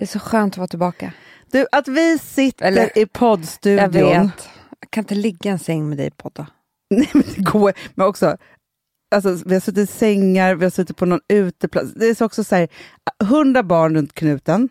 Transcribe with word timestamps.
Det 0.00 0.04
är 0.04 0.08
så 0.08 0.18
skönt 0.18 0.54
att 0.54 0.58
vara 0.58 0.68
tillbaka. 0.68 1.12
Du, 1.50 1.66
att 1.72 1.88
vi 1.88 2.18
sitter 2.18 2.66
Eller- 2.66 2.98
i 2.98 3.06
poddstudion. 3.06 3.78
Jag 3.82 3.88
vet. 3.88 4.48
Jag 4.80 4.90
kan 4.90 5.02
inte 5.04 5.14
ligga 5.14 5.50
i 5.50 5.52
en 5.52 5.58
säng 5.58 5.88
med 5.88 5.98
dig 5.98 6.10
podda. 6.10 6.46
Nej, 6.90 7.08
men 7.12 7.22
det 7.36 7.42
går. 7.42 7.72
Men 7.94 8.06
också, 8.06 8.36
alltså, 9.14 9.38
vi 9.46 9.54
har 9.54 9.60
suttit 9.60 9.90
i 9.90 9.92
sängar, 9.92 10.54
vi 10.54 10.64
har 10.64 10.70
suttit 10.70 10.96
på 10.96 11.06
någon 11.06 11.20
uteplats. 11.28 11.92
Det 11.94 12.06
är 12.06 12.14
så 12.14 12.24
också 12.24 12.44
så 12.44 12.54
här, 12.56 12.68
hundra 13.24 13.62
barn 13.62 13.94
runt 13.94 14.12
knuten. 14.14 14.68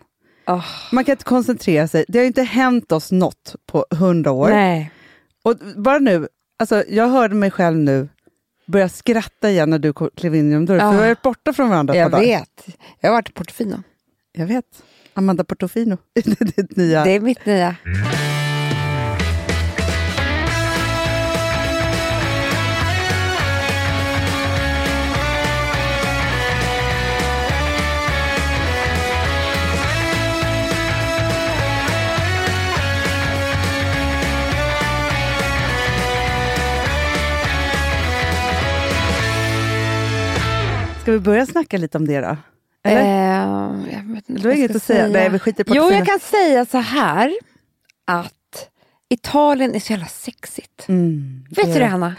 Oh, 0.47 0.65
Man 0.91 1.05
kan 1.05 1.13
inte 1.13 1.23
koncentrera 1.23 1.87
sig. 1.87 2.05
Det 2.07 2.17
har 2.19 2.23
ju 2.23 2.27
inte 2.27 2.43
hänt 2.43 2.91
oss 2.91 3.11
något 3.11 3.55
på 3.65 3.85
hundra 3.91 4.31
år. 4.31 4.49
nej. 4.49 4.91
Och 5.43 5.55
bara 5.75 5.99
nu, 5.99 6.27
alltså, 6.59 6.83
jag 6.87 7.07
hörde 7.09 7.35
mig 7.35 7.51
själv 7.51 7.77
nu 7.77 8.09
börja 8.67 8.89
skratta 8.89 9.49
igen 9.49 9.69
när 9.69 9.79
du 9.79 9.93
klev 9.93 10.35
in 10.35 10.49
genom 10.49 10.65
dörren. 10.65 10.85
Ja. 10.85 10.91
För 10.91 10.97
vi 10.97 11.01
har 11.03 11.09
varit 11.09 11.21
borta 11.21 11.53
från 11.53 11.69
varandra 11.69 11.93
ett 11.93 11.99
Jag 11.99 12.11
par 12.11 12.17
dagar. 12.19 12.27
vet. 12.39 12.67
Jag 12.99 13.09
har 13.09 13.15
varit 13.15 13.29
i 13.29 13.33
Portofino. 13.33 13.83
Jag 14.31 14.45
vet. 14.45 14.65
Amanda 15.19 15.43
Portofino. 15.43 15.97
det 16.13 16.41
är 16.41 16.45
ditt 16.45 16.75
nya. 16.75 17.03
Det 17.03 17.09
är 17.11 17.19
mitt 17.19 17.45
nya. 17.45 17.75
Ska 41.01 41.11
vi 41.11 41.19
börja 41.19 41.45
snacka 41.45 41.77
lite 41.77 41.97
om 41.97 42.07
det 42.07 42.21
då? 42.21 42.37
Eller? 42.83 43.01
Eh, 43.01 43.93
jag 43.93 44.13
vet 44.13 44.29
inte 44.29 44.41
du 44.43 44.49
har 44.49 44.55
inget 44.55 44.75
att 44.75 44.83
säga. 44.83 45.07
Nej, 45.07 45.29
vi 45.29 45.39
skiter 45.39 45.63
i 45.73 45.75
Jo, 45.75 45.91
jag 45.91 46.05
kan 46.05 46.19
säga 46.19 46.65
så 46.65 46.77
här 46.77 47.33
att 48.07 48.69
Italien 49.09 49.75
är 49.75 49.79
så 49.79 49.93
jävla 49.93 50.07
sexigt. 50.07 50.85
Mm, 50.89 51.45
Vet 51.49 51.65
du 51.65 51.71
är 51.71 51.79
det, 51.79 51.85
Hanna? 51.85 52.15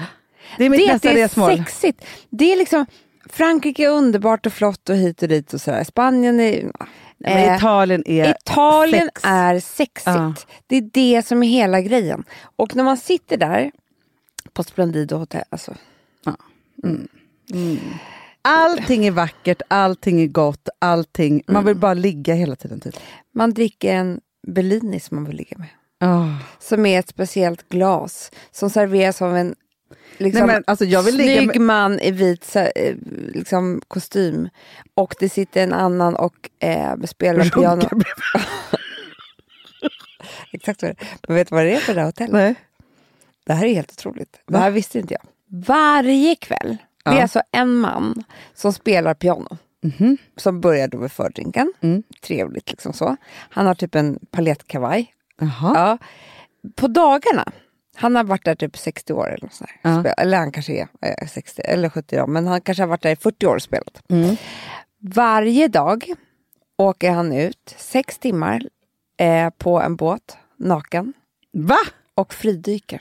Det 0.59 0.65
är 0.65 0.71
mitt 0.71 0.81
det, 0.87 0.93
nästa 0.93 1.09
det 1.13 1.21
är 1.21 1.23
resmål. 1.25 1.57
sexigt. 1.57 2.05
Det 2.31 2.53
är 2.53 2.57
liksom, 2.57 2.87
Frankrike 3.27 3.85
är 3.85 3.89
underbart 3.89 4.47
och 4.47 4.53
flott 4.53 4.89
och 4.89 4.97
hit 4.97 5.23
och 5.23 5.29
dit 5.29 5.53
och 5.55 5.61
sådär. 5.61 5.85
Spanien 5.85 6.41
är... 6.41 6.73
Men 7.19 7.39
eh, 7.49 7.57
Italien 7.57 8.03
är 8.07 8.31
Italien 8.31 9.11
sex. 9.15 9.21
är 9.25 9.61
sexigt. 9.61 10.07
Ja. 10.07 10.35
Det 10.67 10.77
är 10.77 10.91
det 10.93 11.27
som 11.27 11.43
är 11.43 11.49
hela 11.49 11.81
grejen. 11.81 12.25
Och 12.57 12.77
när 12.77 12.85
man 12.85 12.97
sitter 12.97 13.37
där 13.37 13.71
på 14.53 14.63
Splendido 14.63 15.17
hotell, 15.17 15.45
alltså, 15.51 15.75
Allting 18.43 19.07
är 19.07 19.11
vackert, 19.11 19.63
allting 19.69 20.21
är 20.21 20.27
gott, 20.27 20.69
allting. 20.79 21.43
Man 21.47 21.65
vill 21.65 21.77
bara 21.77 21.95
ligga 21.95 22.35
hela 22.35 22.57
tiden. 22.57 22.81
Typ. 22.81 22.95
man 23.35 23.55
dricker 23.55 23.95
en 23.95 24.21
Bellini 24.47 25.01
som 25.01 25.15
man 25.17 25.25
vill 25.25 25.37
ligga 25.37 25.59
med. 25.59 25.69
Oh. 26.11 26.37
Som 26.61 26.87
är 26.87 26.99
ett 26.99 27.09
speciellt 27.09 27.69
glas 27.69 28.31
som 28.51 28.71
serveras 28.71 29.23
av 29.23 29.37
en 29.37 29.55
liksom, 30.19 30.47
Nej, 30.47 30.55
men, 30.55 30.65
alltså, 30.67 30.85
jag 30.85 31.03
vill 31.03 31.17
ligga 31.17 31.37
snygg 31.41 31.47
med- 31.49 31.61
man 31.61 32.01
i 32.01 32.11
vit 32.11 32.57
eh, 32.57 32.95
liksom, 33.35 33.81
kostym. 33.89 34.49
Och 34.95 35.15
det 35.21 35.29
sitter 35.29 35.63
en 35.63 35.73
annan 35.73 36.17
och 36.17 36.51
eh, 36.59 36.95
spelar 37.07 37.45
piano. 37.45 37.81
Runkar 37.81 37.89
bredvid. 37.97 38.47
Exakt 40.53 40.83
vad 40.83 40.91
det 40.91 40.97
är. 41.03 41.09
Men 41.29 41.37
vet 41.37 41.49
du 41.49 41.55
vad 41.55 41.65
det 41.65 41.75
är 41.77 41.81
för 41.81 41.95
det 41.95 42.01
här 42.01 42.07
hotellet? 42.07 42.33
Nej. 42.33 42.55
Det 43.47 43.53
här 43.53 43.67
är 43.67 43.75
helt 43.75 43.93
otroligt. 43.93 44.33
Det 44.47 44.53
Va? 44.53 44.59
här 44.59 44.71
visste 44.71 44.99
inte 44.99 45.15
jag. 45.15 45.23
Varje 45.67 46.37
kväll, 46.37 46.77
det 47.05 47.11
är 47.11 47.23
alltså 47.23 47.43
en 47.53 47.75
man 47.75 48.25
som 48.55 48.73
spelar 48.73 49.15
piano. 49.15 49.57
Mhm. 49.83 50.17
Som 50.37 50.61
börjar 50.61 50.89
då 50.89 50.99
vid 50.99 51.13
fördrinken. 51.13 51.73
Mm. 51.81 52.03
Trevligt 52.23 52.71
liksom 52.71 52.93
så. 52.93 53.17
Han 53.51 53.67
har 53.67 53.75
typ 53.75 53.95
en 53.95 54.19
palettkavaj. 54.31 55.15
Jaha. 55.41 55.73
Ja. 55.75 55.99
På 56.77 56.89
dagarna, 56.89 57.45
han 57.97 58.17
har 58.17 58.25
varit 58.25 58.45
där 58.45 58.55
typ 58.55 58.77
60 58.79 59.13
år 59.13 59.29
eller 59.29 59.43
något 59.45 59.53
sånt. 59.55 59.71
Ja. 59.83 60.01
Spel- 60.03 60.15
Eller 60.19 60.39
han 60.39 60.53
kanske 60.53 60.73
är 60.73 60.89
eh, 61.23 61.27
60 61.29 61.63
eller 61.63 61.89
70 61.89 62.17
då, 62.17 62.27
men 62.27 62.47
han 62.47 62.61
kanske 62.61 62.83
har 62.83 62.89
varit 62.89 63.03
där 63.03 63.11
i 63.13 63.17
40 63.17 63.47
år 63.47 63.55
och 63.55 63.63
spelat. 63.63 64.03
Mm. 64.11 64.37
Varje 64.99 65.69
dag 65.69 66.05
åker 66.79 67.11
han 67.11 67.33
ut 67.33 67.75
sex 67.79 68.19
timmar 68.19 68.63
eh, 69.19 69.51
på 69.51 69.81
en 69.81 69.97
båt, 69.97 70.37
naken, 70.57 71.13
Va? 71.53 71.79
och 72.15 72.35
fridyker. 72.35 73.01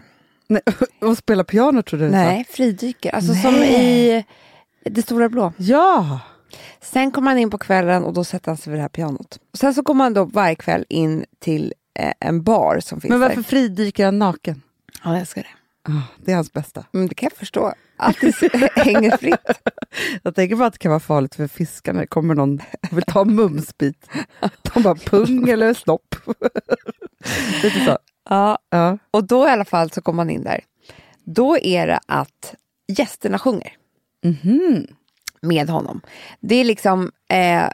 Nej, 0.49 0.61
och 1.01 1.17
spela 1.17 1.43
piano 1.43 1.81
trodde 1.81 2.05
du 2.05 2.11
sa. 2.11 2.17
Nej, 2.17 2.45
fridyker. 2.49 3.15
Alltså 3.15 3.31
Nej. 3.33 3.41
som 3.41 3.55
i 3.55 4.25
Det 4.83 5.01
stora 5.01 5.29
blå. 5.29 5.53
Ja! 5.57 6.19
Sen 6.81 7.11
kommer 7.11 7.31
han 7.31 7.37
in 7.37 7.49
på 7.49 7.57
kvällen 7.57 8.03
och 8.03 8.13
då 8.13 8.23
sätter 8.23 8.47
han 8.51 8.57
sig 8.57 8.71
vid 8.71 8.77
det 8.77 8.81
här 8.81 8.89
pianot. 8.89 9.39
Sen 9.53 9.73
så 9.73 9.83
kommer 9.83 10.03
han 10.03 10.13
då 10.13 10.23
varje 10.25 10.55
kväll 10.55 10.85
in 10.89 11.25
till 11.39 11.73
eh, 11.99 12.13
en 12.19 12.43
bar 12.43 12.79
som 12.79 13.01
finns 13.01 13.09
Men 13.09 13.19
varför 13.19 13.35
där. 13.35 13.43
fridyker 13.43 14.05
han 14.05 14.19
naken? 14.19 14.61
Ja, 15.03 15.09
jag 15.11 15.19
älskar 15.19 15.41
det. 15.41 15.49
Ah, 15.91 16.01
det 16.25 16.31
är 16.31 16.35
hans 16.35 16.53
bästa. 16.53 16.85
Mm, 16.93 17.07
det 17.07 17.15
kan 17.15 17.29
jag 17.31 17.37
förstå. 17.39 17.73
Att 17.97 18.15
det 18.21 18.71
hänger 18.75 19.17
fritt. 19.17 19.39
Jag 20.23 20.35
tänker 20.35 20.55
bara 20.55 20.67
att 20.67 20.73
det 20.73 20.79
kan 20.79 20.89
vara 20.89 20.99
farligt 20.99 21.35
för 21.35 21.47
fiskarna. 21.47 21.99
Det 21.99 22.07
kommer 22.07 22.35
någon 22.35 22.61
och 22.91 22.97
vill 22.97 23.03
ta 23.03 23.21
en 23.21 23.35
mumsbit. 23.35 24.09
De 24.73 24.83
bara 24.83 24.95
pung 24.95 25.49
eller 25.49 25.73
snopp. 25.73 26.15
Lite 27.63 27.85
så. 27.85 27.97
Ja, 28.29 28.57
Ja. 28.69 28.97
och 29.11 29.23
då 29.27 29.47
i 29.47 29.49
alla 29.49 29.65
fall 29.65 29.91
så 29.91 30.01
kommer 30.01 30.17
man 30.17 30.29
in 30.29 30.43
där. 30.43 30.59
Då 31.23 31.57
är 31.57 31.87
det 31.87 31.99
att 32.07 32.55
gästerna 32.97 33.39
sjunger 33.39 33.73
Mhm. 34.23 34.87
med 35.41 35.69
honom. 35.69 36.01
Det 36.39 36.55
är 36.55 36.63
liksom... 36.63 37.11
Eh, 37.29 37.69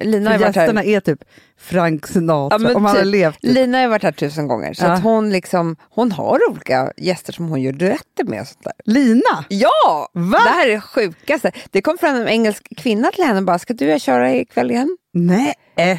Lina 0.00 0.30
har 0.30 0.38
varit 0.38 0.56
här. 0.56 0.82
är 0.84 1.00
typ 1.00 1.24
Frank 1.60 2.06
Sinatra, 2.06 2.58
Ja, 2.62 2.74
om 2.76 2.84
han 2.84 2.96
hade 2.96 3.02
typ. 3.04 3.12
levt. 3.12 3.38
Lina 3.42 3.78
har 3.80 3.88
varit 3.88 4.02
här 4.02 4.12
tusen 4.12 4.48
gånger. 4.48 4.74
Så 4.74 4.84
Ja. 4.84 4.92
att 4.92 5.02
hon, 5.02 5.30
liksom, 5.30 5.76
hon 5.90 6.12
har 6.12 6.40
olika 6.50 6.92
gäster 6.96 7.32
som 7.32 7.48
hon 7.48 7.62
gör 7.62 7.72
duetter 7.72 8.24
med. 8.24 8.40
Och 8.40 8.46
sånt 8.46 8.64
där. 8.64 8.72
Lina? 8.84 9.44
Ja! 9.48 10.08
Va? 10.12 10.38
Det 10.44 10.50
här 10.50 10.66
är 10.68 10.72
det 10.72 10.80
sjukaste. 10.80 11.52
Det 11.70 11.82
kom 11.82 11.98
fram 11.98 12.16
en 12.16 12.28
engelsk 12.28 12.68
kvinna 12.76 13.10
till 13.10 13.24
henne 13.24 13.38
och 13.38 13.44
bara, 13.44 13.58
ska 13.58 13.74
du 13.74 14.00
köra 14.00 14.34
ikväll 14.34 14.70
igen? 14.70 14.96
Nej. 15.14 15.54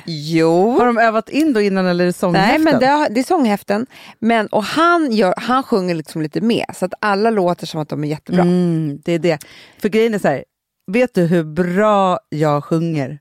Jo. 0.05 0.71
Har 0.79 0.85
de 0.85 0.97
övat 0.97 1.29
in 1.29 1.53
då 1.53 1.61
innan 1.61 1.85
eller 1.85 2.03
är 2.03 2.05
det 2.05 2.05
Nej, 2.05 2.13
sånghäften? 2.13 2.63
men 2.63 2.79
det, 2.79 2.88
har- 2.88 3.09
det 3.09 3.19
är 3.19 3.23
sånghäften. 3.23 3.85
Men, 4.19 4.47
och 4.47 4.63
han, 4.63 5.11
gör, 5.11 5.33
han 5.38 5.63
sjunger 5.63 5.95
liksom 5.95 6.21
lite 6.21 6.41
med, 6.41 6.65
så 6.75 6.85
att 6.85 6.94
alla 7.01 7.29
låter 7.29 7.65
som 7.67 7.81
att 7.81 7.89
de 7.89 8.03
är 8.03 8.07
jättebra. 8.07 8.41
Mm, 8.41 9.00
det 9.05 9.11
är 9.13 9.19
det. 9.19 9.38
För 9.81 9.89
grejen 9.89 10.13
är 10.13 10.19
så 10.19 10.27
här, 10.27 10.44
vet 10.91 11.13
du 11.13 11.21
hur 11.25 11.44
bra 11.44 12.19
jag 12.29 12.63
sjunger 12.63 13.19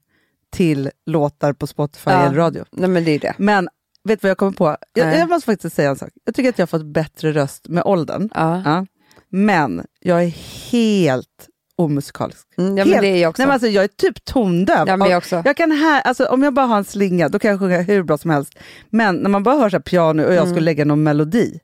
till 0.52 0.90
låtar 1.06 1.52
på 1.52 1.66
Spotify 1.66 2.10
Ja. 2.10 2.26
eller 2.26 2.36
radio? 2.36 2.64
Nej, 2.70 2.88
men 2.88 3.04
det 3.04 3.10
är 3.10 3.18
det. 3.18 3.34
Men 3.38 3.68
vet 4.04 4.20
du 4.20 4.24
vad 4.24 4.30
jag 4.30 4.38
kommer 4.38 4.52
på? 4.52 4.76
Jag, 4.92 5.14
jag 5.18 5.28
måste 5.28 5.46
faktiskt 5.46 5.76
säga 5.76 5.90
en 5.90 5.96
sak. 5.96 6.08
Jag 6.24 6.34
tycker 6.34 6.48
att 6.50 6.58
jag 6.58 6.62
har 6.62 6.78
fått 6.78 6.86
bättre 6.86 7.32
röst 7.32 7.68
med 7.68 7.82
åldern. 7.84 8.28
Ja. 8.34 8.62
Ja. 8.64 8.86
Men 9.28 9.86
jag 10.00 10.24
är 10.24 10.28
helt 10.72 11.48
omusikalisk. 11.76 12.46
Mm, 12.58 12.76
ja, 12.78 12.84
men 12.84 12.92
helt. 12.92 13.02
det 13.02 13.08
är 13.08 13.16
jag 13.22 13.30
också. 13.30 13.42
Nej, 13.42 13.46
men 13.46 13.52
alltså, 13.52 13.68
jag 13.68 13.84
är 13.84 13.88
typ 13.88 14.24
tondöv. 14.24 14.88
Ja, 14.88 14.96
men 14.96 15.10
jag 15.10 15.18
också. 15.18 15.42
Jag 15.44 15.56
kan 15.56 15.70
här, 15.70 16.00
alltså, 16.00 16.24
om 16.26 16.42
jag 16.42 16.54
bara 16.54 16.66
har 16.66 16.76
en 16.78 16.84
slinga, 16.84 17.28
då 17.28 17.38
kan 17.38 17.50
jag 17.50 17.60
sjunga 17.60 17.80
hur 17.80 18.02
bra 18.02 18.18
som 18.18 18.30
helst. 18.30 18.54
Men 18.90 19.16
när 19.16 19.30
man 19.30 19.42
bara 19.42 19.56
hör 19.56 19.70
så 19.70 19.76
här 19.76 19.82
piano 19.82 20.24
och 20.26 20.34
jag 20.34 20.48
skulle 20.48 20.60
lägga 20.64 20.84
någon 20.84 21.02
melodi, 21.02 21.60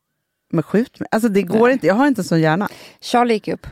men 0.52 0.62
skjut 0.62 1.00
mig. 1.00 1.08
Alltså 1.12 1.28
det 1.28 1.42
går 1.42 1.54
Mm. 1.56 1.64
Nej. 1.64 1.72
inte, 1.72 1.86
jag 1.86 1.94
har 1.94 2.06
inte 2.06 2.20
en 2.20 2.24
sån 2.24 2.40
hjärna. 2.40 2.68
Charlie 3.00 3.34
gick 3.34 3.48
upp. 3.48 3.66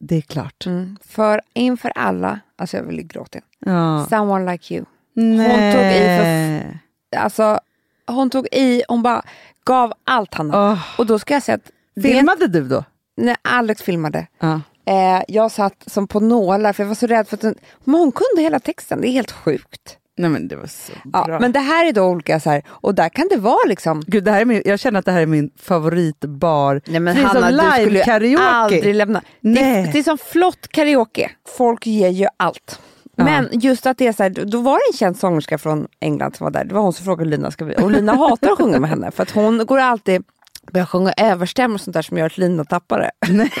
Det 0.00 0.16
är 0.16 0.20
klart. 0.20 0.66
Mm. 0.66 0.96
För 1.04 1.40
inför 1.54 1.92
alla, 1.94 2.40
alltså 2.56 2.76
jag 2.76 2.84
vill 2.84 3.02
gråta. 3.06 3.38
Ja. 3.58 4.06
Someone 4.10 4.52
like 4.52 4.74
you. 4.74 4.84
Nej. 5.14 5.74
tog 5.74 5.82
i 5.84 6.00
för 6.18 6.78
Alltså, 7.20 7.60
hon 8.06 8.30
tog 8.30 8.46
i, 8.52 8.82
hon 8.88 9.02
bara 9.02 9.22
gav 9.64 9.92
allt 10.04 10.34
Hanna. 10.34 10.70
Åh. 10.70 10.78
Och 10.98 11.06
då 11.06 11.18
ska 11.18 11.34
jag 11.34 11.42
säga 11.42 11.54
att 11.56 11.70
det, 11.94 12.02
Filmade 12.02 12.46
du 12.48 12.68
då? 12.68 12.84
när 13.16 13.36
Alex 13.42 13.82
filmade, 13.82 14.26
Ja. 14.38 14.60
eh, 14.84 15.22
jag 15.28 15.50
satt 15.50 15.84
som 15.86 16.06
på 16.06 16.20
nålar 16.20 16.72
för 16.72 16.82
jag 16.82 16.88
var 16.88 16.94
så 16.94 17.06
rädd 17.06 17.28
för 17.28 17.36
att 17.36 17.56
men 17.84 17.94
hon 18.00 18.12
kunde 18.12 18.42
hela 18.42 18.60
texten, 18.60 19.00
det 19.00 19.08
är 19.08 19.12
helt 19.12 19.32
sjukt. 19.32 19.98
Nej 20.18 20.30
men 20.30 20.48
det 20.48 20.56
var 20.56 20.66
så 20.66 20.92
bra. 21.04 21.24
Ja, 21.28 21.38
men 21.40 21.52
det 21.52 21.58
här 21.58 21.88
är 21.88 21.92
då 21.92 22.02
olika 22.04 22.40
så 22.40 22.50
här, 22.50 22.62
och 22.68 22.94
där 22.94 23.08
kan 23.08 23.28
det 23.30 23.36
vara 23.36 23.68
liksom 23.68 24.02
Gud, 24.06 24.24
det 24.24 24.30
här 24.30 24.40
är 24.40 24.44
min, 24.44 24.62
jag 24.64 24.80
känner 24.80 24.98
att 24.98 25.04
det 25.04 25.12
här 25.12 25.20
är 25.22 25.26
min 25.26 25.50
favoritbar. 25.62 26.80
Nej 26.86 27.00
men 27.00 27.16
det 27.16 27.22
är 27.22 27.28
som 27.28 27.42
Hanna, 27.42 27.62
du 27.62 27.70
skulle 27.72 27.84
ju 27.84 27.90
live-karaoke. 27.90 28.42
aldrig 28.42 28.94
lämna. 28.94 29.20
Det, 29.40 29.48
Nej. 29.48 29.90
det 29.92 29.98
är 29.98 30.02
som 30.02 30.18
flott 30.18 30.68
karaoke. 30.68 31.30
Folk 31.56 31.86
ger 31.86 32.08
ju 32.08 32.26
allt. 32.36 32.80
Ja. 33.16 33.24
Men 33.24 33.48
just 33.52 33.86
att 33.86 33.98
det 33.98 34.06
är 34.06 34.12
så 34.12 34.22
här, 34.22 34.30
då 34.30 34.60
var 34.60 34.74
det 34.74 34.92
en 34.94 34.98
känd 34.98 35.18
sångerska 35.18 35.58
från 35.58 35.86
England 36.00 36.36
som 36.36 36.44
var 36.44 36.50
där. 36.50 36.64
Det 36.64 36.74
var 36.74 36.80
hon 36.80 36.92
som 36.92 37.04
frågade 37.04 37.30
Lina, 37.30 37.50
ska 37.50 37.64
vi? 37.64 37.76
och 37.76 37.90
Lina 37.90 38.14
hatar 38.14 38.52
att 38.52 38.58
sjunga 38.58 38.80
med 38.80 38.90
henne 38.90 39.10
för 39.10 39.22
att 39.22 39.30
hon 39.30 39.66
går 39.66 39.78
alltid 39.78 40.24
börjar 40.72 40.86
sjunga 40.86 41.12
överstämmor 41.16 41.74
och 41.74 41.80
sånt 41.80 41.94
där 41.94 42.02
som 42.02 42.18
gör 42.18 42.26
att 42.26 42.38
Lina 42.38 42.64
tappar 42.64 42.98
det. 43.00 43.10
Nej. 43.32 43.52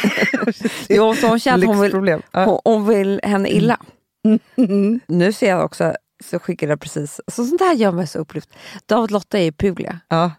Jo, 0.88 1.14
så 1.14 1.26
hon 1.26 1.40
känner 1.40 1.58
att 1.58 1.76
hon 1.76 1.80
vill, 1.80 2.22
hon, 2.32 2.58
hon 2.64 2.86
vill 2.86 3.20
henne 3.22 3.48
illa. 3.48 3.78
Nu 5.06 5.32
ser 5.32 5.48
jag 5.48 5.64
också, 5.64 5.94
så 6.24 6.38
skickade 6.38 6.72
jag 6.72 6.80
precis, 6.80 7.20
så 7.26 7.44
sånt 7.44 7.60
här 7.60 7.74
gör 7.74 7.92
mig 7.92 8.06
så 8.06 8.18
upplyft. 8.18 8.50
David 8.86 9.10
Lotta 9.10 9.38
är 9.38 9.42
i 9.46 9.52
Puglia. 9.52 10.00
Ja. 10.08 10.30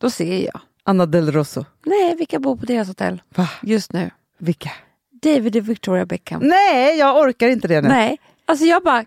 Då 0.00 0.10
ser 0.10 0.44
jag. 0.44 0.60
Anna 0.84 1.06
Del 1.06 1.32
Rosso. 1.32 1.64
Nej, 1.86 2.16
vilka 2.16 2.38
bor 2.38 2.56
på 2.56 2.66
deras 2.66 2.88
hotell 2.88 3.22
Va? 3.34 3.48
just 3.62 3.92
nu? 3.92 4.10
Vilka? 4.38 4.70
David 5.22 5.56
och 5.56 5.68
Victoria 5.68 6.06
Beckham. 6.06 6.40
Nej, 6.42 6.98
jag 6.98 7.16
orkar 7.20 7.48
inte 7.48 7.68
det 7.68 7.80
nu. 7.80 7.88
Nej, 7.88 8.18
alltså 8.44 8.64
jag 8.64 8.82
bara, 8.82 9.04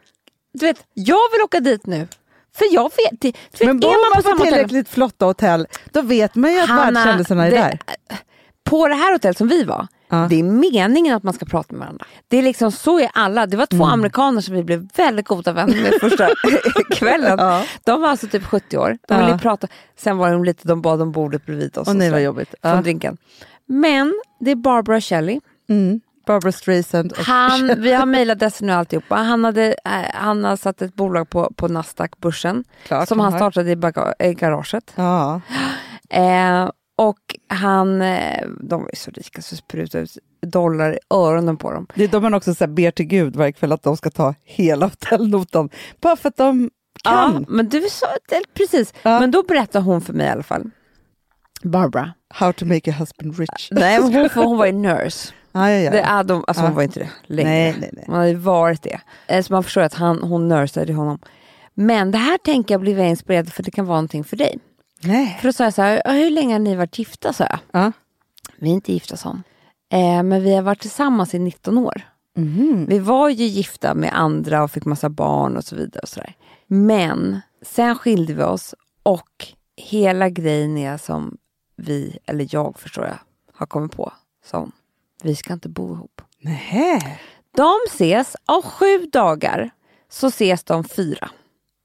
du 0.54 0.66
vet, 0.66 0.84
jag 0.94 1.32
vill 1.32 1.42
åka 1.42 1.60
dit 1.60 1.86
nu. 1.86 2.08
För 2.56 2.74
jag 2.74 2.84
vet, 2.84 3.22
det- 3.22 3.34
för 3.58 3.66
Men 3.66 3.80
bor 3.80 4.14
man 4.14 4.24
på 4.24 4.30
på 4.30 4.36
hotell- 4.36 4.44
tillräckligt 4.54 4.90
flotta 4.90 5.26
hotell, 5.26 5.68
då 5.92 6.02
vet 6.02 6.36
man 6.36 6.54
ju 6.54 6.60
att 6.60 6.70
världskändisarna 6.70 7.48
är 7.48 7.52
där. 7.52 7.80
På 8.64 8.88
det 8.88 8.96
här 8.96 9.12
hotellet 9.14 9.38
som 9.38 9.48
vi 9.48 9.64
var, 9.64 9.88
Ja. 10.22 10.28
det 10.30 10.40
är 10.40 10.44
meningen 10.44 11.16
att 11.16 11.24
man 11.24 11.34
ska 11.34 11.46
prata 11.46 11.74
med 11.74 11.80
varandra. 11.80 12.06
Det 12.28 12.38
är 12.38 12.42
liksom 12.44 12.72
så 12.72 13.00
är 13.00 13.10
alla. 13.14 13.46
Det 13.46 13.58
var 13.58 13.66
två 13.66 13.76
Mm. 13.84 13.90
amerikaner 13.94 14.42
som 14.42 14.56
vi 14.56 14.64
blev 14.64 14.88
väldigt 14.96 15.28
goda 15.28 15.52
vänner 15.52 15.82
med 15.82 15.94
första 16.02 16.30
kvällen. 16.96 17.36
Ja. 17.40 17.64
De 17.84 18.02
var 18.02 18.10
alltså 18.10 18.28
typ 18.28 18.44
70 18.46 18.78
år. 18.78 18.98
De 19.08 19.18
ville 19.20 19.30
Ja. 19.32 19.38
prata. 19.38 19.68
Sen 19.98 20.18
var 20.18 20.32
de 20.32 20.44
lite, 20.44 20.68
de 20.68 20.82
bad 20.82 21.02
om 21.02 21.12
bordet 21.12 21.46
bredvid 21.46 21.78
oss. 21.78 21.88
Och 21.88 21.96
nej 21.96 22.12
vad 22.12 22.22
jobbigt. 22.22 22.56
Från 22.62 22.84
drinken. 22.84 23.18
Men 23.66 24.14
det 24.40 24.52
är 24.52 24.56
Barbara 24.56 25.02
Shelley. 25.02 25.40
Mm. 25.70 26.02
Barbara 26.28 26.52
Streisand. 26.52 27.14
Han, 27.18 27.72
vi 27.82 27.94
har 27.94 28.06
mejladressen 28.16 28.70
och 28.70 28.76
alltihopa. 28.76 29.16
Han, 29.16 29.44
hade, 29.44 29.76
han 30.14 30.44
har 30.44 30.56
satt 30.56 30.82
ett 30.82 30.96
bolag 30.96 31.30
på, 31.30 31.52
på 31.56 31.68
Nasdaq-börsen 31.68 32.64
Klart 32.88 33.08
som 33.08 33.20
han 33.20 33.32
startade 33.32 33.72
i 34.20 34.34
garaget. 34.34 34.94
Ja. 34.96 35.42
Eh, 36.10 36.70
och 36.96 37.36
han, 37.48 38.02
eh, 38.02 38.48
de 38.60 38.82
var 38.82 38.90
ju 38.94 38.96
så 38.96 39.12
rika 39.12 39.42
så 39.42 39.56
sprutade 39.56 40.04
ut 40.04 40.18
dollar 40.42 40.94
i 40.94 41.00
öronen 41.10 41.58
på 41.58 41.72
dem. 41.72 41.88
Det 41.96 42.04
är 42.04 42.08
de 42.08 42.24
man 42.24 42.34
också 42.34 42.56
så 42.56 42.64
här 42.66 42.72
ber 42.72 42.92
till 42.92 43.06
Gud 43.06 43.36
varje 43.36 43.52
kväll 43.52 43.72
att 43.72 43.84
de 43.84 43.98
ska 43.98 44.10
ta 44.10 44.36
hela 44.44 44.86
hotellnotan. 45.10 45.70
Bara 46.02 46.16
för 46.16 46.30
att 46.30 46.38
de 46.38 46.70
Ja, 47.04 47.12
kan. 47.12 47.46
men 47.50 47.70
du 47.70 47.82
sa 47.90 48.08
precis. 48.54 48.94
Ja. 49.04 49.20
Men 49.20 49.32
då 49.32 49.44
berättade 49.44 49.86
hon 49.86 50.02
för 50.02 50.14
mig 50.14 50.28
i 50.28 50.30
alla 50.30 50.44
fall. 50.44 50.70
Barbara. 51.64 52.14
How 52.34 52.54
to 52.54 52.66
make 52.66 52.92
a 52.92 52.94
husband 53.00 53.40
rich. 53.40 53.68
Nej, 53.72 54.02
hon, 54.02 54.30
för 54.30 54.44
hon 54.44 54.58
var 54.58 54.66
ju 54.66 54.72
nurse. 54.72 55.34
Ja, 55.52 55.72
ja, 55.72 55.80
ja. 55.80 55.92
Det 55.92 56.02
de, 56.24 56.44
alltså 56.48 56.64
Ja. 56.64 56.68
hon 56.68 56.76
var 56.76 56.84
inte 56.84 57.00
det 57.00 57.10
längre. 57.28 57.50
Nej, 57.50 57.76
nej, 57.80 57.90
nej. 57.94 58.04
Hon 58.08 58.16
hade 58.16 58.36
varit 58.36 58.82
det. 58.82 59.00
Eh, 59.28 59.42
Så 59.44 59.54
man 59.54 59.64
förstår 59.64 59.82
att 59.82 59.94
han, 59.94 60.24
hon 60.24 60.48
nursade 60.48 60.94
honom. 60.94 61.20
Men 61.74 62.12
det 62.12 62.18
här 62.18 62.38
tänker 62.38 62.74
jag 62.74 62.80
jag 63.00 63.10
inspirerad 63.10 63.54
för 63.54 63.64
det 63.64 63.72
kan 63.72 63.86
vara 63.86 63.96
någonting 63.98 64.24
för 64.24 64.38
dig. 64.38 64.60
Nej. 65.06 65.38
För 65.42 65.48
då 65.48 65.54
sa 65.54 65.64
jag 65.64 65.74
så 65.74 65.82
här, 65.82 66.02
"Ja, 66.06 66.12
hur 66.12 66.30
länge 66.30 66.54
har 66.54 66.60
ni 66.60 66.76
varit 66.76 67.00
gifta? 67.00 67.34
sa 67.34 67.44
jag. 67.50 67.60
Ja. 67.72 67.92
Vi 68.58 68.70
är 68.70 68.74
inte 68.74 68.94
gifta 68.94 69.18
som. 69.18 69.44
Eh, 69.92 70.24
men 70.24 70.44
vi 70.44 70.56
har 70.56 70.62
varit 70.62 70.82
tillsammans 70.82 71.34
i 71.34 71.40
19 71.40 71.78
år. 71.78 72.02
Mhm. 72.38 72.86
Vi 72.90 73.00
var 73.00 73.30
ju 73.30 73.46
gifta 73.46 73.94
med 73.94 74.14
andra 74.20 74.64
och 74.64 74.72
fick 74.72 74.86
massa 74.86 75.10
barn 75.10 75.58
och 75.58 75.64
så 75.64 75.76
vidare. 75.76 76.00
Och 76.04 76.10
så 76.10 76.20
där. 76.20 76.36
Men 76.68 77.42
sen 77.62 77.96
skilde 77.96 78.34
vi 78.34 78.44
oss 78.44 78.76
och 79.04 79.48
hela 79.78 80.30
grejen 80.30 80.78
är 80.78 80.98
som 80.98 81.38
vi, 81.76 82.18
eller 82.26 82.48
jag 82.52 82.80
förstår 82.80 83.06
jag, 83.06 83.18
har 83.54 83.66
kommit 83.66 83.92
på. 83.92 84.14
Som, 84.46 84.72
vi 85.24 85.36
ska 85.36 85.54
inte 85.54 85.70
bo 85.70 85.94
ihop. 85.96 86.22
Nej. 86.40 87.20
De 87.58 87.72
ses, 87.90 88.36
av 88.46 88.62
sju 88.62 88.98
dagar 89.12 89.70
så 90.10 90.28
ses 90.28 90.64
de 90.64 90.84
fyra 90.84 91.30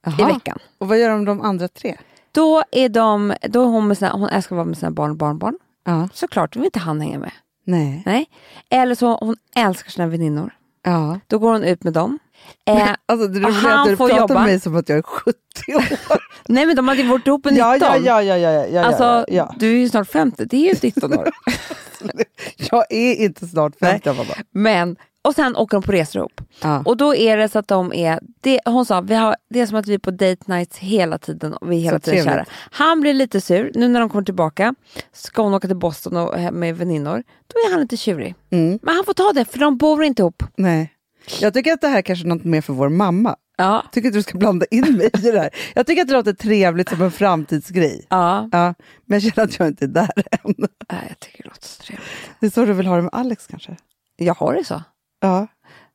i 0.06 0.10
Jaha. 0.18 0.32
veckan. 0.32 0.58
Och 0.78 0.88
vad 0.88 0.98
gör 0.98 1.08
de 1.10 1.24
de 1.24 1.40
andra 1.40 1.68
tre? 1.68 1.96
Då 2.38 2.62
är, 2.70 2.88
de, 2.88 3.34
då 3.42 3.62
är 3.62 3.66
hon, 3.66 3.88
med 3.88 3.98
sina, 3.98 4.10
hon 4.10 4.28
älskar 4.28 4.56
att 4.56 4.56
vara 4.56 4.64
med 4.64 4.78
sina 4.78 4.90
barn 4.90 5.10
och 5.10 5.16
barnbarn. 5.16 5.58
Ja. 5.84 6.08
Såklart 6.12 6.56
vill 6.56 6.64
inte 6.64 6.78
han 6.78 7.00
hänga 7.00 7.18
med. 7.18 7.30
Nej. 7.64 8.02
Nej. 8.06 8.26
Eller 8.70 8.94
så 8.94 9.16
hon 9.16 9.36
älskar 9.56 9.90
sina 9.90 10.06
väninnor. 10.06 10.54
Ja. 10.82 11.20
Då 11.26 11.38
går 11.38 11.52
hon 11.52 11.64
ut 11.64 11.84
med 11.84 11.92
dem. 11.92 12.18
Eh, 12.66 12.88
Alltså, 13.06 13.26
är 13.28 13.52
han 13.52 13.78
att 13.80 13.88
du 13.88 13.96
får 13.96 14.08
pratar 14.08 14.20
jobba. 14.22 14.34
med 14.34 14.42
mig 14.42 14.60
som 14.60 14.76
att 14.76 14.88
jag 14.88 14.98
är 14.98 15.02
70 15.02 15.34
år. 15.74 15.84
nej 16.48 16.66
men 16.66 16.76
de 16.76 16.88
hade 16.88 17.02
ju 17.02 17.08
varit 17.08 17.26
ihop 17.26 17.46
i 17.46 17.50
19. 17.50 17.68
ja, 17.68 17.76
ja, 17.96 18.22
ja, 18.22 18.22
ja, 18.22 18.50
ja, 18.50 18.66
ja, 18.66 18.84
Alltså, 18.84 19.02
ja, 19.04 19.24
ja. 19.28 19.54
du 19.58 19.68
är 19.74 19.78
ju 19.78 19.88
snart 19.88 20.08
50, 20.08 20.44
det 20.44 20.56
är 20.56 20.74
ju 20.74 20.80
19 20.82 21.12
år. 21.18 21.28
Jag 22.70 22.84
är 22.92 23.14
inte 23.14 23.46
snart 23.46 23.78
50 23.78 24.08
Amanda. 24.08 24.34
Men, 24.50 24.96
och 25.24 25.34
sen 25.34 25.56
åker 25.56 25.76
de 25.76 25.82
på 25.82 25.92
resor 25.92 26.20
ihop. 26.20 26.40
Ja. 26.62 26.82
Och 26.84 26.96
då 26.96 27.14
är 27.14 27.36
det 27.36 27.48
så 27.48 27.58
att 27.58 27.68
de 27.68 27.92
är, 27.92 28.20
det, 28.40 28.60
hon 28.64 28.86
sa, 28.86 29.00
vi 29.00 29.14
har, 29.14 29.36
det 29.50 29.60
är 29.60 29.66
som 29.66 29.76
att 29.76 29.86
vi 29.86 29.94
är 29.94 29.98
på 29.98 30.10
date 30.10 30.44
nights 30.46 30.78
hela 30.78 31.18
tiden 31.18 31.54
och 31.54 31.72
vi 31.72 31.76
är 31.76 31.80
hela 31.80 31.98
Så 31.98 32.10
tiden 32.10 32.24
kära. 32.24 32.44
Han 32.70 33.00
blir 33.00 33.14
lite 33.14 33.40
sur, 33.40 33.70
nu 33.74 33.88
när 33.88 34.00
de 34.00 34.08
kommer 34.08 34.24
tillbaka 34.24 34.74
ska 35.12 35.42
hon 35.42 35.54
åka 35.54 35.68
till 35.68 35.76
Boston 35.76 36.16
och, 36.16 36.52
med 36.52 36.76
väninnor. 36.76 37.22
Då 37.46 37.54
är 37.68 37.70
han 37.70 37.80
lite 37.80 37.96
tjurig. 37.96 38.34
Mm. 38.50 38.78
Men 38.82 38.94
han 38.94 39.04
får 39.04 39.14
ta 39.14 39.32
det 39.34 39.44
för 39.44 39.58
de 39.58 39.76
bor 39.76 40.04
inte 40.04 40.22
ihop. 40.22 40.42
Nej. 40.56 40.92
Jag 41.40 41.54
tycker 41.54 41.72
att 41.72 41.80
det 41.80 41.88
här 41.88 42.02
kanske 42.02 42.24
är 42.26 42.28
något 42.28 42.44
mer 42.44 42.60
för 42.60 42.72
vår 42.72 42.88
mamma. 42.88 43.36
Ja. 43.56 43.84
Tycker 43.92 44.08
att 44.08 44.14
du 44.14 44.22
ska 44.22 44.38
blanda 44.38 44.66
in 44.70 44.96
mig 44.96 45.10
i 45.22 45.30
det 45.30 45.38
här. 45.40 45.50
Jag 45.74 45.86
tycker 45.86 46.02
att 46.02 46.08
det 46.08 46.14
låter 46.14 46.32
trevligt 46.32 46.88
som 46.88 47.02
en 47.02 47.10
framtidsgrej. 47.10 48.06
Ja, 48.08 48.48
Ja, 48.52 48.74
men 49.06 49.20
jag 49.20 49.22
känner 49.34 49.48
att 49.48 49.58
jag 49.58 49.68
inte 49.68 49.84
är 49.84 49.88
där 49.88 50.10
än. 50.30 50.54
Nej, 50.92 51.04
jag 51.08 51.20
tycker 51.20 51.42
det 51.42 51.48
låter 51.48 51.66
så 51.68 51.82
trevligt. 51.82 52.06
Det 52.40 52.46
är 52.46 52.50
så 52.50 52.64
du 52.64 52.72
vill 52.72 52.86
ha 52.86 52.96
det 52.96 53.02
med 53.02 53.14
Alex 53.14 53.46
kanske? 53.46 53.76
Jag 54.16 54.34
har 54.34 54.54
det 54.54 54.64
så. 54.64 54.82
Ja. 55.20 55.46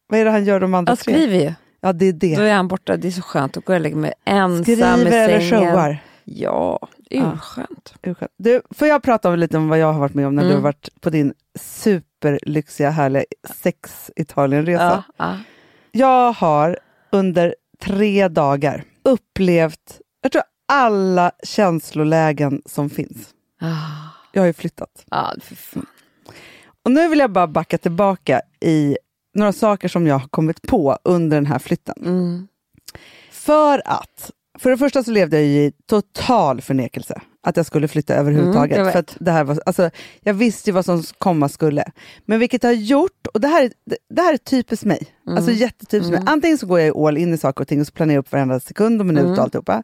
Vad 0.07 0.19
är 0.19 0.25
det 0.25 0.31
han 0.31 0.45
gör 0.45 0.59
de 0.59 0.73
andra 0.73 0.95
tre? 0.95 1.13
skriver 1.13 1.39
ju. 1.39 1.53
Ja, 1.81 1.93
det 1.93 2.05
är 2.05 2.13
Då 2.13 2.17
det. 2.19 2.49
är 2.49 2.55
han 2.55 2.67
borta, 2.67 2.97
det 2.97 3.07
är 3.07 3.11
så 3.11 3.21
skönt. 3.21 3.53
Då 3.53 3.61
går 3.61 3.73
jag 3.75 3.79
och 3.79 3.83
lägger 3.83 3.95
mig 3.97 4.13
ensam 4.25 4.63
Skriver 4.63 4.97
i 4.97 5.15
eller 5.15 5.39
sängen. 5.39 5.71
showar? 5.71 6.03
Ja, 6.23 6.87
Ja. 7.09 7.31
urskönt. 7.35 7.93
Urskönt. 8.01 8.31
Du, 8.37 8.61
får 8.69 8.87
jag 8.87 9.03
prata 9.03 9.29
om 9.29 9.39
lite 9.39 9.57
om 9.57 9.67
vad 9.69 9.77
jag 9.79 9.93
har 9.93 9.99
varit 9.99 10.13
med 10.13 10.27
om 10.27 10.35
när 10.35 10.41
du 10.43 10.47
Mm. 10.49 10.57
har 10.57 10.63
varit 10.63 10.89
på 11.01 11.09
din 11.09 11.33
superlyxiga, 12.23 12.89
härliga 12.89 13.23
sex-Italienresa? 13.63 15.03
Ja. 15.17 15.25
Ja. 15.25 15.37
Jag 15.91 16.33
har 16.33 16.79
under 17.11 17.55
tre 17.79 18.27
dagar 18.27 18.83
upplevt, 19.03 20.01
jag 20.21 20.31
tror 20.31 20.43
alla 20.67 21.31
känslolägen 21.43 22.61
som 22.65 22.89
finns. 22.89 23.29
Ah. 23.61 23.67
Jag 24.33 24.41
har 24.41 24.47
ju 24.47 24.53
flyttat. 24.53 25.05
Fan. 25.55 25.85
Och 26.85 26.91
nu 26.91 27.09
vill 27.09 27.19
jag 27.19 27.31
bara 27.31 27.47
backa 27.47 27.77
tillbaka 27.77 28.41
i 28.61 28.97
några 29.33 29.53
saker 29.53 29.87
som 29.87 30.07
jag 30.07 30.19
har 30.19 30.27
kommit 30.27 30.61
på 30.61 30.97
under 31.03 31.37
den 31.37 31.45
här 31.45 31.59
flytten. 31.59 31.95
Mm. 32.05 32.47
För 33.31 33.81
att, 33.85 34.31
för 34.59 34.69
det 34.69 34.77
första 34.77 35.03
så 35.03 35.11
levde 35.11 35.41
jag 35.41 35.45
i 35.45 35.71
total 35.85 36.61
förnekelse 36.61 37.21
att 37.43 37.57
jag 37.57 37.65
skulle 37.65 37.87
flytta 37.87 38.15
överhuvudtaget. 38.15 38.77
Mm, 38.77 38.91
för 38.91 38.99
att 38.99 39.15
det 39.19 39.31
här 39.31 39.43
var, 39.43 39.59
alltså, 39.65 39.89
jag 40.21 40.33
visste 40.33 40.69
ju 40.69 40.73
vad 40.73 40.85
som 40.85 41.03
komma 41.17 41.49
skulle. 41.49 41.85
Men 42.25 42.39
vilket 42.39 42.63
har 42.63 42.71
gjort, 42.71 43.27
och 43.33 43.41
det 43.41 43.47
här, 43.47 43.63
är- 43.63 43.71
det, 43.85 43.97
det 44.09 44.21
här 44.21 44.33
är 44.33 44.37
typiskt 44.37 44.85
mig, 44.85 45.07
Mm. 45.27 45.37
alltså 45.37 45.51
jättetypiskt 45.51 46.11
mig. 46.13 46.23
Antingen 46.25 46.57
så 46.57 46.65
går 46.67 46.79
jag 46.79 46.97
all 46.97 47.17
in 47.17 47.33
i 47.33 47.37
saker 47.37 47.61
och 47.61 47.67
ting 47.67 47.79
och 47.81 47.87
så 47.87 47.93
planerar 47.93 48.15
jag 48.15 48.21
upp 48.21 48.31
varenda 48.31 48.59
sekund 48.59 48.99
och 49.01 49.05
minut 49.05 49.21
Mm. 49.23 49.33
och 49.33 49.39
alltihopa. 49.43 49.83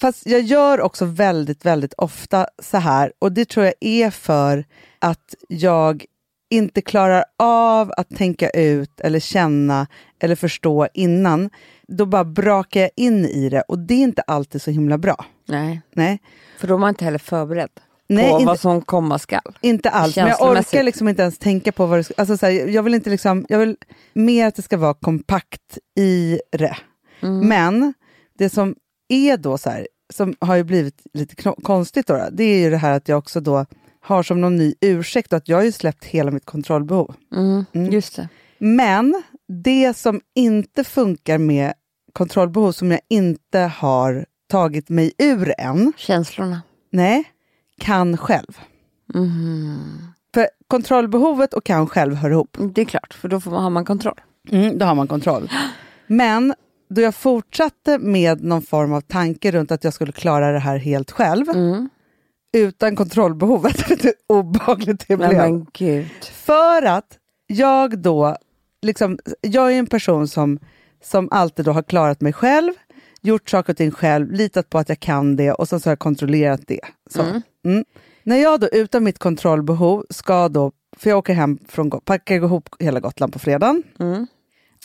Fast 0.00 0.26
jag 0.26 0.40
gör 0.40 0.80
också 0.80 1.04
väldigt, 1.04 1.64
väldigt 1.64 1.94
ofta 1.96 2.46
så 2.62 2.76
här 2.76 3.12
och 3.18 3.32
det 3.32 3.48
tror 3.48 3.66
jag 3.66 3.74
är 3.80 4.10
för 4.10 4.64
att 4.98 5.34
jag 5.48 6.04
inte 6.50 6.80
klarar 6.80 7.24
av 7.38 7.92
att 7.96 8.08
tänka 8.16 8.50
ut 8.50 9.00
eller 9.00 9.20
känna 9.20 9.86
eller 10.20 10.34
förstå 10.36 10.88
innan. 10.94 11.50
Då 11.88 12.06
bara 12.06 12.24
brakar 12.24 12.80
jag 12.80 12.90
in 12.96 13.24
i 13.24 13.48
det 13.48 13.60
och 13.60 13.78
det 13.78 13.94
är 13.94 14.02
inte 14.02 14.22
alltid 14.22 14.62
så 14.62 14.70
himla 14.70 14.98
bra. 14.98 15.24
Nej, 15.48 15.80
Nej, 15.92 16.18
för 16.58 16.68
då 16.68 16.74
är 16.74 16.78
man 16.78 16.88
inte 16.88 17.04
heller 17.04 17.18
förberedd 17.18 17.70
Nej 18.08 18.30
på 18.30 18.34
inte, 18.34 18.46
vad 18.46 18.60
som 18.60 18.82
komma 18.82 19.18
skall. 19.18 19.56
inte 19.60 19.90
alls. 19.90 20.16
Men 20.16 20.28
jag 20.28 20.42
orkar 20.42 20.82
liksom 20.82 21.08
inte 21.08 21.22
ens 21.22 21.38
tänka 21.38 21.72
på 21.72 21.86
vad 21.86 21.98
det 21.98 22.04
ska... 22.04 22.14
Alltså 22.16 22.36
så 22.36 22.46
här, 22.46 22.52
jag 22.52 22.82
vill 22.82 22.94
inte 22.94 23.10
liksom... 23.10 23.46
Jag 23.48 23.58
vill 23.58 23.76
mer 24.12 24.46
att 24.46 24.54
det 24.54 24.62
ska 24.62 24.76
vara 24.76 24.94
kompakt 24.94 25.78
i 25.98 26.40
det. 26.50 26.76
Mm. 27.20 27.48
Men 27.48 27.94
det 28.38 28.50
som 28.50 28.74
är 29.08 29.36
då 29.36 29.58
så 29.58 29.70
här, 29.70 29.88
som 30.12 30.34
har 30.40 30.56
ju 30.56 30.64
blivit 30.64 31.02
lite 31.12 31.52
konstigt 31.62 32.06
då, 32.06 32.14
då, 32.14 32.28
det 32.32 32.44
är 32.44 32.58
ju 32.58 32.70
det 32.70 32.76
här 32.76 32.92
att 32.92 33.08
jag 33.08 33.18
också 33.18 33.40
då 33.40 33.66
har 34.00 34.22
som 34.22 34.40
någon 34.40 34.56
ny 34.56 34.74
ursäkt 34.80 35.32
att 35.32 35.48
jag 35.48 35.56
har 35.56 35.64
ju 35.64 35.72
släppt 35.72 36.04
hela 36.04 36.30
mitt 36.30 36.44
kontrollbehov. 36.44 37.14
Mm. 37.36 37.64
Mm. 37.72 37.92
Just 37.92 38.16
det. 38.16 38.28
Men 38.58 39.22
det 39.48 39.96
som 39.96 40.20
inte 40.34 40.84
funkar 40.84 41.38
med 41.38 41.72
kontrollbehov 42.12 42.72
som 42.72 42.90
jag 42.90 43.00
inte 43.08 43.58
har 43.58 44.26
tagit 44.50 44.88
mig 44.88 45.12
ur 45.18 45.54
än, 45.58 45.92
Känslorna. 45.96 46.62
nej, 46.92 47.24
kan 47.78 48.16
själv. 48.16 48.58
Mhm. 49.14 49.98
För 50.34 50.48
kontrollbehovet 50.68 51.54
och 51.54 51.64
kan 51.64 51.86
själv 51.86 52.14
hör 52.14 52.30
ihop. 52.30 52.56
Det 52.74 52.80
är 52.80 52.84
klart, 52.84 53.14
för 53.14 53.28
då 53.28 53.40
får 53.40 53.50
man, 53.50 53.62
har 53.62 53.70
man 53.70 53.84
kontroll. 53.84 54.20
Mm, 54.50 54.78
då 54.78 54.86
har 54.86 54.94
man 54.94 55.08
kontroll. 55.08 55.50
Men 56.06 56.54
då 56.90 57.00
jag 57.00 57.14
fortsatte 57.14 57.98
med 57.98 58.44
någon 58.44 58.62
form 58.62 58.92
av 58.92 59.00
tanke 59.00 59.50
runt 59.50 59.70
att 59.72 59.84
jag 59.84 59.92
skulle 59.94 60.12
klara 60.12 60.52
det 60.52 60.58
här 60.58 60.76
helt 60.78 61.10
själv, 61.10 61.48
Mm. 61.48 61.88
utan 62.56 62.96
kontrollbehovet, 62.96 63.90
vet 63.90 64.02
du 64.02 64.08
hur 64.08 64.36
obehagligt 64.38 65.08
det 65.08 65.16
blev. 65.16 65.64
För 66.32 66.82
att 66.82 67.18
jag 67.46 67.98
då, 67.98 68.36
liksom, 68.82 69.18
jag 69.40 69.72
är 69.72 69.78
en 69.78 69.86
person 69.86 70.28
som, 70.28 70.58
som 71.02 71.28
alltid 71.30 71.64
då 71.64 71.72
har 71.72 71.82
klarat 71.82 72.20
mig 72.20 72.32
själv, 72.32 72.72
gjort 73.22 73.50
saker 73.50 73.72
och 73.72 73.76
ting 73.76 73.90
själv, 73.90 74.32
litat 74.32 74.70
på 74.70 74.78
att 74.78 74.88
jag 74.88 75.00
kan 75.00 75.36
det 75.36 75.52
och 75.52 75.68
sen 75.68 75.80
så 75.80 75.88
har 75.88 75.92
jag 75.92 75.98
kontrollerat 75.98 76.60
det. 76.66 76.80
Så. 77.10 77.22
Mm. 77.22 77.42
Mm. 77.64 77.84
När 78.22 78.36
jag 78.36 78.60
då 78.60 78.68
utan 78.68 79.04
mitt 79.04 79.18
kontrollbehov 79.18 80.04
ska 80.10 80.48
då, 80.48 80.72
för 80.96 81.10
jag 81.10 81.18
åker 81.18 81.34
hem 81.34 81.58
från, 81.68 81.90
packar 81.90 82.34
ihop 82.34 82.68
hela 82.78 83.00
Gotland 83.00 83.32
på 83.32 83.38
fredagen, 83.38 83.82
Mm. 83.98 84.26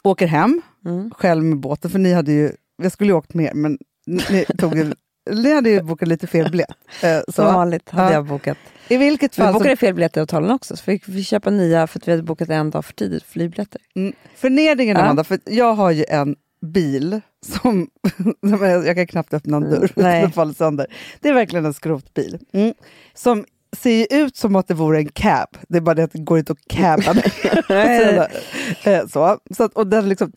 åker 0.03 0.27
hem 0.27 0.61
Mm. 0.85 1.11
själv 1.11 1.43
med 1.43 1.59
båten, 1.59 1.91
för 1.91 1.99
ni 1.99 2.13
hade 2.13 2.31
ju, 2.31 2.51
jag 2.77 2.91
skulle 2.91 3.09
ju 3.11 3.17
åkt 3.17 3.33
mer, 3.33 3.53
men 3.53 3.77
ni, 4.05 4.45
tog, 4.57 4.75
ju- 4.75 4.93
ni 5.31 5.53
hade 5.53 5.69
ju 5.69 5.81
bokat 5.81 6.07
lite 6.07 6.27
fel 6.27 6.51
biljett. 6.51 6.69
Eh, 7.03 7.19
Som 7.23 7.33
så. 7.33 7.43
vanligt 7.43 7.89
hade 7.89 8.07
Ja. 8.07 8.13
jag 8.13 8.25
bokat. 8.25 8.57
I 8.87 8.97
vilket 8.97 9.37
Vi 9.37 9.41
fall, 9.43 9.53
så, 9.53 9.59
bokade 9.59 9.75
fel 9.75 9.93
biljetter 9.93 10.21
i 10.21 10.23
Italien 10.23 10.51
också, 10.51 10.75
så 10.77 10.83
fick 10.83 11.03
vi 11.07 11.23
köpa 11.23 11.49
nya 11.49 11.87
för 11.87 11.99
att 11.99 12.07
vi 12.07 12.11
hade 12.11 12.23
bokat 12.23 12.49
en 12.49 12.69
dag 12.69 12.85
för 12.85 12.93
tidigt 12.93 13.23
flygbiljetter. 13.23 13.81
mm, 13.95 14.13
förnedringen 14.35 14.97
Ja. 14.97 15.03
Amanda, 15.03 15.23
för 15.23 15.39
jag 15.45 15.73
har 15.73 15.91
ju 15.91 16.05
en 16.09 16.35
bil 16.65 17.21
som, 17.45 17.87
jag, 18.85 18.95
kan 18.95 19.07
knappt 19.07 19.33
öppna 19.33 19.57
en 19.57 19.63
dörr, 19.63 19.91
Nej. 19.95 20.21
den 20.21 20.31
faller 20.31 20.53
sönder. 20.53 20.87
Det 21.19 21.29
är 21.29 21.33
verkligen 21.33 21.65
en 21.65 21.73
skrotbil. 21.73 22.39
Mm. 22.53 22.73
Som 23.13 23.45
ser 23.77 24.07
ut 24.09 24.35
som 24.37 24.55
att 24.55 24.67
det 24.67 24.73
vore 24.73 24.97
en 24.97 25.09
cab, 25.09 25.47
det 25.69 25.77
är 25.77 25.81
bara 25.81 25.95
det 25.95 26.03
att 26.03 26.11
det 26.11 26.19
går 26.19 26.39
inte 26.39 26.51
att 26.51 26.67
cabba 26.67 27.13
den. 27.13 28.27
Eh, 28.83 29.07
så. 29.07 29.37
Så 29.57 29.63
att, 29.63 29.73
och 29.73 29.87
den 29.87 30.09
liksom 30.09 30.31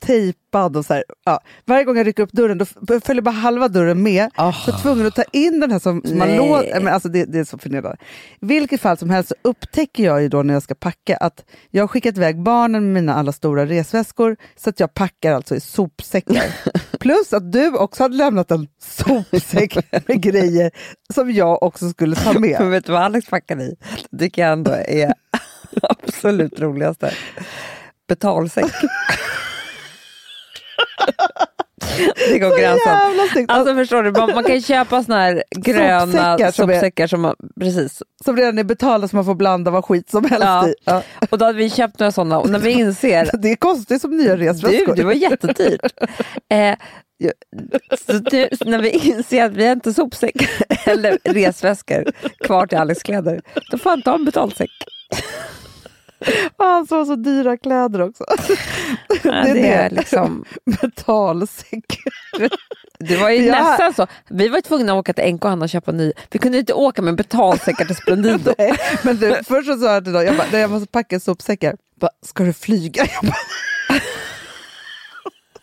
tejpad 0.57 0.77
och 0.77 0.87
så 0.87 0.95
här, 0.95 1.05
ja. 1.25 1.41
Varje 1.65 1.85
gång 1.85 1.97
jag 1.97 2.07
rycker 2.07 2.23
upp 2.23 2.33
dörren 2.33 2.59
då 2.59 3.01
följer 3.01 3.23
bara 3.23 3.31
halva 3.31 3.69
dörren 3.69 4.03
med. 4.03 4.31
Oh. 4.39 4.65
Så 4.65 4.71
jag 4.71 4.79
är 4.79 4.83
tvungen 4.83 5.07
att 5.07 5.15
ta 5.15 5.25
in 5.33 5.61
den 5.61 5.71
här 5.71 5.79
som, 5.79 6.03
som 6.05 6.19
man 6.19 6.37
låter. 6.37 6.81
Men 6.81 6.95
alltså 6.95 7.09
det, 7.09 7.25
det 7.25 7.39
är 7.39 7.45
så 7.45 7.59
förnedrande. 7.59 7.99
Vilket 8.41 8.81
fall 8.81 8.99
som 8.99 9.11
helst 9.11 9.29
så 9.29 9.35
upptäcker 9.43 10.05
jag 10.05 10.23
ju 10.23 10.29
då 10.29 10.43
när 10.43 10.55
jag 10.55 10.63
ska 10.63 10.75
packa 10.75 11.17
att 11.17 11.45
jag 11.71 11.83
har 11.83 11.89
skickat 11.89 12.17
iväg 12.17 12.43
barnen 12.43 12.85
med 12.85 12.93
mina 12.93 13.15
alla 13.15 13.33
stora 13.33 13.67
resväskor 13.67 14.37
så 14.57 14.71
att 14.71 14.81
jag 14.81 14.95
packar 14.95 15.33
alltså 15.33 15.55
i 15.55 15.61
sopsäckar. 15.61 16.45
Plus 17.01 17.33
att 17.33 17.53
du 17.53 17.77
också 17.77 18.03
hade 18.03 18.17
lämnat 18.17 18.51
en 18.51 18.69
sopsäck 18.83 19.77
med 20.09 20.23
grejer 20.23 20.71
som 21.15 21.33
jag 21.33 21.63
också 21.63 21.91
skulle 21.91 22.17
ta 22.17 22.33
Men 22.33 22.43
med. 22.51 22.71
vet 22.71 22.87
du 22.87 22.93
vad 22.93 23.03
Alex 23.03 23.27
packade 23.27 23.65
i? 23.65 23.77
Det 24.11 24.19
tycker 24.19 24.43
jag 24.43 24.53
ändå 24.53 24.71
är 24.71 25.15
absolut 25.83 26.61
roligaste. 26.61 27.13
Betalsäck. 28.09 28.73
Det 32.31 32.39
går 32.39 32.59
gränsen. 32.59 33.47
Alltså 33.49 33.75
förstår 33.75 34.03
du, 34.03 34.13
man, 34.13 34.35
man 34.35 34.45
kan 34.45 34.61
köpa 34.63 35.03
såna 35.05 35.21
här 35.21 35.45
gröna 35.57 36.39
Sopsäckar 36.53 36.53
som 36.53 36.71
är- 36.71 37.07
som 37.07 37.21
man, 37.21 37.35
precis. 37.61 38.03
Som 38.25 38.37
redan 38.37 38.59
är 38.59 38.65
betalda 38.65 39.09
så 39.09 39.17
man 39.17 39.25
får 39.25 39.35
blanda 39.35 39.71
vad 39.71 39.85
skit 39.85 40.11
som 40.11 40.25
helst 40.25 40.45
Ja. 40.47 40.69
i. 40.69 40.75
Ja. 40.85 41.03
Och 41.31 41.39
då 41.39 41.45
hade 41.45 41.59
vi 41.59 41.71
köpt 41.71 41.99
några 42.01 42.13
sådana 42.13 42.39
och 42.39 42.51
när 42.51 42.59
vi 42.59 42.71
inser 42.71 43.31
Det 43.43 43.53
är 43.53 43.57
konstigt 43.57 44.01
som 44.03 44.17
nya 44.17 44.37
Du, 44.37 44.45
resväskor. 44.47 44.97
det 44.97 45.05
var 45.05 45.13
jättedyrt. 45.13 45.81
Eh, 46.53 46.77
så 48.07 48.13
så 48.59 48.65
när 48.71 48.79
vi 48.83 48.91
inser 48.91 49.45
att 49.45 49.53
vi 49.53 49.65
har 49.67 49.73
inte 49.73 49.93
sopsäckar 49.95 50.49
eller 50.85 51.19
resväskor 51.25 52.05
kvar 52.45 52.67
till 52.67 52.79
Alex 52.79 53.03
kläder, 53.03 53.41
då 53.71 53.79
får 53.79 53.91
han 53.91 54.03
ta 54.03 54.15
en 54.15 54.25
betalsäck. 54.25 54.71
Och 56.57 56.65
han 56.65 56.87
har 56.91 57.05
så 57.05 57.17
dyra 57.17 57.57
kläder 57.57 58.01
också. 58.03 58.25
Ja, 59.23 59.33
det 59.45 59.69
är 59.69 59.91
liksom, 59.91 60.45
Betalsäck. 60.81 61.99
det 62.99 63.17
var 63.17 63.31
ju 63.31 63.45
Ja. 63.45 63.63
nästan 63.71 63.95
så. 63.95 64.07
Vi 64.29 64.49
var 64.49 64.61
tvungna 64.61 64.93
att 64.93 64.99
åka 64.99 65.13
till 65.13 65.35
NK 65.35 65.45
och 65.45 65.69
köpa 65.69 65.93
ny. 65.93 66.13
Vi 66.31 66.39
kunde 66.39 66.59
inte 66.59 66.73
åka 66.73 67.03
med 67.03 67.17
betalsäckar 67.17 67.85
till 67.85 67.97
Splendido. 67.97 68.55
Nej, 68.59 68.79
men 69.03 69.17
du, 69.17 69.35
först 69.49 69.69
så 69.69 69.77
sa 69.79 69.93
jag 69.95 70.05
till 70.05 70.13
dem, 70.13 70.25
jag, 70.25 70.37
bara, 70.37 70.47
"Nej, 70.53 70.61
jag 70.61 70.71
måste 70.71 70.89
packa 70.89 71.21
sopsäckar. 71.21 71.77
Bara, 72.01 72.11
Ska 72.27 72.45
du 72.45 72.53
flyga? 72.53 73.07
Jag 73.15 73.25
bara, 73.31 73.37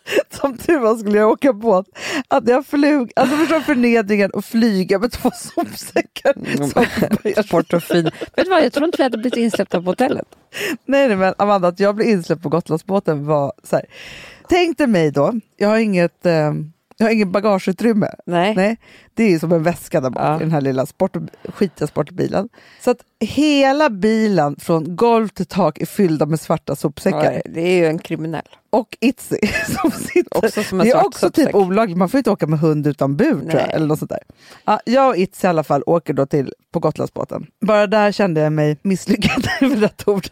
Som 0.30 0.58
tur 0.58 0.80
var 0.80 0.96
skulle 0.96 1.18
jag 1.18 1.30
åka 1.30 1.54
båt. 1.54 1.86
Att 2.28 2.48
jag 2.48 2.66
flög, 2.66 3.12
alltså 3.16 3.38
förstår 3.38 3.60
förnedringen 3.60 4.32
att 4.34 4.46
flyga 4.46 5.00
med 5.00 5.12
två 5.12 5.32
sopsäckar. 5.56 6.34
Mm. 6.36 7.44
Sport 7.44 7.74
och 7.74 7.84
fin. 7.84 8.04
Vet 8.04 8.46
du 8.46 8.50
vad, 8.50 8.64
jag 8.64 8.74
tror 8.74 8.86
inte 8.86 8.98
vi 8.98 9.04
hade 9.04 9.18
blivit 9.18 9.38
insläppta 9.38 9.82
på 9.82 9.90
hotellet. 9.90 10.28
nej, 10.86 11.08
nej, 11.08 11.18
men 11.18 11.34
Amanda, 11.38 11.68
att 11.68 11.80
jag 11.80 11.96
blev 11.96 12.08
insläppt 12.08 12.44
på 12.44 12.50
Gotlandsbåten 12.50 13.26
var 13.26 13.54
så 13.64 13.76
här. 13.76 13.86
Tänk 14.50 14.78
dig 14.78 14.88
mig 14.88 15.12
då, 15.12 15.34
jag 15.58 15.70
har 15.70 15.78
inget, 15.78 16.26
eh, 16.26 16.54
jag 17.04 17.10
har 17.10 17.14
ingen 17.16 17.32
bagageutrymme. 17.32 18.08
Nej. 18.26 18.56
Nej, 18.56 18.78
det 19.14 19.34
är 19.34 19.40
som 19.40 19.52
en 19.52 19.64
väska 19.64 20.02
där 20.02 20.10
bak 20.10 20.24
Ja. 20.24 20.36
i 20.36 20.40
den 20.40 20.52
här 20.52 20.62
lilla 20.62 20.86
sport, 20.86 21.16
skitiga 21.54 21.88
sportbilen. 21.88 22.50
Så 22.82 22.92
att 22.92 22.98
hela 23.20 23.90
bilen 23.90 24.56
från 24.60 24.96
golv 24.96 25.28
till 25.28 25.46
tak 25.46 25.82
är 25.82 25.86
fyllda 25.86 26.26
med 26.26 26.40
svarta 26.40 26.76
sopsäckar. 26.76 27.32
Ja, 27.32 27.42
Det 27.46 27.62
är 27.62 27.78
ju 27.78 27.86
en 27.86 28.00
kriminell. 28.00 28.42
Och 28.70 28.98
Itzy 29.02 29.38
som 29.82 29.92
sitter. 29.92 30.38
Också 30.46 30.64
som 30.64 30.78
det 30.78 30.90
är 30.90 31.06
också 31.06 31.20
sopsäck. 31.28 31.46
typ 31.46 31.56
olagligt, 31.56 31.98
man 31.98 32.10
får 32.10 32.18
inte 32.18 32.32
åka 32.32 32.48
med 32.48 32.60
hund 32.60 32.88
utan 32.88 33.16
bur 33.18 33.26
tror 33.32 33.44
jag, 33.46 33.54
Nej. 33.54 33.72
eller 33.74 33.88
något 33.88 34.00
sånt 34.00 34.12
där. 34.12 34.20
Ja, 34.66 34.80
jag 34.86 35.10
och 35.10 35.18
Itzy 35.18 35.48
i 35.48 35.50
alla 35.50 35.64
fall 35.64 35.84
åker 35.86 36.14
då 36.14 36.26
till, 36.26 36.54
på 36.74 36.80
Gotlandsbåten. 36.80 37.46
Bara 37.62 37.88
där 37.88 38.12
kände 38.12 38.42
jag 38.42 38.54
mig 38.54 38.78
misslyckad 38.82 39.48
med 39.62 39.80
rätt 39.80 40.08
ord 40.08 40.28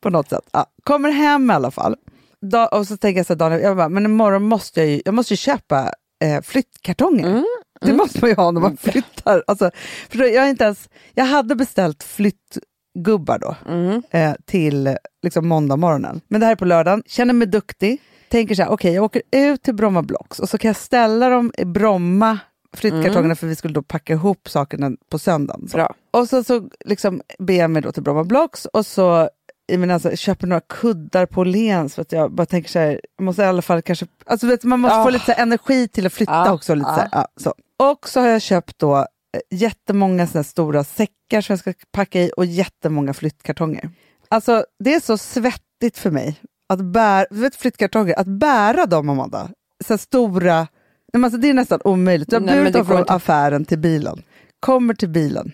på 0.00 0.10
något 0.10 0.28
sätt. 0.28 0.44
Ja, 0.52 0.66
kommer 0.84 1.10
hem 1.10 1.50
i 1.50 1.54
alla 1.54 1.70
fall. 1.70 1.96
Da, 2.40 2.66
och 2.68 2.86
så 2.86 2.96
tänker 2.96 3.18
jag 3.18 3.26
så 3.26 3.32
här, 3.32 3.38
Daniel, 3.38 3.60
jag 3.62 3.76
bara, 3.76 3.88
men 3.88 4.04
imorgon 4.04 4.42
måste 4.42 4.80
jag 4.80 4.88
ju, 4.90 5.02
jag 5.04 5.14
måste 5.14 5.32
ju 5.32 5.36
köpa 5.36 5.90
eh, 6.24 6.42
flyttkartonger. 6.42 7.26
Mm, 7.28 7.44
Det 7.80 7.92
måste 7.92 8.18
man 8.20 8.30
ju 8.30 8.36
ha 8.36 8.50
när 8.50 8.60
man 8.60 8.76
flyttar. 8.76 9.44
Alltså, 9.46 9.70
för 10.08 10.18
jag, 10.34 10.50
inte 10.50 10.64
ens, 10.64 10.88
jag 11.14 11.24
hade 11.24 11.56
beställt 11.56 12.02
flyttgubbar 12.02 13.38
då 13.38 13.56
Mm. 13.68 14.02
eh, 14.10 14.32
till 14.44 14.96
liksom 15.22 15.48
måndag 15.48 15.76
morgonen. 15.76 16.20
Men 16.28 16.40
det 16.40 16.46
här 16.46 16.52
är 16.52 16.56
på 16.56 16.64
lördagen, 16.64 17.02
känner 17.06 17.34
mig 17.34 17.48
duktig. 17.48 18.00
Tänker 18.28 18.54
så 18.54 18.62
här, 18.62 18.70
okej 18.70 18.94
jag 18.94 19.04
åker 19.04 19.22
ut 19.30 19.62
till 19.62 19.74
Bromma 19.74 20.02
Blocks 20.02 20.38
och 20.38 20.48
så 20.48 20.58
kan 20.58 20.68
jag 20.68 20.76
ställa 20.76 21.28
dem 21.28 21.52
i 21.58 21.64
Bromma, 21.64 22.38
flyttkartongerna, 22.76 23.34
för 23.36 23.46
vi 23.46 23.56
skulle 23.56 23.74
då 23.74 23.82
packa 23.82 24.12
ihop 24.12 24.48
sakerna 24.48 24.90
på 25.10 25.18
söndagen. 25.18 25.68
Så. 25.68 25.76
Och 26.10 26.28
så, 26.28 26.44
så 26.44 26.68
liksom 26.84 27.20
ber 27.38 27.54
jag 27.54 27.70
mig 27.70 27.82
då 27.82 27.92
till 27.92 28.02
Bromma 28.02 28.24
Blocks 28.24 28.64
och 28.64 28.86
så 28.86 29.28
i 29.72 29.76
min, 29.78 29.90
alltså, 29.90 30.16
köper 30.16 30.46
några 30.46 30.60
kuddar 30.60 31.26
på 31.26 31.40
Åhléns 31.40 31.94
för 31.94 32.02
att 32.02 32.12
jag 32.12 32.32
bara 32.32 32.46
tänker 32.46 32.70
så 32.70 32.78
här, 32.78 33.00
jag 33.16 33.24
måste 33.24 33.42
i 33.42 33.44
alla 33.44 33.62
fall 33.62 33.82
kanske, 33.82 34.06
alltså 34.26 34.46
vet, 34.46 34.64
man 34.64 34.80
måste 34.80 34.96
Ah. 34.98 35.04
få 35.04 35.10
lite 35.10 35.24
så 35.24 35.32
här, 35.32 35.42
energi 35.42 35.88
till 35.88 36.06
att 36.06 36.12
flytta 36.12 36.32
Ah, 36.32 36.52
också. 36.52 36.74
Lite 36.74 36.88
ah. 36.90 36.94
så 36.94 37.00
här, 37.00 37.08
ja, 37.12 37.28
så. 37.36 37.54
Och 37.92 38.08
så 38.08 38.20
har 38.20 38.28
jag 38.28 38.42
köpt 38.42 38.78
då 38.78 38.96
eh, 38.96 39.04
jättemånga 39.50 40.26
såna 40.26 40.44
stora 40.44 40.84
säckar 40.84 41.40
som 41.40 41.52
jag 41.52 41.58
ska 41.58 41.72
packa 41.92 42.20
i 42.22 42.30
och 42.36 42.44
jättemånga 42.46 43.14
flyttkartonger. 43.14 43.90
Alltså 44.28 44.64
det 44.84 44.94
är 44.94 45.00
så 45.00 45.18
svettigt 45.18 45.98
för 45.98 46.10
mig 46.10 46.40
att 46.68 46.80
bära, 46.80 47.26
du 47.30 47.40
vet 47.40 47.56
flyttkartonger, 47.56 48.18
att 48.18 48.26
bära 48.26 48.86
dem 48.86 49.08
Amanda, 49.08 49.48
så 49.84 49.98
stora, 49.98 50.66
Nej, 51.12 51.24
alltså, 51.24 51.38
det 51.38 51.48
är 51.50 51.54
nästan 51.54 51.80
omöjligt. 51.84 52.32
Jag 52.32 52.42
men 52.42 52.58
burit 52.58 52.72
dem 52.72 52.86
från 52.86 52.98
inte. 52.98 53.12
affären 53.12 53.64
till 53.64 53.78
bilen, 53.78 54.22
kommer 54.60 54.94
till 54.94 55.08
bilen, 55.08 55.52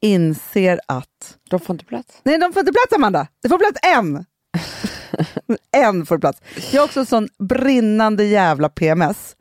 inser 0.00 0.80
att 0.88 1.36
De 1.50 1.60
får 1.60 1.74
inte 1.74 1.84
plats. 1.84 2.20
Nej, 2.22 2.38
de 2.38 2.52
får 2.52 2.60
inte 2.60 2.72
plats 2.72 2.92
Amanda. 2.94 3.26
Det 3.42 3.48
får 3.48 3.58
plats 3.58 3.78
en. 3.82 4.24
en 5.76 6.06
får 6.06 6.18
plats. 6.18 6.40
Jag 6.72 6.80
har 6.80 6.84
också 6.86 7.00
en 7.00 7.06
sån 7.06 7.28
brinnande 7.38 8.24
jävla 8.24 8.68
PMS. 8.68 9.36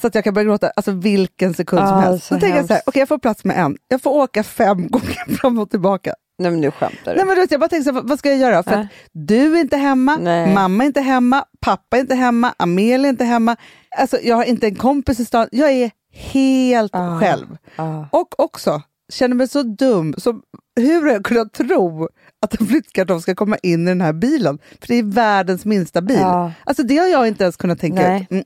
Så 0.00 0.06
att 0.06 0.14
jag 0.14 0.24
kan 0.24 0.34
börja 0.34 0.44
gråta 0.44 0.70
alltså 0.76 0.90
vilken 0.92 1.54
sekund 1.54 1.80
som 1.88 1.96
Ah, 1.98 2.00
helst. 2.00 2.26
så 2.26 2.34
Så 2.34 2.40
tänker 2.40 2.56
jag 2.56 2.66
så 2.66 2.72
här, 2.74 2.82
okej 2.86 3.00
jag 3.00 3.08
får 3.08 3.18
plats 3.18 3.44
med 3.44 3.58
en. 3.58 3.76
Jag 3.88 4.02
får 4.02 4.10
åka 4.10 4.42
fem 4.44 4.88
gånger 4.90 5.36
fram 5.36 5.58
och 5.58 5.70
tillbaka. 5.70 6.14
Nej 6.38 6.50
men 6.50 6.60
nu 6.60 6.70
skämtar 6.70 7.12
du. 7.12 7.16
Nej, 7.16 7.26
men 7.26 7.34
du 7.34 7.40
vet, 7.40 7.50
jag 7.50 7.60
bara 7.60 7.68
tänker 7.68 7.84
så 7.84 7.92
här, 7.94 8.02
vad- 8.02 8.18
ska 8.18 8.28
jag 8.28 8.38
göra? 8.38 8.62
För 8.62 8.72
att 8.72 8.86
du 9.12 9.56
är 9.56 9.60
inte 9.60 9.76
hemma, 9.76 10.16
Nej. 10.20 10.54
mamma 10.54 10.84
är 10.84 10.86
inte 10.86 11.00
hemma, 11.00 11.44
pappa 11.60 11.96
är 11.96 12.00
inte 12.00 12.14
hemma, 12.14 12.54
Amelia 12.56 13.06
är 13.08 13.10
inte 13.10 13.24
hemma. 13.24 13.56
Alltså, 13.98 14.18
jag 14.22 14.36
har 14.36 14.44
inte 14.44 14.66
en 14.66 14.74
kompis 14.74 15.20
i 15.20 15.24
stan. 15.24 15.48
Jag 15.52 15.70
är 15.72 15.90
helt 16.12 16.94
Ah. 16.94 17.20
själv. 17.20 17.56
Ah. 17.76 18.04
Och 18.12 18.40
också, 18.40 18.82
känner 19.12 19.34
mig 19.36 19.48
så 19.48 19.62
dum. 19.62 20.14
Som, 20.18 20.42
hur 20.80 21.02
har 21.02 21.12
jag 21.12 21.24
kunnat 21.24 21.52
tro 21.52 22.08
att 22.42 22.60
en 22.60 22.66
flyttkartong 22.66 23.20
ska 23.20 23.34
komma 23.34 23.56
in 23.62 23.82
i 23.82 23.90
den 23.90 24.00
här 24.00 24.12
bilen? 24.12 24.58
För 24.80 24.88
det 24.88 24.94
är 24.94 25.02
världens 25.02 25.64
minsta 25.64 26.00
bil. 26.02 26.18
Ja. 26.20 26.52
Alltså 26.64 26.82
det 26.82 26.96
har 26.96 27.06
jag 27.06 27.28
inte 27.28 27.44
ens 27.44 27.56
kunnat 27.56 27.80
tänka 27.80 28.02
Nej. 28.02 28.22
ut. 28.22 28.30
Mm. 28.30 28.44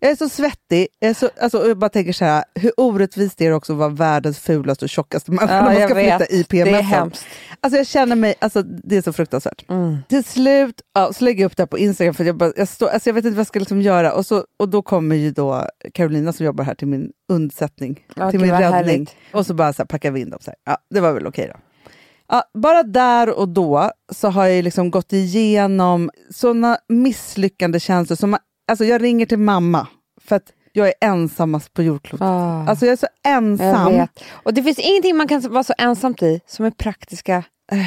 Jag 0.00 0.10
är 0.10 0.16
så 0.16 0.28
svettig. 0.28 0.86
Jag, 0.98 1.10
är 1.10 1.14
så, 1.14 1.30
alltså, 1.40 1.68
jag 1.68 1.78
bara 1.78 1.88
tänker 1.88 2.12
så 2.12 2.24
här, 2.24 2.44
hur 2.54 2.72
orättvist 2.76 3.40
är 3.40 3.48
det 3.48 3.54
också 3.54 3.72
att 3.72 3.78
vara 3.78 3.88
världens 3.88 4.38
fulaste 4.38 4.84
och 4.84 4.88
tjockaste 4.88 5.30
människa 5.30 5.54
Ja, 5.56 5.62
när 5.62 5.78
man 5.78 5.88
ska 5.88 5.94
flytta 5.94 6.26
i 6.26 6.42
Det 6.48 6.60
är 6.60 6.82
PMS. 6.82 7.24
Alltså 7.60 7.76
jag 7.76 7.86
känner 7.86 8.16
mig, 8.16 8.34
alltså 8.38 8.62
det 8.62 8.96
är 8.96 9.02
så 9.02 9.12
fruktansvärt. 9.12 9.64
Mm. 9.68 9.96
Till 10.08 10.24
slut 10.24 10.80
ja, 10.94 11.12
så 11.12 11.24
lägger 11.24 11.40
jag 11.42 11.46
upp 11.50 11.56
det 11.56 11.62
här 11.62 11.66
på 11.66 11.78
Instagram 11.78 12.14
för 12.14 12.24
jag, 12.24 12.36
bara, 12.36 12.52
jag, 12.56 12.68
står, 12.68 12.88
alltså 12.88 13.08
jag 13.08 13.14
vet 13.14 13.24
inte 13.24 13.34
vad 13.36 13.40
jag 13.40 13.46
ska 13.46 13.58
liksom 13.58 13.82
göra. 13.82 14.12
Och, 14.12 14.26
så, 14.26 14.44
och 14.58 14.68
då 14.68 14.82
kommer 14.82 15.16
ju 15.16 15.30
då 15.30 15.66
Carolina 15.94 16.32
som 16.32 16.46
jobbar 16.46 16.64
här 16.64 16.74
till 16.74 16.88
min 16.88 17.10
undsättning, 17.32 18.04
Ja, 18.16 18.30
till 18.30 18.40
min 18.40 18.50
räddning. 18.50 18.72
härligt. 18.72 19.16
Och 19.32 19.46
så 19.46 19.54
bara 19.54 19.72
så 19.72 19.82
här, 19.82 19.86
packar 19.86 20.10
vi 20.10 20.20
in 20.20 20.30
dem. 20.30 20.38
Så 20.42 20.50
här. 20.50 20.56
Ja, 20.64 20.78
det 20.90 21.00
var 21.00 21.12
väl 21.12 21.26
okej 21.26 21.50
då. 21.54 21.60
Ja, 22.28 22.42
bara 22.54 22.82
där 22.82 23.38
och 23.38 23.48
då 23.48 23.90
så 24.12 24.28
har 24.28 24.46
jag 24.46 24.64
liksom 24.64 24.90
gått 24.90 25.12
igenom 25.12 26.10
såna 26.30 26.78
misslyckande 26.88 27.80
känslor. 27.80 28.16
Som, 28.16 28.36
alltså 28.68 28.84
jag 28.84 29.02
ringer 29.02 29.26
till 29.26 29.38
mamma 29.38 29.86
för 30.20 30.36
att 30.36 30.52
jag 30.72 30.88
är 30.88 30.94
ensammast 31.00 31.74
på 31.74 31.82
jordklotet. 31.82 32.24
Ah. 32.26 32.66
Alltså 32.68 32.86
jag 32.86 32.92
är 32.92 32.96
så 32.96 33.06
ensam. 33.26 34.06
Och 34.30 34.54
det 34.54 34.62
finns 34.62 34.78
ingenting 34.78 35.16
man 35.16 35.28
kan 35.28 35.40
vara 35.52 35.64
så 35.64 35.74
ensamt 35.78 36.22
i 36.22 36.40
som 36.46 36.64
är 36.64 36.70
praktiska 36.70 37.42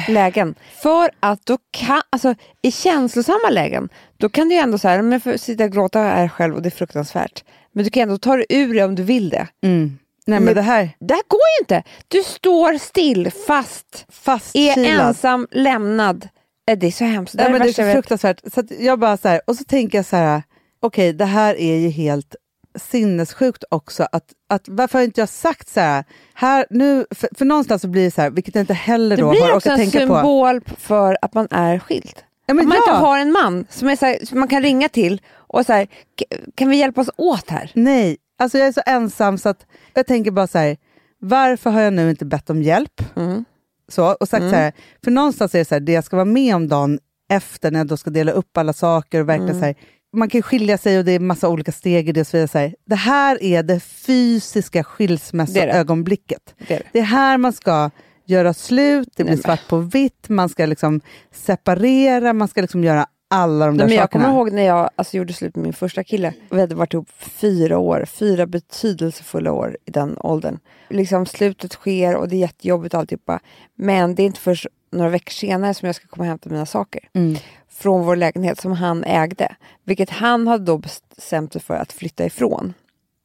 lägen. 0.08 0.54
För 0.82 1.10
att 1.20 1.46
då 1.46 1.58
kan, 1.70 2.02
alltså 2.10 2.34
i 2.62 2.72
känslosamma 2.72 3.48
lägen, 3.50 3.88
då 4.16 4.28
kan 4.28 4.48
du 4.48 4.54
ju 4.54 4.60
ändå 4.60 4.78
säga, 4.78 5.02
men 5.02 5.12
jag 5.12 5.22
får 5.22 5.36
sitta 5.36 5.64
och 5.64 5.72
gråta 5.72 5.98
här 5.98 6.28
själv 6.28 6.54
och 6.54 6.62
det 6.62 6.68
är 6.68 6.70
fruktansvärt. 6.70 7.44
Men 7.72 7.84
du 7.84 7.90
kan 7.90 8.02
ändå 8.02 8.18
ta 8.18 8.36
dig 8.36 8.46
ur 8.48 8.74
det 8.74 8.84
om 8.84 8.94
du 8.94 9.02
vill 9.02 9.28
det. 9.30 9.46
Mm. 9.62 9.98
Nej 10.26 10.38
men 10.40 10.44
Men- 10.44 10.54
det 10.54 10.62
här, 10.62 10.90
Det 11.00 11.14
här 11.14 11.22
går 11.28 11.40
ju 11.58 11.62
inte. 11.64 11.82
Du 12.08 12.22
står 12.22 12.78
still, 12.78 13.30
fast, 13.46 14.04
är 14.08 14.12
fastkilad. 14.12 15.00
ensam, 15.06 15.46
lämnad. 15.50 16.28
Eh, 16.70 16.78
Det 16.78 16.86
är 16.86 16.90
så 16.90 17.04
hemskt. 17.04 17.32
Det, 17.36 17.42
Nej, 17.42 17.46
är 17.46 17.52
men 17.52 17.62
det 17.62 17.68
är 17.78 17.86
så 17.86 17.92
fruktansvärt. 17.92 18.40
Så 18.54 18.62
jag 18.78 18.98
bara 18.98 19.16
så 19.16 19.28
här, 19.28 19.40
och 19.46 19.56
så 19.56 19.64
tänker 19.64 19.98
jag 19.98 20.04
så 20.06 20.16
här, 20.16 20.42
okej 20.80 21.12
det 21.12 21.24
här 21.24 21.54
är 21.54 21.76
ju 21.76 21.88
helt 21.88 22.34
sinnessjukt 22.78 23.64
också. 23.70 24.06
Att, 24.12 24.24
att, 24.48 24.62
varför 24.68 24.98
har 24.98 25.04
inte 25.04 25.20
jag 25.20 25.28
sagt 25.28 25.68
så 25.68 25.80
här, 25.80 26.04
här 26.34 26.66
nu, 26.70 27.06
för, 27.10 27.28
för 27.38 27.44
någonstans 27.44 27.82
så 27.82 27.88
blir 27.88 28.04
det 28.04 28.10
så 28.10 28.22
här, 28.22 28.30
vilket 28.30 28.54
jag 28.54 28.62
inte 28.62 28.74
heller 28.74 29.16
Det 29.16 29.22
då 29.22 29.30
blir 29.30 29.40
har 29.40 29.52
också 29.52 29.68
orkat 29.68 29.80
en 29.80 29.90
tänka 29.90 30.06
på. 30.06 30.14
symbol 30.14 30.60
för 30.76 31.18
att 31.22 31.34
man 31.34 31.48
är 31.50 31.78
skild. 31.78 32.14
Ja, 32.46 32.54
men 32.54 32.64
Att 32.64 32.68
man 32.68 32.78
ja. 32.86 32.92
inte 32.92 33.04
har 33.06 33.18
en 33.18 33.32
man 33.32 33.66
som, 33.70 33.88
är 33.88 33.96
så 33.96 34.06
här, 34.06 34.26
som 34.26 34.38
man 34.38 34.48
kan 34.48 34.62
ringa 34.62 34.88
till 34.88 35.20
och 35.34 35.66
så 35.66 35.72
här, 35.72 35.86
"K- 36.18 36.36
kan 36.54 36.68
vi 36.68 36.76
hjälpas 36.76 37.10
åt 37.16 37.50
här? 37.50 37.70
Nej, 37.74 38.16
alltså 38.38 38.58
jag 38.58 38.68
är 38.68 38.72
så 38.72 38.82
ensam 38.86 39.38
så 39.38 39.48
att 39.48 39.66
jag 39.94 40.06
tänker 40.06 40.30
bara 40.30 40.46
så 40.46 40.58
här, 40.58 40.76
varför 41.18 41.70
har 41.70 41.80
jag 41.80 41.92
nu 41.92 42.10
inte 42.10 42.24
bett 42.24 42.50
om 42.50 42.62
hjälp? 42.62 43.16
Mm. 43.16 43.44
Så, 43.88 44.12
och 44.20 44.28
sagt 44.28 44.42
så 44.50 44.56
här, 44.56 44.72
för 45.04 45.10
någonstans 45.10 45.54
är 45.54 45.58
det 45.58 45.64
så 45.64 45.74
här, 45.74 45.80
det 45.80 45.92
jag 45.92 46.04
ska 46.04 46.16
vara 46.16 46.24
med 46.24 46.54
om 46.56 46.68
dagen 46.68 46.98
efter 47.30 47.70
när 47.70 47.80
jag 47.80 47.86
då 47.86 47.96
ska 47.96 48.10
dela 48.10 48.32
upp 48.32 48.56
alla 48.56 48.72
saker 48.72 49.20
och 49.20 49.28
verkligen 49.28 49.58
så 49.60 49.64
här, 49.66 49.74
man 50.12 50.28
kan 50.28 50.42
skilja 50.42 50.78
sig 50.78 50.98
och 50.98 51.04
det 51.04 51.12
är 51.12 51.20
massa 51.20 51.48
olika 51.48 51.72
steg 51.72 52.08
i 52.08 52.12
det. 52.12 52.20
Och 52.20 52.26
så 52.26 52.36
vidare, 52.36 52.48
så 52.48 52.58
här. 52.58 52.74
Det 52.86 52.94
här 52.94 53.42
är 53.42 53.62
det 53.62 53.80
fysiska 53.80 54.78
Det 54.78 54.82
det. 54.82 54.84
skilsmässoögonblicket. 54.84 56.54
Det 56.68 56.74
är 56.74 56.78
det. 56.78 56.84
Det 56.92 56.98
är 56.98 57.02
här 57.02 57.38
man 57.38 57.52
ska 57.52 57.90
göra 58.24 58.54
slut, 58.54 59.08
det 59.16 59.24
blir 59.24 59.34
Nej, 59.34 59.42
svart 59.42 59.68
på 59.68 59.76
vitt, 59.78 60.28
man 60.28 60.48
ska 60.48 60.66
liksom 60.66 61.00
separera, 61.32 62.32
man 62.32 62.48
ska 62.48 62.60
liksom 62.60 62.84
göra 62.84 63.06
alla 63.30 63.66
de 63.66 63.76
där 63.76 63.84
Nej, 63.84 63.88
men 63.88 63.96
jag 63.96 64.04
sakerna. 64.04 64.24
kommer 64.24 64.36
ihåg 64.36 64.52
när 64.52 64.62
jag 64.62 64.90
alltså, 64.96 65.16
gjorde 65.16 65.32
slut 65.32 65.56
med 65.56 65.62
min 65.62 65.72
första 65.72 66.04
kille. 66.04 66.34
Vi 66.50 66.60
hade 66.60 66.74
varit 66.74 66.94
ihop 66.94 67.08
fyra 67.18 67.78
år, 67.78 68.04
fyra 68.04 68.46
betydelsefulla 68.46 69.52
år 69.52 69.76
i 69.84 69.90
den 69.90 70.16
åldern. 70.18 70.58
Liksom 70.88 71.26
slutet 71.26 71.72
sker 71.72 72.16
och 72.16 72.28
det 72.28 72.36
är 72.36 72.40
jättejobbigt 72.40 72.94
alltihopa. 72.94 73.40
Men 73.74 74.14
det 74.14 74.22
är 74.22 74.26
inte 74.26 74.40
först 74.40 74.66
några 74.90 75.10
veckor 75.10 75.32
senare 75.32 75.74
som 75.74 75.86
jag 75.86 75.96
ska 75.96 76.06
komma 76.06 76.22
och 76.22 76.28
hämta 76.28 76.50
mina 76.50 76.66
saker. 76.66 77.08
Mm. 77.12 77.36
Från 77.68 78.06
vår 78.06 78.16
lägenhet 78.16 78.60
som 78.60 78.72
han 78.72 79.04
ägde. 79.04 79.56
Vilket 79.84 80.10
han 80.10 80.46
hade 80.46 80.64
då 80.64 80.78
bestämt 80.78 81.52
sig 81.52 81.62
för 81.62 81.74
att 81.74 81.92
flytta 81.92 82.24
ifrån. 82.24 82.74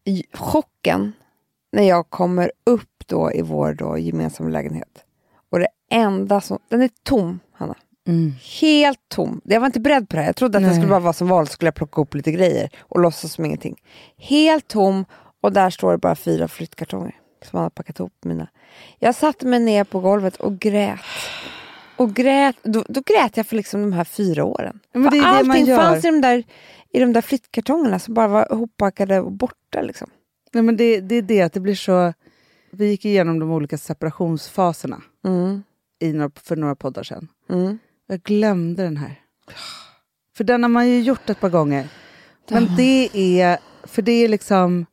I 0.04 0.24
chocken 0.34 1.14
när 1.72 1.84
jag 1.84 2.10
kommer 2.10 2.52
upp 2.64 3.08
då 3.08 3.32
i 3.34 3.42
vår 3.42 3.74
då 3.74 3.98
gemensamma 3.98 4.50
lägenhet. 4.50 5.04
Och 5.50 5.60
det 5.60 5.68
enda 5.92 6.42
som, 6.42 6.60
den 6.70 6.82
är 6.82 6.90
tom 7.04 7.40
Hanna. 7.54 7.76
Mm. 8.08 8.34
Helt 8.62 9.00
tom. 9.08 9.42
Jag 9.44 9.60
var 9.60 9.66
inte 9.66 9.80
beredd 9.80 10.10
på 10.10 10.16
det 10.16 10.22
här. 10.22 10.30
Jag 10.30 10.36
trodde 10.36 10.58
att 10.58 10.64
det 10.64 10.68
Nej. 10.68 10.76
skulle 10.76 10.90
bara 10.90 11.00
vara 11.00 11.14
som 11.14 11.28
vanligt, 11.28 11.52
skulle 11.52 11.68
jag 11.68 11.76
plocka 11.76 12.02
upp 12.02 12.14
lite 12.14 12.32
grejer 12.32 12.70
och 12.80 13.00
låtsas 13.00 13.34
som 13.34 13.46
ingenting. 13.46 13.82
Helt 14.18 14.68
tom 14.68 15.06
och 15.42 15.54
där 15.54 15.70
står 15.70 15.92
det 15.92 15.98
bara 15.98 16.16
fyra 16.16 16.48
flyttkartonger 16.48 17.16
som 17.44 17.58
han 17.58 17.64
har 17.64 17.70
packat 17.70 18.00
ihop 18.00 18.14
mina. 18.22 18.48
Jag 19.00 19.16
satte 19.16 19.46
mig 19.46 19.60
ner 19.60 19.84
på 19.84 20.00
golvet 20.00 20.36
och 20.36 20.60
grät. 20.60 21.00
Och 21.98 22.14
grät, 22.14 22.56
då, 22.64 22.84
då 22.90 23.02
grät 23.06 23.38
jag 23.38 23.48
för 23.48 23.56
liksom 23.56 23.82
de 23.82 23.94
här 23.94 24.04
fyra 24.04 24.44
åren. 24.44 24.80
Men 24.94 25.12
för 25.12 25.22
allting 25.26 25.66
gör. 25.66 25.78
fanns 25.78 26.06
i 26.06 26.08
de, 26.08 26.22
där, 26.22 26.44
i 26.92 27.00
de 27.00 27.14
där 27.14 27.22
flyttkartongerna 27.22 28.00
som 28.00 28.14
bara 28.14 28.28
var 28.28 28.48
ihoppackade 28.52 29.20
och 29.20 29.32
borta. 29.32 29.82
Liksom. 29.82 30.10
Nej, 30.52 30.64
men 30.64 30.78
det, 30.78 31.02
det 31.02 31.16
är 31.16 31.22
det 31.22 31.42
att 31.42 31.54
det 31.54 31.60
blir 31.60 31.76
så... 31.76 32.14
Vi 32.72 32.86
gick 32.88 33.06
igenom 33.06 33.40
de 33.40 33.52
olika 33.52 33.78
separationsfaserna 33.78 35.02
Mm. 35.26 35.64
i 36.00 36.14
några, 36.14 36.32
för 36.44 36.56
några 36.56 36.76
poddar 36.76 37.04
sedan. 37.04 37.28
Mm. 37.50 37.80
Jag 38.08 38.22
glömde 38.22 38.84
den 38.84 38.98
här. 38.98 39.22
För 40.38 40.44
den 40.44 40.64
har 40.64 40.70
man 40.70 40.90
ju 40.90 41.02
gjort 41.02 41.30
ett 41.30 41.40
par 41.40 41.50
gånger. 41.50 41.88
Men 42.50 42.76
det 42.78 43.10
är, 43.14 43.58
för 43.84 44.02
det 44.02 44.12
är 44.12 44.28
liksom, 44.28 44.86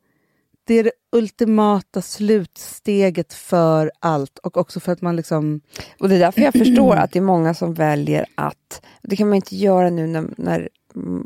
det 0.67 0.73
är 0.73 0.83
det 0.83 0.91
ultimata 1.13 2.01
slutsteget 2.01 3.33
för 3.33 3.91
allt 3.99 4.37
och 4.37 4.57
också 4.57 4.79
för 4.79 4.91
att 4.91 5.01
man 5.01 5.15
liksom, 5.15 5.61
Och 5.99 6.09
det 6.09 6.15
är 6.15 6.19
därför 6.19 6.41
jag 6.41 6.53
förstår 6.53 6.95
att 6.95 7.11
det 7.11 7.19
är 7.19 7.23
många 7.23 7.53
som 7.53 7.73
väljer 7.73 8.25
att, 8.35 8.81
det 9.01 9.15
kan 9.15 9.27
man 9.29 9.35
inte 9.35 9.55
göra 9.55 9.89
nu 9.89 10.07
när, 10.07 10.25
när 10.37 10.69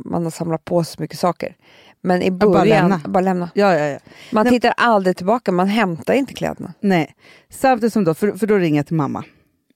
man 0.06 0.24
har 0.24 0.32
samlat 0.32 0.65
på 0.65 0.84
så 0.84 1.01
mycket 1.01 1.20
saker. 1.20 1.56
Men 2.01 2.22
i 2.22 2.32
bara 2.32 2.50
början, 2.51 2.89
lämna. 2.89 3.01
bara 3.10 3.22
lämna. 3.22 3.50
ja 3.53 3.74
ja 3.75 3.86
ja. 3.86 4.00
Man 4.32 4.44
Nej. 4.44 4.53
tittar 4.53 4.74
aldrig 4.77 5.17
tillbaka, 5.17 5.51
man 5.51 5.67
hämtar 5.67 6.13
inte 6.13 6.34
kläderna. 6.34 6.74
Nej, 6.79 7.15
samtidigt 7.50 7.94
som 7.94 8.03
då, 8.03 8.13
för, 8.13 8.32
för 8.32 8.48
då 8.48 8.56
ringer 8.56 8.79
jag 8.79 8.88
till 8.88 8.96
mamma 8.96 9.24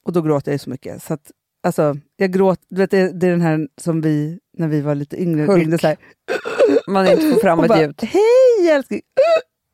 och 0.06 0.14
då 0.14 0.22
gråter 0.22 0.52
jag 0.52 0.54
ju 0.56 0.60
så 0.60 0.70
mycket. 0.70 1.04
Så 1.04 1.14
att, 1.14 1.32
alltså, 1.64 1.98
jag 2.18 2.32
gråter, 2.32 2.64
du 2.70 2.76
vet 2.76 2.92
det, 2.92 3.12
det 3.12 3.28
är 3.28 3.32
den 3.32 3.42
här 3.42 3.68
som 3.82 4.02
vi, 4.02 4.40
när 4.58 4.68
vi 4.68 4.82
var 4.82 4.96
lite 4.96 5.22
yngre, 5.22 5.46
Hulk. 5.46 5.60
ringde 5.62 5.78
så 5.78 5.88
här, 5.88 5.98
Man 6.88 7.08
inte 7.08 7.32
får 7.32 7.40
fram 7.42 7.60
och 7.60 7.66
ett 7.66 7.70
bara, 7.70 7.82
ljud. 7.82 8.00
hej 8.02 8.70
älskling! 8.72 9.02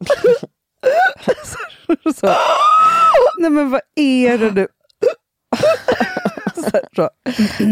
så, 1.44 2.13
så. 2.16 2.36
Nej 3.39 3.50
men 3.50 3.70
vad 3.70 3.82
är 3.96 4.38
det 4.38 4.51
nu? 4.51 4.67
så, 6.56 6.80
så. 6.95 7.10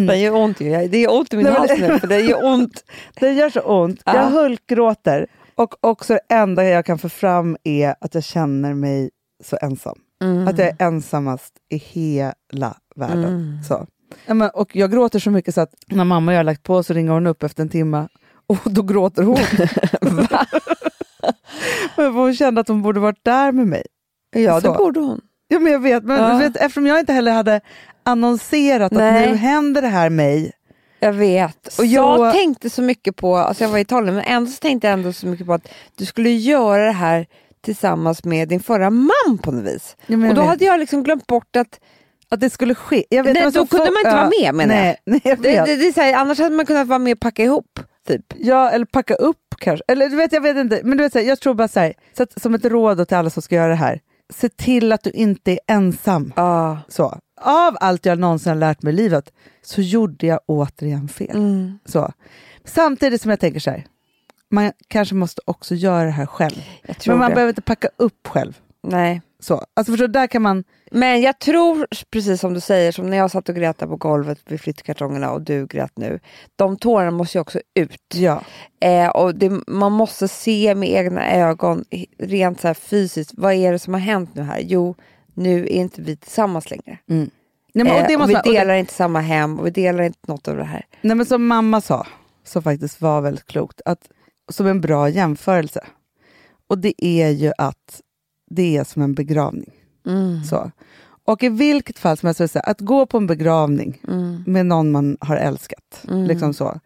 Det 0.08 0.18
gör 0.18 0.36
ont 0.36 0.62
ju. 0.62 0.88
Det 0.88 0.98
gör 0.98 1.14
ont 1.14 1.34
i 1.34 1.38
min 1.38 1.46
Nej, 1.46 1.56
hals 1.56 1.72
nu, 1.80 2.00
för 2.00 2.08
det 2.08 2.20
gör 2.20 2.46
ont. 2.46 2.84
Det 3.20 3.32
gör 3.34 3.50
så 3.50 3.62
ont. 3.62 4.02
Ja. 4.06 4.16
Jag 4.16 4.30
hulkgråter. 4.30 5.28
Och 5.56 5.76
också 5.82 6.14
det 6.14 6.36
enda 6.36 6.66
jag 6.66 6.86
kan 6.86 6.98
få 6.98 7.10
fram 7.10 7.58
är 7.64 7.96
att 8.02 8.16
jag 8.16 8.24
känner 8.24 8.74
mig 8.74 9.10
så 9.44 9.58
ensam. 9.62 9.98
Mm. 10.24 10.48
Att 10.48 10.58
jag 10.58 10.68
är 10.68 10.76
ensammast 10.80 11.54
i 11.70 11.78
hela 11.78 12.78
världen. 12.96 13.24
Mm. 13.24 13.64
Så. 13.64 13.88
Ja, 14.26 14.34
men, 14.34 14.50
och 14.50 14.76
jag 14.76 14.92
gråter 14.92 15.20
så 15.20 15.32
mycket 15.32 15.56
så 15.56 15.62
att 15.62 15.74
när 15.88 16.04
mamma 16.04 16.32
och 16.32 16.34
jag 16.34 16.40
har 16.40 16.44
lagt 16.44 16.64
på 16.64 16.84
så 16.84 16.94
ringer 16.94 17.12
hon 17.12 17.28
upp 17.28 17.44
efter 17.44 17.62
en 17.64 17.70
timme 17.70 18.08
och 18.48 18.58
då 18.66 18.82
gråter 18.82 19.24
hon. 19.24 19.38
men 21.98 22.14
hon 22.14 22.36
kände 22.36 22.62
att 22.62 22.68
hon 22.68 22.82
borde 22.82 23.00
varit 23.00 23.24
där 23.24 23.52
med 23.52 23.68
mig. 23.68 23.84
Ja, 24.36 24.56
det 24.56 24.62
Så. 24.62 24.74
borde 24.74 25.00
hon. 25.00 25.22
Ja, 25.48 25.60
men 25.60 25.72
jag 25.72 25.80
vet, 25.80 26.04
men 26.04 26.20
Ja. 26.22 26.38
vet, 26.38 26.58
eftersom 26.58 26.88
jag 26.88 27.00
inte 27.00 27.14
heller 27.14 27.32
hade 27.32 27.62
annonserat 28.04 28.92
Nej. 28.92 29.24
att 29.24 29.30
nu 29.32 29.36
händer 29.36 29.82
det 29.82 29.88
här 29.88 30.10
mig. 30.10 30.52
Jag 31.00 31.14
vet. 31.14 31.68
Och 31.68 31.74
Så- 31.74 31.86
jag 31.86 32.34
tänkte 32.34 32.70
så 32.70 32.82
mycket 32.82 33.16
på, 33.16 33.36
alltså 33.38 33.64
jag 33.64 33.70
var 33.72 33.78
i 33.78 33.82
Italien, 33.82 34.16
men 34.16 34.24
ändå 34.24 34.52
så 34.52 34.58
tänkte 34.60 34.88
jag 34.88 34.94
ändå 34.94 35.14
så 35.14 35.28
mycket 35.28 35.48
på 35.48 35.54
att 35.54 35.68
du 35.98 36.06
skulle 36.06 36.30
göra 36.30 36.86
det 36.86 36.92
här 36.92 37.26
tillsammans 37.62 38.24
med 38.24 38.48
din 38.50 38.60
förra 38.60 38.90
man 38.90 39.38
på 39.44 39.52
något 39.52 39.64
vis. 39.66 39.96
Ja, 40.08 40.16
Och 40.30 40.36
då 40.36 40.42
vet. 40.42 40.50
hade 40.50 40.66
jag 40.66 40.80
liksom 40.80 41.04
glömt 41.04 41.28
bort 41.28 41.56
att 41.56 41.80
Att 42.30 42.40
det 42.40 42.50
skulle 42.50 42.76
ske. 42.76 43.04
Jag 43.10 43.24
vet, 43.24 43.34
Nej, 43.34 43.44
det 43.44 43.50
då 43.50 43.66
så 43.66 43.68
kunde 43.68 43.92
man 43.92 43.98
inte 44.00 44.12
vara 44.16 44.32
med, 44.42 44.56
menar 44.56 44.76
jag. 44.76 44.84
nej, 44.84 44.98
nej, 45.06 45.22
jag 45.24 45.38
det, 45.42 45.66
det, 45.66 45.76
det 45.76 45.88
är 45.88 45.94
så 45.94 46.02
här, 46.02 46.14
annars 46.14 46.40
hade 46.40 46.56
man 46.56 46.66
kunnat 46.66 46.88
vara 46.88 47.00
med 47.00 47.14
och 47.14 47.20
packa 47.20 47.44
ihop. 47.44 47.80
Typ. 48.08 48.34
Ja, 48.38 48.70
eller 48.70 48.86
packa 48.86 49.16
upp 49.16 49.56
kanske. 49.60 49.84
Eller 49.88 50.10
du 50.10 50.16
vet, 50.16 50.32
jag 50.32 50.42
vet 50.42 50.58
inte. 50.58 50.82
Men 50.84 50.98
du 50.98 51.04
vet, 51.04 51.14
så 51.14 51.20
här, 51.20 51.26
jag 51.26 51.40
tror 51.40 51.54
bara 51.54 51.68
så 51.68 51.80
här, 51.80 51.94
så 52.18 52.24
att, 52.24 52.42
som 52.42 52.56
ett 52.56 52.66
råd 52.66 53.08
till 53.08 53.18
alla 53.18 53.30
som 53.30 53.42
ska 53.42 53.56
göra 53.56 53.68
det 53.68 53.76
här. 53.76 54.02
Se 54.34 54.50
till 54.50 54.92
att 54.92 55.04
du 55.04 55.10
inte 55.10 55.52
är 55.52 55.60
ensam. 55.68 56.34
Ah. 56.36 56.78
Så. 56.88 57.20
Av 57.42 57.78
allt 57.80 58.06
jag 58.06 58.20
någonsin 58.20 58.50
har 58.50 58.56
lärt 58.56 58.82
mig 58.82 58.94
i 58.94 58.96
livet 58.96 59.34
så 59.62 59.82
gjorde 59.82 60.28
jag 60.28 60.40
återigen 60.46 61.08
fel. 61.08 61.36
Mm. 61.36 61.80
Så. 61.86 62.12
Samtidigt 62.66 63.22
som 63.22 63.30
jag 63.30 63.40
tänker 63.40 63.60
så 63.60 63.72
här, 63.72 63.86
man 64.52 64.72
kanske 64.88 65.16
måste 65.16 65.42
också 65.46 65.76
göra 65.76 66.04
det 66.04 66.12
här 66.12 66.26
själv. 66.26 66.64
Men 67.08 67.18
man 67.18 67.30
det. 67.30 67.36
behöver 67.36 67.50
inte 67.50 67.62
packa 67.62 67.90
upp 67.98 68.28
själv. 68.28 68.60
Nej. 68.84 69.22
Så. 69.40 69.66
Alltså 69.74 69.94
förstår, 69.94 70.08
där 70.08 70.28
kan 70.28 70.42
man... 70.42 70.64
Men 70.92 71.22
jag 71.22 71.40
tror, 71.40 71.88
precis 72.12 72.42
som 72.42 72.54
du 72.54 72.60
säger, 72.60 72.92
som 72.92 73.10
när 73.10 73.18
jag 73.18 73.32
satt 73.32 73.50
och 73.50 73.56
grät 73.56 73.78
där 73.78 73.88
på 73.88 73.96
golvet 73.98 74.40
vid 74.48 74.62
flyttkartongerna 74.62 75.32
och 75.32 75.42
du 75.42 75.68
grät 75.68 75.92
nu. 75.96 76.20
De 76.56 76.78
tårarna 76.78 77.12
måste 77.12 77.38
ju 77.38 77.42
också 77.42 77.60
ut. 77.74 78.02
Ja. 78.14 78.42
Eh, 78.80 79.08
och 79.10 79.36
det, 79.36 79.50
man 79.68 79.92
måste 79.92 80.28
se 80.28 80.76
med 80.76 80.90
egna 80.90 81.32
ögon, 81.36 81.86
rent 82.20 82.62
så 82.62 82.74
fysiskt, 82.74 83.32
vad 83.38 83.54
är 83.54 83.72
det 83.72 83.80
som 83.80 83.94
har 83.94 84.02
hänt 84.02 84.30
nu 84.36 84.42
här? 84.42 84.60
Jo, 84.64 84.96
nu 85.34 85.60
är 85.64 85.70
inte 85.70 86.02
vi 86.02 86.18
tillsammans 86.18 86.70
längre. 86.72 86.98
Nej, 87.06 87.30
men, 87.74 87.88
och 87.88 87.94
Eh, 88.00 88.08
det 88.08 88.16
och 88.16 88.20
måste 88.20 88.28
vi 88.28 88.34
man- 88.34 88.42
och 88.42 88.54
det- 88.54 88.60
delar 88.60 88.74
inte 88.76 88.94
samma 88.94 89.20
hem 89.20 89.60
och 89.60 89.66
vi 89.66 89.70
delar 89.72 90.04
inte 90.04 90.20
något 90.28 90.48
av 90.48 90.58
det 90.58 90.64
här. 90.64 90.86
Nej, 91.02 91.16
men 91.16 91.26
som 91.26 91.48
mamma 91.48 91.82
sa, 91.82 92.08
som 92.44 92.64
faktiskt 92.64 93.02
var 93.02 93.22
väldigt 93.22 93.46
klokt, 93.46 93.82
att, 93.86 94.10
som 94.52 94.68
en 94.68 94.82
bra 94.82 95.10
jämförelse. 95.10 95.86
Och 96.68 96.78
det 96.78 97.06
är 97.06 97.30
ju 97.30 97.52
att 97.58 98.02
det 98.50 98.78
är 98.78 98.84
som 98.84 99.02
en 99.02 99.14
begravning. 99.14 99.72
Mm. 100.08 100.44
Så. 100.44 100.72
Och 101.26 101.44
i 101.44 101.50
vilket 101.50 102.00
fall 102.00 102.18
som 102.18 102.28
helst, 102.28 102.38
så 102.52 102.60
är 102.60 102.70
att 102.70 102.80
gå 102.82 103.06
på 103.06 103.18
en 103.18 103.28
begravning 103.28 104.02
Mm. 104.08 104.44
med 104.48 104.66
någon 104.66 104.92
man 104.92 105.18
har 105.20 105.36
älskat, 105.38 106.02
liksom 106.28 106.54
så, 106.54 106.80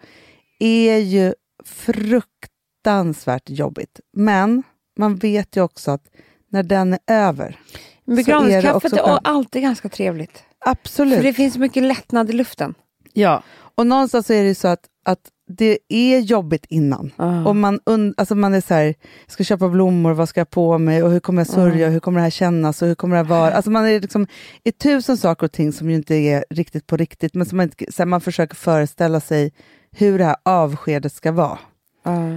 är 0.59 0.97
ju 0.97 1.33
fruktansvärt 1.65 3.49
jobbigt. 3.49 3.99
Men 4.13 4.63
man 4.97 5.15
vet 5.15 5.55
ju 5.57 5.61
också 5.61 5.91
att 5.91 6.03
när 6.49 6.63
den 6.63 6.93
är 6.93 6.99
över, 7.07 7.59
Begravningskaffet 8.05 8.93
är, 8.93 8.97
skönt. 8.97 9.21
alltid 9.27 9.61
ganska 9.61 9.89
trevligt. 9.89 10.43
absolut. 10.65 11.15
För 11.17 11.23
det 11.23 11.33
finns 11.33 11.57
mycket 11.57 11.83
lättnad 11.83 12.29
i 12.29 12.33
luften. 12.33 12.73
Ja, 13.13 13.43
och 13.75 13.87
någonstans 13.87 14.29
är 14.29 14.41
det 14.41 14.47
ju 14.47 14.55
så 14.55 14.67
att, 14.67 14.85
att 15.05 15.19
det 15.51 15.79
är 15.89 16.19
jobbigt 16.19 16.65
innan. 16.69 17.11
Ah. 17.15 17.43
Och 17.45 17.55
man, 17.55 17.79
und- 17.85 18.13
alltså 18.17 18.35
man 18.35 18.53
är 18.53 18.61
så 18.61 18.73
här, 18.73 18.95
ska 19.27 19.43
köpa 19.43 19.69
blommor, 19.69 20.13
vad 20.13 20.29
ska 20.29 20.39
jag 20.39 20.49
på 20.49 20.77
mig 20.77 21.03
och 21.03 21.11
hur 21.11 21.19
kommer 21.19 21.39
jag 21.41 21.47
sörja, 21.47 21.87
och 21.87 21.93
hur 21.93 21.99
kommer 21.99 22.19
det 22.19 22.23
här 22.23 22.29
kännas 22.29 22.81
och 22.81 22.87
hur 22.87 22.95
kommer 22.95 23.15
det 23.15 23.23
här 23.23 23.29
vara? 23.29 23.51
Alltså 23.53 23.71
man 23.71 23.85
är 23.85 23.99
liksom 24.01 24.27
i 24.63 24.71
tusen 24.71 25.17
saker 25.17 25.45
och 25.45 25.51
ting 25.51 25.73
som 25.73 25.89
ju 25.89 25.95
inte 25.95 26.15
är 26.15 26.45
riktigt 26.49 26.87
på 26.87 26.97
riktigt, 26.97 27.33
men 27.35 27.45
som 27.45 27.57
man, 27.57 27.71
så 27.89 28.01
här, 28.01 28.05
man 28.05 28.21
försöker 28.21 28.55
föreställa 28.55 29.19
sig 29.19 29.51
hur 29.91 30.17
det 30.17 30.25
här 30.25 30.35
avskedet 30.45 31.13
ska 31.13 31.31
vara. 31.31 31.59
Ah. 32.03 32.29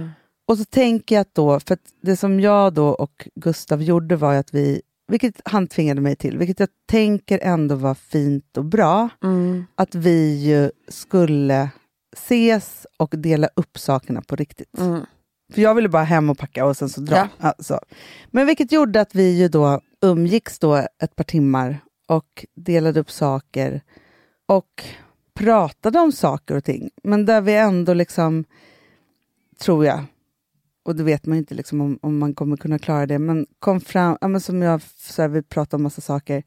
Och 0.47 0.57
så 0.57 0.65
tänker 0.65 1.15
jag 1.15 1.21
att 1.21 1.35
då, 1.35 1.59
för 1.59 1.73
att 1.73 1.79
det 2.01 2.15
som 2.15 2.39
jag 2.39 2.73
då 2.73 2.87
och 2.87 3.27
Gustav 3.35 3.81
gjorde 3.81 4.15
var 4.15 4.33
att 4.33 4.53
vi, 4.53 4.81
vilket 5.07 5.41
han 5.45 5.67
tvingade 5.67 6.01
mig 6.01 6.15
till, 6.15 6.37
vilket 6.37 6.59
jag 6.59 6.69
tänker 6.89 7.39
ändå 7.41 7.75
var 7.75 7.93
fint 7.95 8.57
och 8.57 8.65
bra, 8.65 9.09
Mm. 9.23 9.65
att 9.75 9.95
vi 9.95 10.35
ju 10.43 10.71
skulle 10.89 11.69
ses 12.13 12.87
och 12.97 13.13
dela 13.17 13.49
upp 13.55 13.77
sakerna 13.77 14.21
på 14.21 14.35
riktigt. 14.35 14.79
Mm. 14.79 15.05
För 15.53 15.61
jag 15.61 15.75
ville 15.75 15.89
bara 15.89 16.03
hem 16.03 16.29
och 16.29 16.37
packa 16.37 16.65
och 16.65 16.77
sen 16.77 16.89
så 16.89 17.01
dra. 17.01 17.15
Ja. 17.15 17.27
Ja, 17.39 17.53
så. 17.59 17.79
Men 18.31 18.45
vilket 18.45 18.71
gjorde 18.71 19.01
att 19.01 19.15
vi 19.15 19.39
ju 19.39 19.47
då 19.47 19.81
umgicks 20.01 20.59
då 20.59 20.75
ett 20.75 21.15
par 21.15 21.23
timmar 21.23 21.77
och 22.07 22.45
delade 22.55 22.99
upp 22.99 23.11
saker. 23.11 23.81
Och 24.45 24.83
pratade 25.33 25.99
om 25.99 26.11
saker 26.11 26.55
och 26.55 26.63
ting, 26.63 26.89
men 27.03 27.25
där 27.25 27.41
vi 27.41 27.55
ändå 27.55 27.93
liksom, 27.93 28.45
tror 29.59 29.85
jag, 29.85 30.03
och 30.83 30.95
det 30.95 31.03
vet 31.03 31.25
man 31.25 31.37
inte 31.37 31.55
liksom 31.55 31.81
om, 31.81 31.99
om 32.01 32.17
man 32.17 32.33
kommer 32.33 32.57
kunna 32.57 32.79
klara 32.79 33.05
det, 33.05 33.19
men 33.19 33.45
kom 33.59 33.81
fram, 33.81 34.17
ja, 34.21 34.27
men 34.27 34.41
som 34.41 34.61
jag, 34.61 34.81
så 34.97 35.21
här, 35.21 35.29
vi 35.29 35.41
pratade 35.41 35.75
om 35.75 35.83
massa 35.83 36.01
saker, 36.01 36.43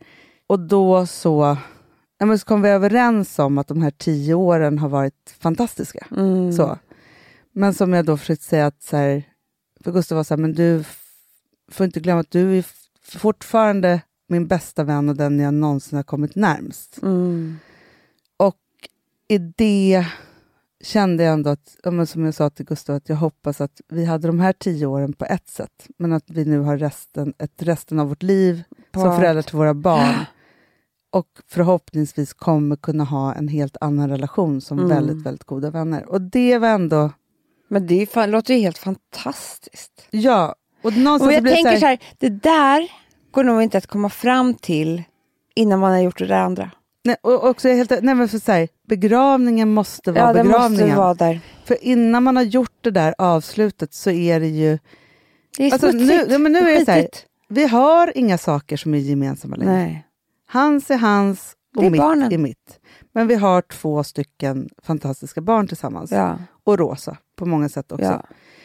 och 0.46 0.60
då 0.60 1.06
så, 1.06 1.56
ja, 2.18 2.26
men 2.26 2.38
så 2.38 2.46
kom 2.46 2.62
vi 2.62 2.68
överens 2.68 3.38
om 3.38 3.58
att 3.58 3.68
de 3.68 3.82
här 3.82 3.90
tio 3.90 4.34
åren 4.34 4.78
har 4.78 4.88
varit 4.88 5.36
fantastiska. 5.38 6.06
Mm. 6.16 6.52
Så. 6.52 6.78
Men 7.52 7.74
som 7.74 7.92
jag 7.92 8.04
då 8.04 8.16
försökte 8.16 8.44
säga 8.44 8.66
att, 8.66 8.82
så 8.82 8.96
här, 8.96 9.22
för 9.84 9.92
Gustav 9.92 10.16
var 10.16 10.24
så 10.24 10.34
här, 10.34 10.40
men 10.40 10.52
du 10.52 10.84
får 11.70 11.86
inte 11.86 12.00
glömma 12.00 12.20
att 12.20 12.30
du 12.30 12.58
är 12.58 12.64
fortfarande 13.02 14.00
min 14.28 14.46
bästa 14.46 14.84
vän 14.84 15.08
och 15.08 15.16
den 15.16 15.40
jag 15.40 15.54
någonsin 15.54 15.96
har 15.96 16.02
kommit 16.02 16.34
närmst. 16.34 16.98
Mm. 17.02 17.58
Och 18.36 18.56
i 19.28 19.38
det 19.38 20.06
kände 20.80 21.24
jag 21.24 21.32
ändå 21.32 21.50
att, 21.50 21.78
som 22.08 22.24
jag 22.24 22.34
sa 22.34 22.50
till 22.50 22.66
Gustav, 22.66 22.96
att 22.96 23.08
jag 23.08 23.16
hoppas 23.16 23.60
att 23.60 23.80
vi 23.88 24.04
hade 24.04 24.26
de 24.26 24.40
här 24.40 24.52
tio 24.52 24.86
åren 24.86 25.12
på 25.12 25.24
ett 25.24 25.48
sätt, 25.48 25.86
men 25.98 26.12
att 26.12 26.30
vi 26.30 26.44
nu 26.44 26.58
har 26.58 26.78
resten, 26.78 27.34
ett 27.38 27.62
resten 27.62 27.98
av 27.98 28.08
vårt 28.08 28.22
liv 28.22 28.62
På 28.90 29.00
som 29.00 29.16
föräldrar 29.16 29.42
till 29.42 29.56
våra 29.56 29.74
barn. 29.74 30.14
Och 31.16 31.26
förhoppningsvis 31.48 32.32
kommer 32.34 32.76
kunna 32.76 33.04
ha 33.04 33.34
en 33.34 33.48
helt 33.48 33.76
annan 33.80 34.10
relation 34.10 34.60
som 34.60 34.78
Mm. 34.78 34.88
väldigt, 34.90 35.26
väldigt 35.26 35.44
goda 35.44 35.70
vänner. 35.70 36.08
Och 36.08 36.20
det 36.20 36.58
var 36.58 36.68
ändå, 36.68 37.10
Men 37.68 37.86
det 37.86 38.06
fan, 38.10 38.30
låter 38.30 38.54
ju 38.54 38.60
helt 38.60 38.78
fantastiskt. 38.78 40.06
ja. 40.10 40.54
Och 40.82 40.96
någonstans 40.96 41.28
Och 41.28 41.32
jag 41.32 41.44
tänker 41.54 41.72
så 41.74 41.80
så 41.80 41.86
här, 41.86 41.98
här, 42.00 42.14
det 42.18 42.28
där 42.28 42.88
går 43.30 43.44
nog 43.44 43.62
inte 43.62 43.78
att 43.78 43.86
komma 43.86 44.08
fram 44.08 44.54
till 44.54 45.02
innan 45.54 45.80
man 45.80 45.92
har 45.92 45.98
gjort 46.00 46.18
det 46.18 46.26
där 46.26 46.40
andra. 46.40 46.70
nej, 47.04 47.16
och 47.22 47.44
också 47.48 47.68
helt, 47.68 47.90
nej, 47.90 48.14
men 48.14 48.28
för 48.28 48.38
så 48.38 48.52
här, 48.52 48.68
begravningen 48.88 49.74
måste 49.74 50.12
vara 50.12 50.26
Ja, 50.26 50.32
begravningen. 50.42 50.86
måste 50.88 50.96
vara 51.00 51.14
där. 51.14 51.40
För 51.64 51.84
innan 51.84 52.22
man 52.22 52.36
har 52.36 52.42
gjort 52.42 52.76
det 52.80 52.90
där 52.90 53.14
avslutet 53.18 53.94
så 53.94 54.10
är 54.10 54.40
det 54.40 54.46
ju, 54.48 54.78
Det 55.58 55.66
är 55.66 55.72
Alltså, 55.72 55.90
smutsigt. 55.90 56.28
nu- 56.30 56.38
men 56.38 56.52
nu 56.52 56.58
är 56.58 56.78
det 56.78 56.84
så 56.84 56.90
här- 56.90 57.08
vi 57.48 57.66
har 57.68 58.12
inga 58.18 58.38
saker 58.38 58.76
som 58.76 58.94
är 58.94 58.98
gemensamma 58.98 59.56
längre. 59.56 59.72
Nej. 59.72 60.05
Hans 60.48 60.90
är 60.90 60.96
hans 60.98 61.52
och 61.76 61.84
är 61.84 61.90
mitt 61.90 62.00
barnen. 62.00 62.32
är 62.32 62.38
mitt. 62.38 62.80
Men 63.14 63.26
vi 63.26 63.34
har 63.34 63.62
två 63.62 64.04
stycken 64.04 64.68
fantastiska 64.82 65.40
barn 65.40 65.68
tillsammans. 65.68 66.10
Ja, 66.12 66.38
Och 66.64 66.78
Rosa 66.78 67.16
på 67.36 67.46
många 67.46 67.68
sätt 67.68 67.92
också. 67.92 68.04
ja. 68.04 68.22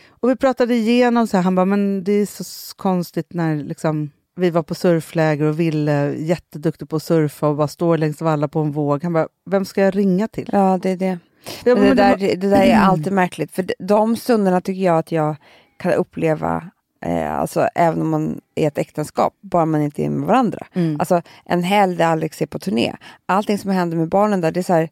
Och 0.10 0.30
vi 0.30 0.36
pratade 0.36 0.76
igenom, 0.76 1.28
så 1.28 1.38
här, 1.38 1.44
han 1.44 1.56
bara, 1.56 1.66
men 1.66 2.04
det 2.04 2.12
är 2.12 2.26
så 2.26 2.44
konstigt 2.76 3.34
när 3.34 3.56
liksom, 3.56 4.12
vi 4.36 4.50
var 4.50 4.64
på 4.64 4.76
surfläger 4.76 5.46
och 5.46 5.60
Ville, 5.60 6.14
jätteduktig 6.18 6.90
på 6.90 6.96
att 6.96 7.04
surfa 7.04 7.48
och 7.48 7.56
bara 7.56 7.68
står 7.68 7.98
längs 7.98 8.22
valla 8.22 8.48
på 8.48 8.60
en 8.60 8.72
våg. 8.72 9.04
Han 9.04 9.14
bara, 9.14 9.28
vem 9.50 9.66
ska 9.66 9.82
jag 9.82 9.96
ringa 9.98 10.28
till? 10.28 10.50
ja, 10.52 10.80
det 10.82 10.90
är 10.90 10.98
det. 10.98 11.20
Ja, 11.66 11.76
det, 11.76 11.94
där, 11.94 12.18
de- 12.18 12.36
det 12.36 12.50
där 12.50 12.62
är 12.62 12.76
alltid 12.78 13.14
märkligt. 13.14 13.52
För 13.52 13.66
de 13.80 14.16
stunderna 14.16 14.62
tycker 14.62 14.82
jag 14.82 14.98
att 14.98 15.12
jag 15.12 15.36
kan 15.80 15.94
uppleva, 15.94 16.72
eh, 17.02 17.34
alltså, 17.40 17.68
även 17.76 18.02
om 18.02 18.10
man 18.10 18.42
är 18.56 18.68
ett 18.68 18.78
äktenskap, 18.78 19.34
bara 19.42 19.66
man 19.66 19.82
inte 19.82 20.04
är 20.06 20.10
med 20.10 20.28
varandra. 20.28 20.68
Mm. 20.74 21.00
Alltså 21.00 21.22
en 21.46 21.64
helg 21.64 21.96
där 21.96 22.06
Alex 22.06 22.42
är 22.42 22.46
på 22.46 22.60
turné. 22.60 22.96
Allting 23.26 23.58
som 23.58 23.72
händer 23.72 23.98
med 23.98 24.10
barnen 24.10 24.42
där, 24.42 24.52
det 24.52 24.60
är 24.60 24.64
så 24.64 24.74
här, 24.74 24.90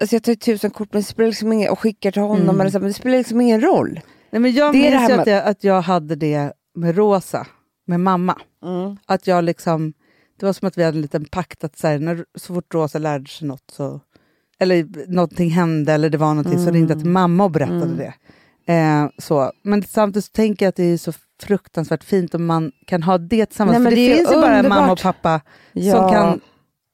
alltså 0.00 0.16
jag 0.16 0.22
tar 0.22 0.34
tusen 0.34 0.70
kort 0.70 0.92
men 0.92 1.02
det 1.02 1.06
spelar 1.08 1.28
liksom 1.28 1.52
ingen, 1.52 1.70
och 1.70 1.78
skickar 1.78 2.10
till 2.10 2.22
honom, 2.22 2.42
Mm. 2.48 2.60
eller 2.60 2.70
så, 2.70 2.78
men 2.78 2.88
det 2.88 2.94
spelar 2.94 3.18
liksom 3.18 3.40
ingen 3.40 3.60
roll. 3.60 4.00
Nej, 4.30 4.40
men 4.42 4.52
jag 4.52 4.72
det 4.74 4.78
det 4.78 4.90
minns 4.90 5.00
här 5.00 5.08
med- 5.08 5.18
att 5.20 5.26
jag, 5.26 5.44
att 5.44 5.64
jag 5.64 5.80
hade 5.82 6.14
det 6.16 6.52
med 6.74 6.96
Rosa, 6.96 7.46
med 7.86 8.00
mamma. 8.00 8.36
Att 9.06 9.26
jag 9.26 9.44
liksom, 9.44 9.92
det 10.40 10.46
var 10.46 10.52
som 10.52 10.68
att 10.68 10.78
vi 10.78 10.82
hade 10.84 10.96
en 10.98 11.02
liten 11.02 11.24
pakt 11.24 11.64
att 11.64 11.78
så, 11.78 11.86
här, 11.88 11.98
när, 11.98 12.24
så 12.34 12.54
fort 12.54 12.74
Rosa 12.74 12.98
lärde 12.98 13.28
sig 13.30 13.48
något 13.48 13.70
så, 13.72 14.00
eller 14.58 14.86
någonting 15.12 15.50
hände 15.50 15.92
eller 15.92 16.10
det 16.10 16.18
var 16.18 16.34
någonting 16.34 16.64
så 16.64 16.70
ringde 16.70 16.92
jag 16.92 17.00
till 17.02 17.10
mamma 17.10 17.44
och 17.44 17.50
berättade 17.50 17.82
Mm. 17.82 17.96
det. 17.96 18.12
Eh, 18.72 19.08
så. 19.18 19.52
Men 19.62 19.82
samtidigt 19.82 20.24
så 20.24 20.30
tänker 20.32 20.66
jag 20.66 20.68
att 20.70 20.76
det 20.76 20.84
är 20.84 20.96
så 20.96 21.12
fruktansvärt 21.42 22.04
fint 22.04 22.34
om 22.34 22.46
man 22.46 22.72
kan 22.86 23.02
ha 23.02 23.18
det 23.18 23.46
tillsammans. 23.46 23.78
Nej, 23.78 23.90
För 23.90 23.96
det, 23.96 24.08
det 24.08 24.14
finns 24.16 24.30
ju 24.32 24.40
bara 24.40 24.56
en 24.56 24.68
mamma 24.68 24.92
och 24.92 25.00
pappa 25.00 25.40
som 25.72 25.82
Ja. 25.82 26.12
kan 26.12 26.40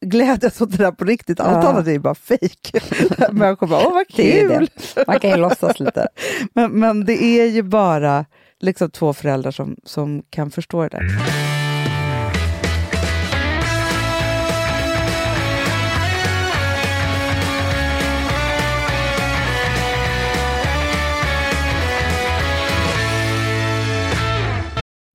glädjas 0.06 0.60
åt 0.60 0.70
det 0.70 0.76
där 0.78 0.92
på 0.92 1.04
riktigt. 1.04 1.40
Allt 1.40 1.64
Ja. 1.64 1.70
annat 1.70 1.86
är 1.86 1.92
ju 1.92 1.98
bara 1.98 2.14
fejk. 2.14 2.72
Människor 3.32 3.66
bara, 3.66 3.86
åh 3.86 3.92
vad 3.92 4.08
kul! 4.08 4.68
Man 5.06 5.20
kan 5.20 5.30
ju 5.30 5.36
låtsas 5.36 5.80
lite. 5.80 6.08
Men, 6.54 6.70
men 6.72 7.04
det 7.04 7.22
är 7.24 7.46
ju 7.46 7.62
bara 7.62 8.24
liksom 8.60 8.90
två 8.90 9.12
föräldrar 9.12 9.50
som, 9.50 9.76
som 9.84 10.22
kan 10.30 10.50
förstå 10.50 10.82
det 10.82 10.88
där. 10.88 11.02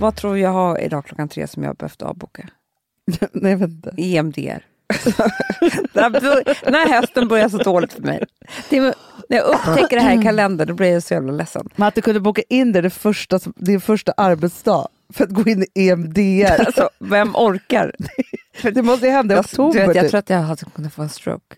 Vad 0.00 0.16
tror 0.16 0.38
jag 0.38 0.50
har 0.50 0.80
idag 0.80 1.04
klockan 1.04 1.28
tre 1.28 1.46
som 1.46 1.62
jag 1.62 1.76
behövt 1.76 2.02
avboka? 2.02 2.48
Nej, 3.32 3.50
jag 3.52 3.58
vet 3.58 3.70
inte. 3.70 3.92
EMDR. 3.96 4.62
Här 5.94 6.88
hösten 7.00 7.28
börjar 7.28 7.48
så 7.48 7.58
dåligt 7.58 7.92
för 7.92 8.02
mig. 8.02 8.24
Det 8.70 8.76
är, 8.76 8.94
när 9.28 9.36
jag 9.36 9.46
upptäcker 9.46 9.96
det 9.96 10.02
här 10.02 10.20
i 10.20 10.22
kalendern 10.22 10.68
då 10.68 10.74
blir 10.74 10.92
jag 10.92 11.02
så 11.02 11.14
jävla 11.14 11.32
ledsen. 11.32 11.68
Men 11.76 11.88
att 11.88 11.94
du 11.94 12.02
kunde 12.02 12.20
boka 12.20 12.42
in 12.48 12.72
det, 12.72 12.80
det 12.80 12.90
första, 12.90 13.38
din 13.56 13.80
första 13.80 14.12
arbetsdag 14.16 14.88
för 15.12 15.24
att 15.24 15.30
gå 15.30 15.50
in 15.50 15.64
i 15.74 15.88
EMDR. 15.88 16.60
Alltså, 16.66 16.90
vem 16.98 17.36
orkar? 17.36 17.94
det 18.62 18.82
måste 18.82 19.06
ju 19.06 19.12
hända 19.12 19.34
i 19.34 19.36
Jag, 19.36 19.44
oktober. 19.44 19.80
du 19.80 19.86
vet, 19.86 19.96
jag 19.96 20.04
typ. 20.04 20.10
tror 20.10 20.18
att 20.18 20.30
jag 20.30 20.38
hade 20.38 20.64
kunnat 20.74 20.94
få 20.94 21.02
en 21.02 21.08
stroke. 21.08 21.56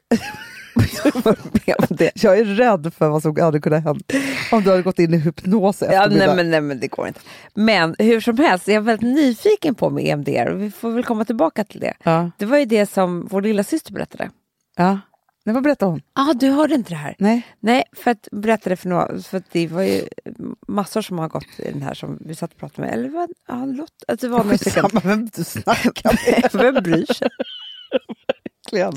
Det. 1.89 2.11
Jag 2.23 2.39
är 2.39 2.45
rädd 2.45 2.93
för 2.95 3.09
vad 3.09 3.23
som 3.23 3.41
hade 3.41 3.61
kunnat 3.61 3.85
hända 3.85 4.05
om 4.53 4.63
du 4.63 4.71
hade 4.71 4.83
gått 4.83 4.99
in 4.99 5.15
i 5.15 5.17
hypnos 5.17 5.83
i 5.83 5.85
Ja, 5.85 6.07
nej, 6.11 6.37
men, 6.37 6.51
nej, 6.51 6.61
men 6.61 6.81
det 6.81 6.89
går 6.89 7.09
inte. 7.09 7.21
Men 7.55 7.97
hur 7.99 8.21
som 8.21 8.39
helst, 8.39 8.69
jag 8.69 8.77
är 8.77 8.81
väldigt 8.81 9.15
nyfiken 9.15 9.75
på 9.75 9.91
med 9.91 10.07
EMDR 10.07 10.47
och 10.47 10.63
vi 10.63 10.71
får 10.71 10.91
väl 10.91 11.05
komma 11.05 11.25
tillbaka 11.25 11.65
till 11.65 11.81
det. 11.81 11.95
Ja. 12.03 12.31
Det 12.39 12.45
var 12.45 12.59
ju 12.59 12.65
det 12.65 12.87
som 12.87 13.27
vår 13.31 13.43
lilla 13.43 13.65
syster 13.65 13.93
berättade. 13.93 14.31
ja. 14.77 14.99
Nej, 15.45 15.55
vad 15.55 15.63
berättade 15.63 15.91
hon? 15.91 16.03
Ja, 16.15 16.31
ah, 16.31 16.35
du 16.35 16.51
hörde 16.51 16.75
inte 16.75 16.91
det 16.91 16.97
här? 16.97 17.15
Nej. 17.19 17.47
Nej, 17.61 17.85
för 17.93 18.11
att 18.11 18.29
berätta 18.33 18.71
det 18.71 18.77
för 18.77 18.89
några, 18.89 19.19
för 19.19 19.37
att 19.37 19.51
det 19.53 19.67
var 19.67 19.83
ju 19.83 20.03
massor 20.69 21.03
som 21.03 21.19
har 21.19 21.29
gått 21.29 21.47
i 21.59 21.71
den 21.73 21.83
här 21.83 21.95
som 21.95 22.19
vi 22.21 22.35
satt 22.35 22.53
och 22.53 22.59
pratade 22.59 22.87
med. 22.89 22.95
Eller 22.95 23.09
vad, 23.09 23.31
ja, 23.49 23.65
Lott, 23.65 24.05
att 24.09 24.21
det 24.21 24.29
var 24.29 24.45
några 24.45 24.59
stycken. 24.59 24.91
Vem 25.03 25.29
du 25.37 25.45
snackar 25.45 26.31
med. 26.31 26.51
Vem 26.75 26.83
bryr 26.83 27.15
sig? 27.15 27.29
verkligen. 28.73 28.93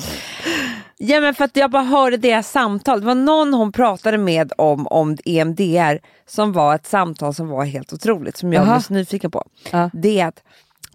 Ja, 0.97 1.21
men 1.21 1.35
för 1.35 1.45
att 1.45 1.55
jag 1.57 1.71
bara 1.71 1.83
hörde 1.83 2.17
deras 2.17 2.51
samtal. 2.51 2.99
Det 2.99 3.05
var 3.05 3.15
någon 3.15 3.53
hon 3.53 3.71
pratade 3.71 4.17
med 4.17 4.53
om, 4.57 4.88
om 4.88 5.17
EMDR 5.25 5.99
som 6.25 6.51
var 6.53 6.75
ett 6.75 6.85
samtal 6.88 7.33
som 7.33 7.47
var 7.47 7.63
helt 7.65 7.93
otroligt, 7.93 8.38
som 8.38 8.53
jag 8.53 8.61
Aha. 8.63 8.73
blev 8.73 8.81
så 8.81 8.93
nyfiken 8.93 9.31
på. 9.31 9.43
Ja. 9.71 9.89
Det 9.93 10.19
är 10.19 10.27
att 10.27 10.43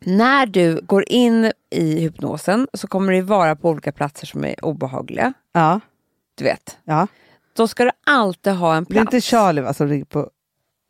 när 0.01 0.47
du 0.47 0.81
går 0.83 1.05
in 1.09 1.53
i 1.71 2.01
hypnosen 2.01 2.69
så 2.75 2.87
kommer 2.89 3.13
det 3.13 3.23
vara 3.23 3.57
på 3.57 3.69
olika 3.69 3.93
platser 3.93 4.27
som 4.27 4.45
är 4.45 4.65
obehagliga. 4.65 5.33
Ja. 5.53 5.81
Du 6.35 6.45
vet. 6.45 6.79
ja. 6.85 7.07
Då 7.53 7.69
ska 7.69 7.85
du 7.85 7.91
alltid 8.07 8.53
ha 8.53 8.77
en 8.77 8.85
Det 8.85 8.91
är 8.93 8.95
plats. 9.03 9.15
inte 9.15 9.21
Charlie 9.27 9.61
va, 9.61 9.75
som 9.75 9.89
ringer 9.89 10.05
på... 10.05 10.31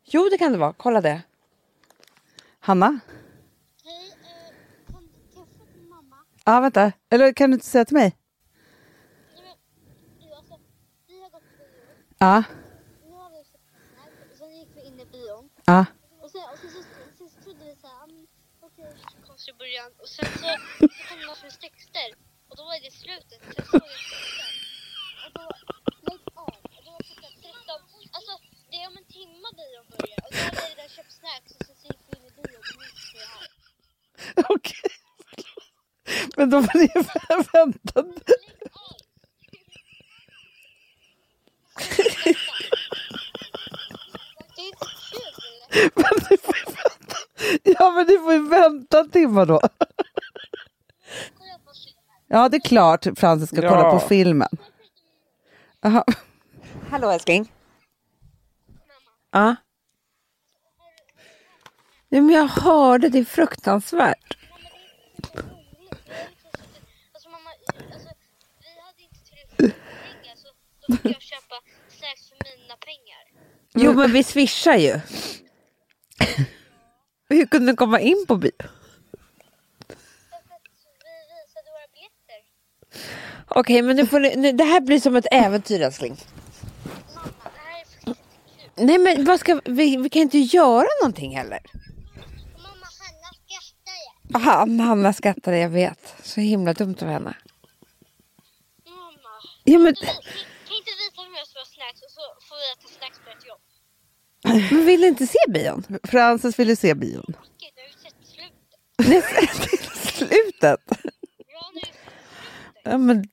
Jo, 0.05 0.27
det 0.31 0.37
kan 0.37 0.51
det 0.51 0.57
vara. 0.57 0.73
Kolla 0.77 1.01
det. 1.01 1.21
Hanna? 2.59 2.85
Hej, 3.83 4.11
eh, 4.23 4.93
kan, 4.93 4.95
kan 4.95 5.03
jag 5.35 5.45
få 5.57 5.65
din 5.79 5.89
Ja, 6.45 6.59
vänta. 6.59 6.91
Eller 7.09 7.33
kan 7.33 7.49
du 7.49 7.53
inte 7.53 7.65
säga 7.65 7.85
till 7.85 7.95
mig? 7.95 8.17
Ja. 12.17 12.43
Sen 14.37 14.51
gick 14.59 14.69
vi 14.75 14.81
in 14.87 14.99
i 14.99 15.05
bion. 15.05 15.49
Ja. 15.65 15.85
Och 16.21 16.31
sen, 16.31 16.41
och 16.53 16.57
sen, 16.61 16.69
så, 16.71 16.81
sen 17.17 17.29
så 17.29 17.41
trodde 17.43 17.65
vi 17.65 17.75
såhär, 17.75 18.03
mm, 18.03 18.27
okej, 18.59 18.93
konstig 19.27 19.57
början. 19.57 19.91
Och 20.01 20.09
sen 20.09 20.25
så, 20.25 20.49
så 20.79 20.87
kom 21.07 21.19
med 21.43 21.59
texter. 21.65 22.09
Och 22.49 22.55
då 22.57 22.63
var 22.63 22.75
det 22.85 22.91
slutet. 23.03 23.41
Sen 23.55 23.65
såg 23.71 23.81
jag 23.93 24.01
texten. 24.11 24.53
Och 25.25 25.31
då, 25.37 25.45
lägg 26.07 26.21
av. 26.43 26.55
Och 26.75 26.81
då 26.85 26.91
var 26.95 27.03
klockan 27.09 27.33
13. 27.41 27.81
Alltså, 28.17 28.33
det 28.69 28.77
är 28.81 28.87
om 28.91 28.97
en 29.01 29.07
timme 29.17 29.47
bion 29.59 29.85
börjar. 29.93 30.19
Och 30.25 30.31
då 30.33 30.37
hade 30.45 30.57
vi 30.61 30.69
redan 30.71 30.89
köpt 30.97 31.13
snacks 31.19 31.51
och 31.57 31.65
sen 31.67 31.75
så 31.81 31.87
gick 31.87 32.01
vi 32.07 32.11
in 32.17 32.25
i 32.29 32.31
bion 32.37 32.61
och 32.71 32.79
nu 32.81 32.87
sitter 32.95 33.19
vi 33.19 33.25
här. 33.33 33.47
Okej. 34.55 34.90
Men 36.37 36.49
då 36.49 36.63
får 36.63 36.77
ni 36.79 36.87
vänta. 37.53 38.03
Men 45.95 46.13
ni 46.29 46.37
får 46.37 46.55
ju 46.57 46.65
vänta. 46.65 47.15
Ja, 47.63 47.91
men 47.91 48.05
ni 48.07 48.17
får 48.17 48.33
ju 48.33 48.47
vänta 48.49 48.99
en 48.99 49.09
timme 49.09 49.45
då. 49.45 49.59
Ja, 52.27 52.49
det 52.49 52.57
är 52.57 52.61
klart 52.61 53.07
Francis 53.17 53.49
ska 53.49 53.61
Ja. 53.63 53.69
kolla 53.69 53.91
på 53.91 53.99
filmen. 54.07 54.49
Aha. 55.85 56.05
Hallå 56.89 57.09
älskling. 57.11 57.51
Ja. 59.31 59.55
Nej, 62.09 62.21
men 62.21 62.29
jag 62.35 62.47
hörde, 62.47 63.09
det 63.09 63.19
är 63.19 63.25
fruktansvärt. 63.25 64.37
jag 71.03 71.21
köpa 71.21 71.55
snacks 71.87 72.29
för 72.29 72.37
mina 72.59 72.75
pengar. 72.75 73.23
Jo 73.73 73.93
men 73.93 74.11
vi 74.11 74.23
swishar 74.23 74.75
ju. 74.75 74.99
Hur 77.29 77.45
kunde 77.45 77.71
du 77.71 77.75
komma 77.75 77.99
in 77.99 78.25
på 78.27 78.35
bio? 78.35 78.51
Okej, 83.53 83.59
okay, 83.59 83.81
men 83.81 83.95
nu 83.95 84.05
får 84.05 84.19
ni, 84.19 84.35
nu, 84.35 84.51
det 84.51 84.63
här 84.63 84.81
blir 84.81 84.99
som 84.99 85.15
ett 85.15 85.27
äventyr 85.31 85.81
älskling. 85.81 86.17
Mamma, 87.15 87.27
det 87.43 87.59
här 87.59 87.81
är 87.81 87.85
faktiskt 87.85 88.05
kul. 88.05 88.85
Nej 88.85 88.97
men 88.97 89.25
vad 89.25 89.39
ska, 89.39 89.61
vi, 89.65 89.97
vi 89.97 90.09
kan 90.09 90.21
inte 90.21 90.37
göra 90.37 90.87
någonting 91.01 91.37
heller. 91.37 91.59
Mamma, 92.57 92.87
Hanna 92.99 93.33
skrattar 93.33 93.93
ju. 94.01 94.35
Aha, 94.35 94.85
Hanna 94.87 95.13
skrattar, 95.13 95.53
jag 95.53 95.69
vet. 95.69 96.15
Så 96.23 96.41
himla 96.41 96.73
dumt 96.73 96.95
av 97.01 97.07
henne. 97.07 97.35
Mamma. 98.85 99.29
Ja, 99.63 99.79
men... 99.79 99.93
Du, 99.93 100.07
men 104.71 104.85
vill 104.85 105.01
du 105.01 105.07
inte 105.07 105.27
se 105.27 105.37
bion? 105.49 105.83
Frances 106.03 106.59
vill 106.59 106.69
ju 106.69 106.75
se 106.75 106.93
bion. 106.95 107.33
Jag 107.57 107.81
har 107.81 107.87
ju 107.87 107.93
sett 108.03 108.15
slutet. 108.27 108.53
Det 108.97 109.17
är 109.17 109.21
slutet. 110.11 110.79
Ja, 111.47 111.71
nu 111.73 111.81
Ja, 112.83 112.97
men 112.97 113.23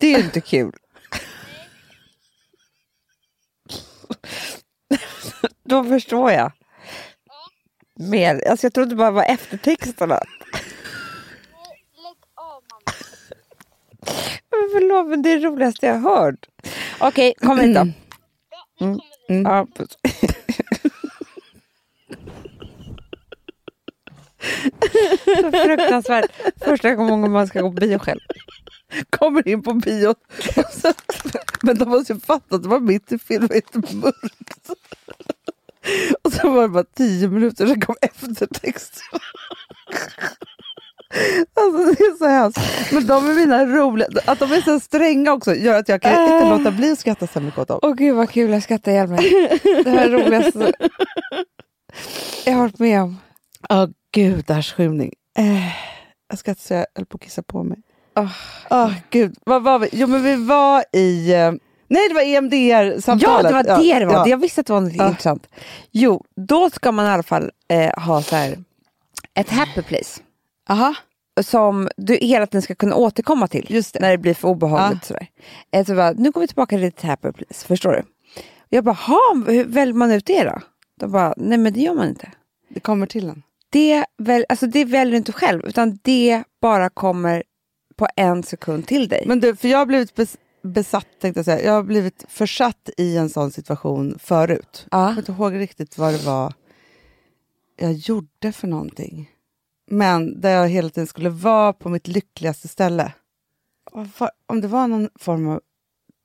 det 0.00 0.06
är 0.06 0.18
ju 0.18 0.24
inte 0.24 0.40
kul. 0.40 0.72
Då 5.64 5.84
förstår 5.84 6.30
jag. 6.32 6.52
Mer. 7.94 8.48
Alltså 8.50 8.66
jag 8.66 8.74
trodde 8.74 8.94
bara 8.94 9.10
det 9.10 9.14
var 9.16 9.24
eftertexterna. 9.24 10.14
Lägg 10.14 10.24
av 12.34 12.62
mamma. 12.70 12.92
Men 14.50 14.68
förlåt, 14.72 15.06
men 15.08 15.22
det 15.22 15.30
är 15.30 15.40
det 15.40 15.46
roligaste 15.46 15.86
jag 15.86 15.94
har 15.94 16.16
hört. 16.24 16.46
Okej, 17.00 17.34
kom 17.40 17.58
hit 17.60 17.74
då. 17.74 17.80
Ja, 18.50 18.66
nu 18.78 18.86
kommer 18.86 19.00
vi. 19.28 19.42
Ja, 19.42 19.66
puss. 19.74 19.98
Så 25.42 25.50
fruktansvärt. 25.64 26.30
Första 26.64 26.94
gången 26.94 27.30
man 27.32 27.46
ska 27.46 27.60
gå 27.60 27.68
på 27.68 27.80
bio 27.80 27.98
själv. 27.98 28.20
Kommer 29.10 29.48
in 29.48 29.62
på 29.62 29.74
bio. 29.74 30.14
Så- 30.72 30.92
Men 31.62 31.78
de 31.78 31.88
måste 31.88 32.12
ju 32.12 32.20
fatta 32.20 32.56
att 32.56 32.62
det 32.62 32.68
var 32.68 32.80
mitt 32.80 33.12
i 33.12 33.18
filmen, 33.18 33.48
helt 33.52 33.92
mörkt. 33.92 34.70
Och 36.24 36.32
så 36.32 36.50
var 36.50 36.62
det 36.62 36.68
bara 36.68 36.84
tio 36.84 37.28
minuter, 37.28 37.66
sen 37.66 37.80
kom 37.80 37.94
eftertext. 38.02 39.00
Alltså 41.54 41.84
det 41.84 42.04
är 42.04 42.18
så 42.18 42.26
hemskt. 42.26 42.92
Men 42.92 43.06
de 43.06 43.30
är 43.30 43.34
mina 43.34 43.66
roliga, 43.66 44.08
att 44.26 44.38
de 44.38 44.52
är 44.52 44.60
så 44.60 44.80
stränga 44.80 45.32
också 45.32 45.54
gör 45.54 45.78
att 45.78 45.88
jag 45.88 46.02
kan 46.02 46.12
inte 46.22 46.50
låta 46.58 46.70
bli 46.70 46.92
att 46.92 46.98
skratta 46.98 47.26
så 47.26 47.40
mycket 47.40 47.58
åt 47.58 47.68
dem. 47.68 47.78
Åh 47.82 47.94
gud 47.94 48.16
vad 48.16 48.30
kul, 48.30 48.50
jag 48.50 48.62
skrattar 48.62 48.92
ihjäl 48.92 49.08
mig. 49.08 49.50
Det 49.84 49.90
här 49.90 50.06
är 50.06 50.10
det 50.10 50.16
roligaste 50.24 50.72
jag 52.44 52.52
har 52.52 52.60
varit 52.60 52.78
med 52.78 53.02
om. 53.02 53.18
Åh 53.70 53.86
gudars 54.12 54.72
skymning. 54.72 55.12
Eh, 55.38 55.68
jag 56.28 56.38
skrattar 56.38 56.60
så 56.62 56.74
jag 56.74 56.86
höll 56.94 57.06
på 57.06 57.16
att 57.16 57.22
kissa 57.22 57.42
på 57.42 57.62
mig. 57.62 57.78
Åh. 58.16 58.32
Åh 58.70 58.92
gud, 59.10 59.36
vad 59.46 59.62
var 59.62 59.78
vi? 59.78 59.88
Jo 59.92 60.06
men 60.06 60.22
vi 60.22 60.36
var 60.36 60.84
i, 60.92 61.32
eh, 61.34 61.52
nej 61.88 62.08
det 62.08 62.14
var 62.14 62.22
Ja, 62.22 62.38
EMDR-samtalet. 62.38 63.48
det 63.48 63.52
var 63.52 63.62
det 63.82 63.98
det 63.98 64.06
var. 64.06 64.14
ja. 64.14 64.28
Jag 64.28 64.36
visste 64.36 64.60
att 64.60 64.66
det 64.66 64.72
var 64.72 64.80
något 64.80 64.92
Ja. 64.94 65.08
intressant. 65.08 65.48
Jo, 65.90 66.24
då 66.36 66.70
ska 66.70 66.92
man 66.92 67.06
i 67.06 67.08
alla 67.08 67.22
fall 67.22 67.50
eh, 67.68 68.02
ha 68.04 68.22
så 68.22 68.36
här, 68.36 68.58
ett 69.34 69.50
happy 69.50 69.82
place. 69.82 70.20
Aha. 70.68 70.94
Som 71.40 71.88
du 71.96 72.14
hela 72.16 72.46
tiden 72.46 72.62
ska 72.62 72.74
kunna 72.74 72.94
återkomma 72.96 73.48
till. 73.48 73.66
Just 73.68 73.94
det. 73.94 74.00
När 74.00 74.10
det 74.10 74.18
blir 74.18 74.34
för 74.34 74.48
obehagligt. 74.48 75.04
Sådär. 75.04 75.26
Eh, 75.72 75.84
så 75.86 75.94
bara, 75.94 76.12
nu 76.12 76.30
går 76.30 76.40
vi 76.40 76.46
tillbaka 76.46 76.76
till 76.76 76.84
ett 76.84 77.02
happy 77.02 77.32
place. 77.32 77.66
Förstår 77.66 77.92
du? 77.92 78.02
Jag 78.68 78.84
bara, 78.84 78.94
ha, 78.94 79.20
hur 79.46 79.64
väljer 79.64 79.94
man 79.94 80.12
ut 80.12 80.26
det 80.26 80.44
då? 80.44 80.60
De 81.00 81.12
bara, 81.12 81.34
nej 81.36 81.58
men 81.58 81.72
det 81.72 81.80
gör 81.80 81.94
man 81.94 82.08
inte. 82.08 82.28
Det 82.68 82.80
kommer 82.80 83.06
till 83.06 83.28
en. 83.28 83.42
Det, 83.72 84.04
väl, 84.18 84.44
alltså 84.48 84.66
det 84.66 84.84
väljer 84.84 85.10
du 85.12 85.16
inte 85.16 85.32
själv, 85.32 85.66
utan 85.66 85.98
det 86.02 86.42
bara 86.60 86.88
kommer 86.88 87.42
på 87.96 88.08
en 88.16 88.42
sekund 88.42 88.86
till 88.86 89.08
dig. 89.08 89.24
Men 89.26 89.40
du, 89.40 89.56
för 89.56 89.68
jag 89.68 89.78
har 89.78 89.86
blivit 89.86 90.14
bes- 90.14 90.36
besatt, 90.62 91.06
tänkte 91.20 91.38
jag 91.38 91.44
säga. 91.44 91.64
Jag 91.64 91.72
har 91.72 91.82
blivit 91.82 92.24
försatt 92.28 92.90
i 92.96 93.16
en 93.16 93.28
sån 93.30 93.50
situation 93.50 94.18
förut. 94.18 94.86
Jag 94.90 95.00
ja. 95.00 95.06
kommer 95.06 95.18
inte 95.18 95.32
ihåg 95.32 95.54
riktigt 95.54 95.98
vad 95.98 96.12
det 96.14 96.24
var 96.26 96.52
jag 97.76 97.92
gjorde 97.92 98.52
för 98.52 98.68
någonting. 98.68 99.30
Men 99.90 100.40
där 100.40 100.50
jag 100.50 100.68
hela 100.68 100.88
tiden 100.90 101.06
skulle 101.06 101.30
vara 101.30 101.72
på 101.72 101.88
mitt 101.88 102.08
lyckligaste 102.08 102.68
ställe. 102.68 103.12
Om 104.46 104.60
det 104.60 104.68
var 104.68 104.88
någon 104.88 105.08
form 105.14 105.48
av 105.48 105.60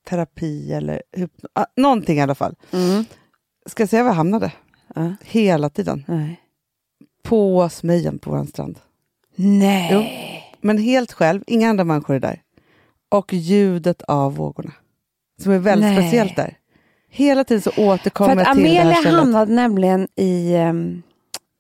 terapi 0.10 0.74
eller 0.74 1.02
hypno- 1.12 1.48
ah, 1.54 1.66
någonting 1.76 2.18
i 2.18 2.22
alla 2.22 2.36
fall. 2.36 2.56
Mm. 2.72 3.06
Ska 3.66 3.84
jag 3.84 3.90
säga 3.90 4.04
var 4.04 4.10
jag 4.10 4.16
hamnade? 4.16 4.52
Ja. 4.96 5.16
Hela 5.22 5.70
tiden. 5.70 6.04
Nej. 6.08 6.42
På 7.28 7.70
Smögen 7.70 8.20
på 8.20 8.32
vår 8.32 8.46
strand. 8.46 8.80
Nej. 9.36 10.44
Men 10.62 10.78
helt 10.78 11.12
själv, 11.12 11.44
inga 11.48 11.70
andra 11.70 11.84
människor 11.84 12.16
är 12.16 12.20
där. 12.20 12.42
Och 13.10 13.34
ljudet 13.34 14.02
av 14.02 14.36
vågorna. 14.36 14.74
Som 15.44 15.52
är 15.52 15.60
väldigt 15.60 15.90
Nej. 15.90 15.98
speciellt 15.98 16.36
där. 16.36 16.58
Hela 17.10 17.44
tiden 17.44 17.62
så 17.62 17.72
återkommer 17.78 18.36
jag 18.36 18.54
till 18.54 18.64
det 18.64 18.70
Amelia 18.70 18.84
här 18.84 19.02
stället. 19.02 19.20
hamnade 19.20 19.54
nämligen 19.54 20.08
i 20.16 20.56
um, 20.56 21.04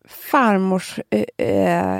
farmors 0.08 0.99
uh, 1.15 1.47
uh, 1.47 1.99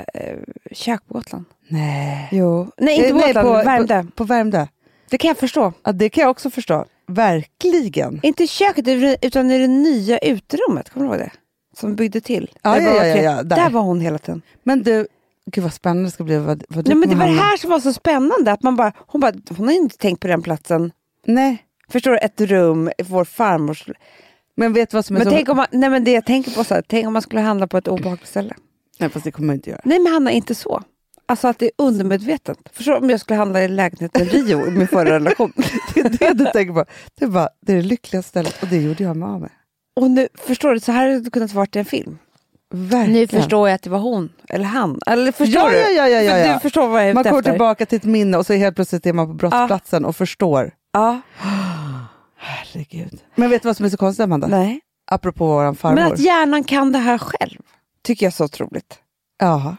kök 0.72 1.06
på 1.08 1.14
Gotland. 1.14 1.44
Nej. 1.68 2.28
Jo. 2.32 2.70
Nej, 2.76 2.94
inte 2.96 3.08
Eh, 3.08 3.12
på 3.12 3.26
Gotland, 3.26 3.46
på, 3.46 3.52
Värmdö. 3.52 4.02
På, 4.02 4.10
på 4.10 4.24
Värmdö. 4.24 4.66
Det 5.10 5.18
kan 5.18 5.28
jag 5.28 5.38
förstå. 5.38 5.72
Ja, 5.84 5.92
det 5.92 6.08
kan 6.08 6.22
jag 6.22 6.30
också 6.30 6.50
förstå. 6.50 6.84
Verkligen. 7.06 8.20
Inte 8.22 8.46
köket, 8.46 8.88
utan 9.22 9.50
i 9.50 9.58
det 9.58 9.66
nya 9.66 10.18
uterummet. 10.18 10.90
Kommer 10.90 11.06
du 11.06 11.12
ihåg 11.12 11.20
det? 11.20 11.30
Som 11.80 11.96
byggde 11.96 12.20
till. 12.20 12.50
Ja, 12.62 12.70
Där 12.70 12.80
ja, 12.80 12.92
var 12.92 13.04
ja, 13.04 13.16
ja, 13.16 13.42
där. 13.42 13.56
där 13.56 13.70
var 13.70 13.80
hon 13.80 14.00
hela 14.00 14.18
tiden. 14.18 14.42
Men 14.62 14.82
du, 14.82 15.06
gud 15.46 15.64
vad 15.64 15.72
spännande 15.72 16.04
det 16.04 16.10
ska 16.10 16.24
bli. 16.24 16.36
Vad, 16.36 16.64
vad 16.68 16.88
Nej, 16.88 16.96
men 16.96 17.08
det 17.08 17.14
var 17.16 17.26
det 17.26 17.40
här 17.40 17.56
som 17.56 17.70
var 17.70 17.80
så 17.80 17.92
spännande. 17.92 18.52
Att 18.52 18.62
man 18.62 18.76
bara, 18.76 18.92
hon, 19.06 19.20
bara, 19.20 19.32
hon 19.56 19.66
har 19.66 19.74
inte 19.74 19.96
tänkt 19.96 20.20
på 20.20 20.28
den 20.28 20.42
platsen. 20.42 20.92
Nej, 21.26 21.64
Förstår 21.88 22.10
du? 22.10 22.18
Ett 22.18 22.40
rum, 22.40 22.90
vår 23.04 23.24
farmors... 23.24 23.88
men 24.54 24.72
vet 24.72 24.94
vad 24.94 25.04
som 25.04 25.16
är 25.16 25.20
Men 25.20 25.26
så... 25.26 25.30
tänk 25.30 25.48
om 25.48 25.56
man, 25.56 25.66
nej 25.72 25.90
men 25.90 26.04
det 26.04 26.12
jag 26.12 26.26
tänker 26.26 26.50
på 26.50 26.64
så 26.64 26.74
här, 26.74 26.82
tänk 26.86 27.06
om 27.06 27.12
man 27.12 27.22
skulle 27.22 27.40
handla 27.40 27.66
på 27.66 27.78
ett 27.78 27.88
obehagligt 27.88 28.28
ställe. 28.28 28.54
Nej, 28.98 29.10
fast 29.10 29.24
det 29.24 29.30
kommer 29.30 29.46
man 29.46 29.54
inte 29.54 29.70
göra. 29.70 29.80
Nej 29.84 29.98
men 29.98 30.12
Hanna, 30.12 30.30
inte 30.30 30.54
så. 30.54 30.82
Alltså 31.26 31.48
att 31.48 31.58
det 31.58 31.66
är 31.66 31.70
undermedvetet. 31.78 32.58
Förstår 32.72 32.92
du 32.92 32.98
om 32.98 33.10
jag 33.10 33.20
skulle 33.20 33.36
handla 33.38 33.64
i 33.64 33.68
lägenheten 33.68 34.22
i 34.22 34.24
Rio 34.24 34.66
i 34.66 34.70
min 34.70 34.88
förra 34.88 35.14
relation. 35.14 35.52
Det 35.94 36.00
är 36.00 36.10
det 36.10 36.44
du 36.44 36.50
tänker 36.50 36.74
på. 36.74 36.84
Det 37.14 37.24
är, 37.24 37.28
bara, 37.28 37.48
det 37.60 37.72
är 37.72 37.76
det 37.76 37.82
lyckligaste 37.82 38.28
stället 38.28 38.62
och 38.62 38.68
det 38.68 38.76
gjorde 38.76 39.04
jag 39.04 39.16
mig 39.16 39.28
av 39.28 39.40
med. 39.40 39.50
Och 39.98 40.10
nu, 40.10 40.28
förstår 40.46 40.74
du, 40.74 40.80
så 40.80 40.92
här 40.92 41.06
hade 41.08 41.20
det 41.20 41.30
kunnat 41.30 41.52
vara 41.52 41.66
en 41.72 41.84
film. 41.84 42.18
Verkligen. 42.70 43.12
Nu 43.12 43.26
förstår 43.26 43.68
jag 43.68 43.74
att 43.74 43.82
det 43.82 43.90
var 43.90 43.98
hon, 43.98 44.32
eller 44.48 44.64
han. 44.64 45.00
Eller 45.06 45.32
förstår 45.32 45.62
Ja, 45.62 45.70
du? 45.70 45.76
ja, 45.76 45.88
ja, 45.90 46.08
ja, 46.08 46.20
ja, 46.22 46.38
ja. 46.38 46.54
Du 46.54 46.60
förstår 46.60 46.88
vad 46.88 47.00
jag 47.02 47.10
är 47.10 47.14
Man 47.14 47.24
kommer 47.24 47.38
efter. 47.38 47.52
tillbaka 47.52 47.86
till 47.86 47.96
ett 47.96 48.04
minne 48.04 48.36
och 48.38 48.46
så 48.46 48.52
helt 48.52 48.74
plötsligt 48.74 49.06
är 49.06 49.12
man 49.12 49.26
på 49.26 49.32
brottsplatsen 49.34 50.04
och 50.04 50.16
förstår. 50.16 50.72
Ja, 50.92 51.20
Herregud. 52.36 53.20
Men 53.34 53.50
vet 53.50 53.62
du 53.62 53.68
vad 53.68 53.76
som 53.76 53.86
är 53.86 53.90
så 53.90 53.96
konstigt 53.96 54.24
Amanda? 54.24 54.46
nej. 54.46 54.80
Apropå 55.10 55.46
våran 55.46 55.76
farmor. 55.76 55.94
Men 55.94 56.12
att 56.12 56.18
hjärnan 56.18 56.64
kan 56.64 56.92
det 56.92 56.98
här 56.98 57.18
själv, 57.18 57.58
tycker 58.02 58.26
jag 58.26 58.30
är 58.30 58.34
så 58.36 58.44
otroligt. 58.44 58.98
Jaha. 59.38 59.76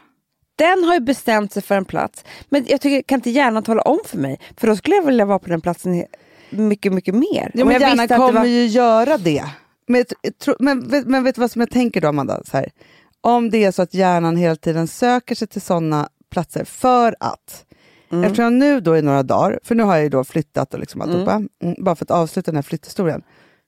Den 0.56 0.84
har 0.84 0.94
ju 0.94 1.00
bestämt 1.00 1.52
sig 1.52 1.62
för 1.62 1.74
en 1.76 1.84
plats, 1.84 2.24
men 2.48 2.64
jag 2.68 2.80
tycker, 2.80 3.02
kan 3.02 3.16
inte 3.18 3.30
hjärnan 3.30 3.62
tala 3.62 3.82
om 3.82 3.98
för 4.06 4.18
mig? 4.18 4.40
För 4.56 4.66
då 4.66 4.76
skulle 4.76 4.96
jag 4.96 5.02
vilja 5.02 5.24
vara 5.24 5.38
på 5.38 5.48
den 5.48 5.60
platsen 5.60 6.04
mycket, 6.50 6.92
mycket 6.92 7.14
mer. 7.14 7.50
Ja, 7.54 7.64
men 7.64 7.80
hjärnan 7.80 8.08
kommer 8.08 8.32
var- 8.32 8.44
ju 8.44 8.66
göra 8.66 9.18
det. 9.18 9.44
Men, 9.90 10.04
men, 10.58 10.88
vet- 10.88 11.06
men 11.06 11.24
vet 11.24 11.34
du 11.34 11.40
vad 11.40 11.50
som 11.50 11.60
jag 11.60 11.70
tänker 11.70 12.00
då 12.00 12.08
Amanda? 12.08 12.42
Så 12.44 12.56
här. 12.56 12.70
Om 13.20 13.50
det 13.50 13.64
är 13.64 13.72
så 13.72 13.82
att 13.82 13.94
hjärnan 13.94 14.36
hela 14.36 14.56
tiden 14.56 14.88
söker 14.88 15.34
sig 15.34 15.48
till 15.48 15.60
sådana 15.60 16.08
platser 16.30 16.64
för 16.64 17.16
att 17.20 17.64
Mm. 18.12 18.24
Eftersom 18.24 18.44
jag 18.44 18.52
nu 18.52 18.80
då 18.80 18.96
i 18.96 19.02
några 19.02 19.22
dagar, 19.22 19.60
för 19.62 19.74
nu 19.74 19.82
har 19.82 19.94
jag 19.94 20.02
ju 20.02 20.08
då 20.08 20.24
flyttat 20.24 20.74
och 20.74 20.80
liksom 20.80 21.00
alltihopa, 21.00 21.32
mm. 21.62 21.76
bara 21.78 21.96
för 21.96 22.04
att 22.04 22.10
avsluta 22.10 22.50
den 22.50 22.56
här 22.56 22.62
flytthistorien. 22.62 23.22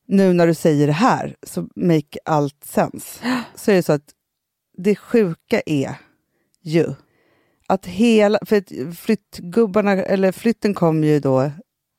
Nu 0.06 0.32
när 0.32 0.46
du 0.46 0.54
säger 0.54 0.86
det 0.86 0.92
här, 0.92 1.36
så 1.42 1.68
make 1.76 2.18
allt 2.24 2.64
sense. 2.64 3.20
Så 3.54 3.70
är 3.70 3.74
det 3.74 3.82
så 3.82 3.92
att 3.92 4.10
det 4.78 4.96
sjuka 4.96 5.62
är 5.66 5.94
ju 6.62 6.86
att 7.66 7.86
hela, 7.86 8.38
för 8.46 8.56
att 8.56 8.96
flyttgubbarna, 8.98 9.92
eller 9.92 10.32
flytten 10.32 10.74
kom 10.74 11.04
ju 11.04 11.20
då 11.20 11.50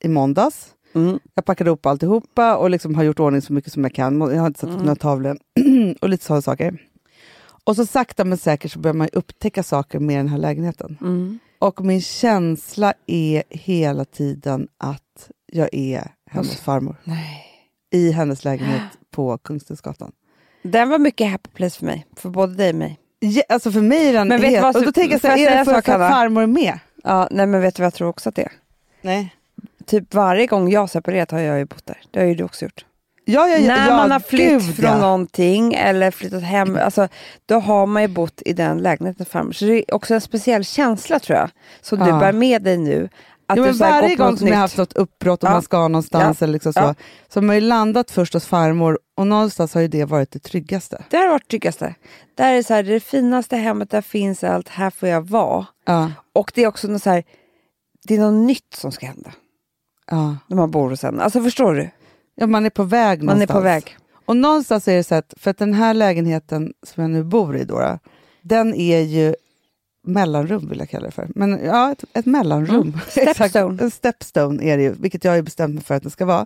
i 0.04 0.08
måndags. 0.08 0.68
Mm. 0.96 1.20
Jag 1.34 1.46
packade 1.46 1.68
ihop 1.70 1.86
alltihopa 1.86 2.58
och 2.58 2.70
liksom 2.70 2.96
har 2.96 3.04
gjort 3.04 3.20
ordning 3.20 3.42
så 3.42 3.54
mycket 3.54 3.74
som 3.74 3.84
jag 3.84 3.94
kan. 3.96 4.22
Jag 4.22 4.40
har 4.40 4.48
inte 4.48 4.60
satt 4.60 4.70
upp 4.70 4.74
Mm. 4.76 4.86
några 4.86 4.96
tavlor 4.96 5.38
och 6.02 6.10
lite 6.10 6.26
sådana 6.26 6.42
saker. 6.42 6.78
Och 7.64 7.76
så 7.76 7.86
sakta 7.86 8.24
men 8.26 8.38
säkert 8.38 8.72
så 8.72 8.80
börjar 8.80 8.94
man 8.96 9.10
upptäcka 9.14 9.64
saker 9.64 10.00
med 10.00 10.18
den 10.18 10.28
här 10.28 10.38
lägenheten. 10.38 10.98
Mm. 11.02 11.40
Och 11.60 11.86
min 11.86 12.02
känsla 12.02 12.94
är 13.08 13.44
hela 13.50 14.06
tiden 14.06 14.68
att 14.78 15.30
jag 15.52 15.70
är 15.72 16.12
hennes 16.32 16.62
farmor. 16.62 16.96
Nej. 17.04 17.46
I 17.92 18.12
hennes 18.12 18.44
lägenhet 18.44 18.82
på 19.12 19.38
Kungstensgatan. 19.38 20.12
Den 20.64 20.90
var 20.90 21.00
mycket 21.00 21.32
happy 21.32 21.50
place 21.50 21.80
för 21.80 21.86
mig, 21.86 22.06
för 22.16 22.30
både 22.30 22.54
dig 22.56 22.70
och 22.70 22.76
mig. 22.76 23.00
Ja, 23.20 23.44
alltså 23.50 23.72
för 23.72 23.82
mig 23.82 24.10
är 24.10 24.14
den 24.14 24.28
Men 24.28 24.42
vet 24.42 24.50
helt... 24.50 24.64
vad 24.64 24.76
och 24.76 24.84
då 24.86 24.92
tänker 24.92 25.12
jag 25.12 25.22
så 25.22 25.28
här, 25.28 25.38
jag 25.38 25.54
är 25.54 25.58
det 25.58 25.66
för, 25.66 25.74
att 25.74 25.86
farmor 25.86 26.44
är 26.44 26.48
med? 26.48 26.80
Ja, 27.04 27.28
nej 27.32 27.48
men 27.48 27.62
vet 27.62 27.76
du 27.76 27.82
vad 27.82 27.86
jag 27.86 27.94
tror 27.94 28.08
också 28.08 28.30
att 28.30 28.36
det 28.36 28.42
är? 28.42 28.52
Nej. 29.02 29.36
Typ 29.86 30.14
varje 30.14 30.48
gång 30.48 30.72
jag 30.72 30.80
har 30.80 30.88
separerat 30.88 31.32
har 31.32 31.40
jag 31.40 31.58
ju 31.58 31.66
bott 31.66 31.86
där. 31.86 31.98
Det 32.12 32.20
har 32.20 32.28
ju 32.28 32.36
du 32.36 32.44
också 32.44 32.66
gjort. 32.66 32.86
Ja, 33.26 33.48
ja, 33.48 33.58
ja, 33.58 33.76
När 33.76 33.90
man 33.90 34.12
har 34.12 34.20
flytt 34.20 34.50
gud, 34.50 34.76
från 34.76 35.00
någonting 35.00 35.74
eller 35.74 36.12
flyttat 36.12 36.44
hem, 36.44 36.78
alltså, 36.82 37.08
då 37.46 37.60
har 37.60 37.86
man 37.86 38.02
ju 38.02 38.08
bott 38.08 38.42
i 38.46 38.54
den 38.54 38.78
lägenheten 38.78 39.26
farmor. 39.26 39.52
Så 39.52 39.66
det 39.66 39.74
är 39.74 39.96
också 39.96 40.14
en 40.14 40.22
speciell 40.22 40.66
känsla 40.66 41.20
tror 41.20 41.38
jag, 41.38 41.50
som 41.82 42.00
du 42.00 42.06
bär 42.06 42.34
med 42.34 42.62
dig 42.62 42.78
nu. 42.78 43.10
Att 43.48 43.56
du 43.56 43.62
men 43.62 43.78
varje 43.78 44.16
gång 44.16 44.38
som 44.38 44.48
jag 44.48 44.54
nytt. 44.54 44.60
haft 44.60 44.78
något 44.78 44.94
uppbrott 44.94 45.44
och 45.44 45.50
man 45.50 45.62
ska 45.62 45.88
någonstans 45.88 46.42
eller 46.42 46.54
liksom 46.54 46.74
så, 46.74 46.96
så 47.30 47.40
har 47.40 47.42
man 47.42 47.56
ju 47.56 47.62
landat 47.62 48.12
först 48.12 48.34
hos 48.34 48.46
farmor 48.46 49.00
och 49.18 49.28
någonstans 49.28 49.74
har 49.74 49.82
ju 49.82 49.88
det 49.88 50.06
varit 50.06 50.32
det 50.32 50.40
tryggaste. 50.40 51.04
Det 51.10 51.18
har 51.18 51.30
varit 51.30 51.48
tryggaste. 51.48 51.96
Det 52.36 52.44
här 52.44 52.54
är 52.54 52.64
så 52.64 52.74
här, 52.74 52.84
det, 52.84 52.94
det 52.94 53.00
finaste 53.00 53.58
hemmet, 53.58 53.90
där 53.90 54.02
finns 54.02 54.44
allt, 54.44 54.70
här 54.70 54.90
får 54.90 55.10
jag 55.10 55.22
vara. 55.22 55.66
Och 56.34 56.52
det 56.56 56.64
är 56.64 56.68
också 56.68 56.88
något 56.88 57.04
så 57.04 57.10
här, 57.10 57.24
det 58.08 58.16
är 58.16 58.20
något 58.20 58.48
nytt 58.48 58.74
som 58.76 58.92
ska 58.92 59.06
hända 59.06 59.32
ja. 60.12 60.38
när 60.48 60.58
man 60.58 60.72
bor 60.72 60.90
hos 60.90 61.04
en. 61.04 61.20
Alltså 61.20 61.42
förstår 61.44 61.74
du? 61.74 61.90
ja, 62.36 62.48
man 62.48 62.66
är 62.66 62.70
på 62.70 62.84
väg 62.84 63.24
Man 63.24 63.26
någonstans. 63.36 63.50
är 63.50 63.54
på 63.54 63.62
väg. 63.64 63.98
Och 64.26 64.38
någonstans 64.38 64.88
är 64.88 64.96
det 64.96 65.04
så 65.04 65.16
att, 65.16 65.34
för 65.38 65.52
att 65.52 65.58
den 65.58 65.74
här 65.74 65.94
lägenheten 65.94 66.74
som 66.84 67.02
jag 67.04 67.12
nu 67.12 67.24
bor 67.24 67.58
i, 67.58 67.64
då, 67.64 68.00
den 68.42 68.74
är 68.74 69.00
ju 69.00 69.36
mellanrum 70.08 70.70
vill 70.70 70.80
jag 70.80 70.90
kalla 70.90 71.06
det 71.06 71.12
för. 71.12 71.28
Men 71.36 71.60
ja, 71.66 71.92
ett, 71.92 72.04
ett 72.14 72.26
mellanrum. 72.26 72.82
Mm. 72.82 73.00
Stepstone. 73.08 73.78
En 73.84 73.92
stepstone 73.92 74.64
är 74.64 74.78
det 74.78 74.84
ju, 74.84 74.94
vilket 75.00 75.24
jag 75.24 75.32
har 75.32 75.42
bestämt 75.42 75.74
mig 75.76 75.84
för 75.84 75.96
att 75.96 76.04
det 76.04 76.10
ska 76.10 76.26
vara. 76.26 76.46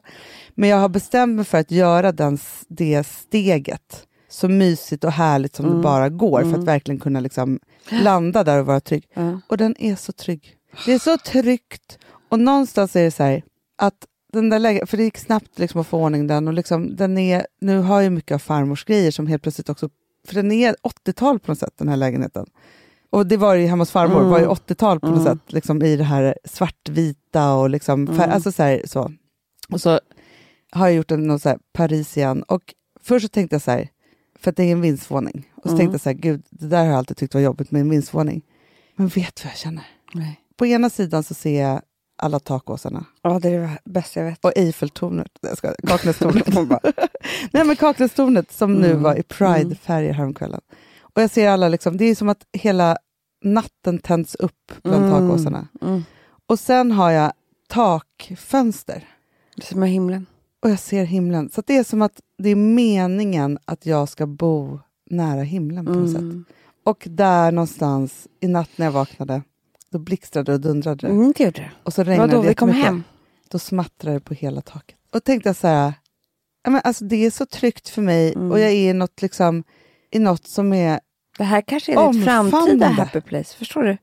Men 0.55 0.69
jag 0.69 0.77
har 0.77 0.89
bestämt 0.89 1.35
mig 1.35 1.45
för 1.45 1.57
att 1.57 1.71
göra 1.71 2.11
den, 2.11 2.37
det 2.67 3.03
steget 3.07 4.03
så 4.29 4.47
mysigt 4.49 5.03
och 5.03 5.11
härligt 5.11 5.55
som 5.55 5.65
Mm. 5.65 5.77
det 5.77 5.83
bara 5.83 6.09
går 6.09 6.41
för 6.41 6.59
att 6.59 6.63
verkligen 6.63 6.99
kunna 6.99 7.19
liksom 7.19 7.59
landa 7.89 8.43
där 8.43 8.59
och 8.59 8.65
vara 8.65 8.79
trygg. 8.79 9.07
Ja. 9.13 9.39
Och 9.47 9.57
den 9.57 9.75
är 9.79 9.95
så 9.95 10.11
trygg. 10.11 10.55
Det 10.85 10.93
är 10.93 10.99
så 10.99 11.17
tryggt. 11.17 11.97
Och 12.29 12.39
någonstans 12.39 12.95
är 12.95 13.03
det 13.03 13.11
så 13.11 13.23
här 13.23 13.43
att 13.77 14.05
den 14.33 14.49
där 14.49 14.59
läge, 14.59 14.85
för 14.85 14.97
det 14.97 15.03
gick 15.03 15.17
snabbt 15.17 15.59
liksom 15.59 15.81
att 15.81 15.87
få 15.87 16.03
ordning 16.03 16.27
den 16.27 16.47
och 16.47 16.53
liksom, 16.53 16.95
den 16.95 17.17
är, 17.17 17.47
nu 17.61 17.77
har 17.79 18.01
jag 18.01 18.13
mycket 18.13 18.35
av 18.35 18.39
farmors 18.39 18.85
grejer 18.85 19.11
som 19.11 19.27
helt 19.27 19.43
plötsligt 19.43 19.69
också, 19.69 19.89
för 20.27 20.35
den 20.35 20.51
är 20.51 20.75
80-tal 20.83 21.39
på 21.39 21.51
något 21.51 21.59
sätt 21.59 21.73
den 21.77 21.87
här 21.89 21.97
lägenheten. 21.97 22.45
Och 23.09 23.27
det 23.27 23.37
var 23.37 23.55
ju 23.55 23.65
hemma 23.67 23.81
hos 23.81 23.91
farmor, 23.91 24.17
Mm. 24.19 24.29
var 24.29 24.39
ju 24.39 24.45
80-tal 24.45 24.99
på 24.99 25.07
något 25.07 25.19
Mm. 25.27 25.33
sätt, 25.37 25.53
liksom 25.53 25.83
i 25.83 25.95
det 25.95 26.03
här 26.03 26.35
svartvita 26.43 27.53
och 27.53 27.69
liksom, 27.69 28.07
fär, 28.07 28.13
Mm. 28.13 28.29
alltså 28.31 28.51
så, 28.51 28.63
här, 28.63 28.81
så. 28.85 29.11
Och 29.69 29.81
så 29.81 29.99
har 30.71 30.87
jag 30.87 30.95
gjort 30.95 31.11
en 31.11 31.27
någon 31.27 31.39
så 31.39 31.49
här 31.49 31.59
Paris 31.73 32.17
igen 32.17 32.43
och 32.43 32.73
först 33.01 33.25
så 33.25 33.29
tänkte 33.29 33.55
jag 33.55 33.61
så 33.61 33.71
här, 33.71 33.89
för 34.39 34.51
att 34.51 34.57
det 34.57 34.63
är 34.63 34.71
en 34.71 34.81
vindsvåning, 34.81 35.47
och 35.55 35.63
så 35.63 35.69
Mm. 35.69 35.77
tänkte 35.79 35.93
jag 35.93 36.01
så 36.01 36.09
här, 36.09 36.13
gud, 36.17 36.43
det 36.49 36.67
där 36.67 36.77
har 36.77 36.85
jag 36.85 36.95
alltid 36.95 37.17
tyckt 37.17 37.33
var 37.33 37.41
jobbigt 37.41 37.71
med 37.71 37.81
en 37.81 37.89
vindsvåning. 37.89 38.41
Men 38.95 39.07
vet 39.07 39.35
du 39.35 39.43
vad 39.43 39.51
jag 39.51 39.57
känner? 39.57 39.83
Nej. 40.13 40.41
På 40.57 40.65
ena 40.65 40.89
sidan 40.89 41.23
så 41.23 41.33
ser 41.33 41.61
jag 41.61 41.81
alla 42.17 42.39
takåsarna 42.39 43.05
Ja, 43.21 43.39
det 43.39 43.49
är 43.49 43.59
det 43.59 43.77
bästa 43.85 44.19
jag 44.19 44.27
vet. 44.29 44.45
och 44.45 44.51
Eiffeltornet, 44.55 45.27
Kaknästornet. 45.87 46.45
Bara, 46.69 46.79
Nej 47.51 47.65
men 47.65 47.75
Kaknästornet 47.75 48.51
som 48.51 48.73
nu 48.73 48.89
Mm. 48.91 49.03
var 49.03 49.15
i 49.15 49.23
Pride-färger 49.23 50.13
häromkvällen. 50.13 50.61
Och 51.01 51.21
jag 51.21 51.31
ser 51.31 51.49
alla, 51.49 51.67
liksom, 51.69 51.97
det 51.97 52.05
är 52.05 52.15
som 52.15 52.29
att 52.29 52.45
hela 52.53 52.97
natten 53.43 53.99
tänds 53.99 54.35
upp 54.35 54.71
bland 54.83 55.05
Mm. 55.05 55.11
takåsarna. 55.29 55.67
mm. 55.81 56.03
Och 56.47 56.59
sen 56.59 56.91
har 56.91 57.11
jag 57.11 57.31
takfönster 57.67 59.03
som 59.61 59.83
är 59.83 59.87
himlen. 59.87 60.25
och 60.63 60.69
jag 60.69 60.79
ser 60.79 61.03
himlen. 61.05 61.49
Så 61.49 61.61
det 61.65 61.77
är 61.77 61.83
som 61.83 62.01
att 62.01 62.21
det 62.37 62.49
är 62.49 62.55
meningen 62.55 63.59
att 63.65 63.85
jag 63.85 64.09
ska 64.09 64.25
bo 64.27 64.79
nära 65.09 65.41
himlen 65.41 65.85
på 65.85 65.91
något 65.91 66.11
sätt. 66.11 66.19
Mm. 66.21 66.45
Och 66.83 67.03
där 67.09 67.51
någonstans 67.51 68.27
i 68.39 68.47
natt 68.47 68.69
när 68.75 68.85
jag 68.85 68.91
vaknade, 68.91 69.41
då 69.91 69.99
blixtrade 69.99 70.53
och 70.53 70.59
dundrade 70.61 71.07
det. 71.07 71.13
Mm, 71.13 71.33
det 71.37 71.43
gjorde 71.43 71.61
det. 71.61 71.71
Och 71.83 71.93
så 71.93 72.03
Det 72.03 72.05
var 72.05 72.11
regnade 72.11 72.33
då 72.33 72.41
vi 72.41 72.53
kom 72.55 72.69
hem. 72.69 73.03
Då 73.49 73.59
smattrade 73.59 74.15
det 74.15 74.19
på 74.19 74.33
hela 74.33 74.61
taket. 74.61 74.97
Och 75.13 75.23
tänkte 75.23 75.49
jag 75.49 75.55
så 75.55 75.67
här, 75.67 75.93
ja, 76.63 76.69
men 76.71 76.81
alltså 76.83 77.05
det 77.05 77.25
är 77.25 77.31
så 77.31 77.45
tryggt 77.45 77.89
för 77.89 78.01
mig 78.01 78.33
Mm. 78.33 78.51
och 78.51 78.59
jag 78.59 78.69
är 78.69 78.89
i 78.89 78.93
något, 78.93 79.21
liksom, 79.21 79.63
i 80.11 80.19
något 80.19 80.47
som 80.47 80.73
är... 80.73 80.99
Det 81.37 81.43
här 81.43 81.61
kanske 81.61 81.93
är 81.93 82.13
ditt 82.13 82.25
framtida 82.25 82.87
happy 82.87 83.21
place. 83.21 83.57
Förstår 83.57 83.83
du? 83.83 83.97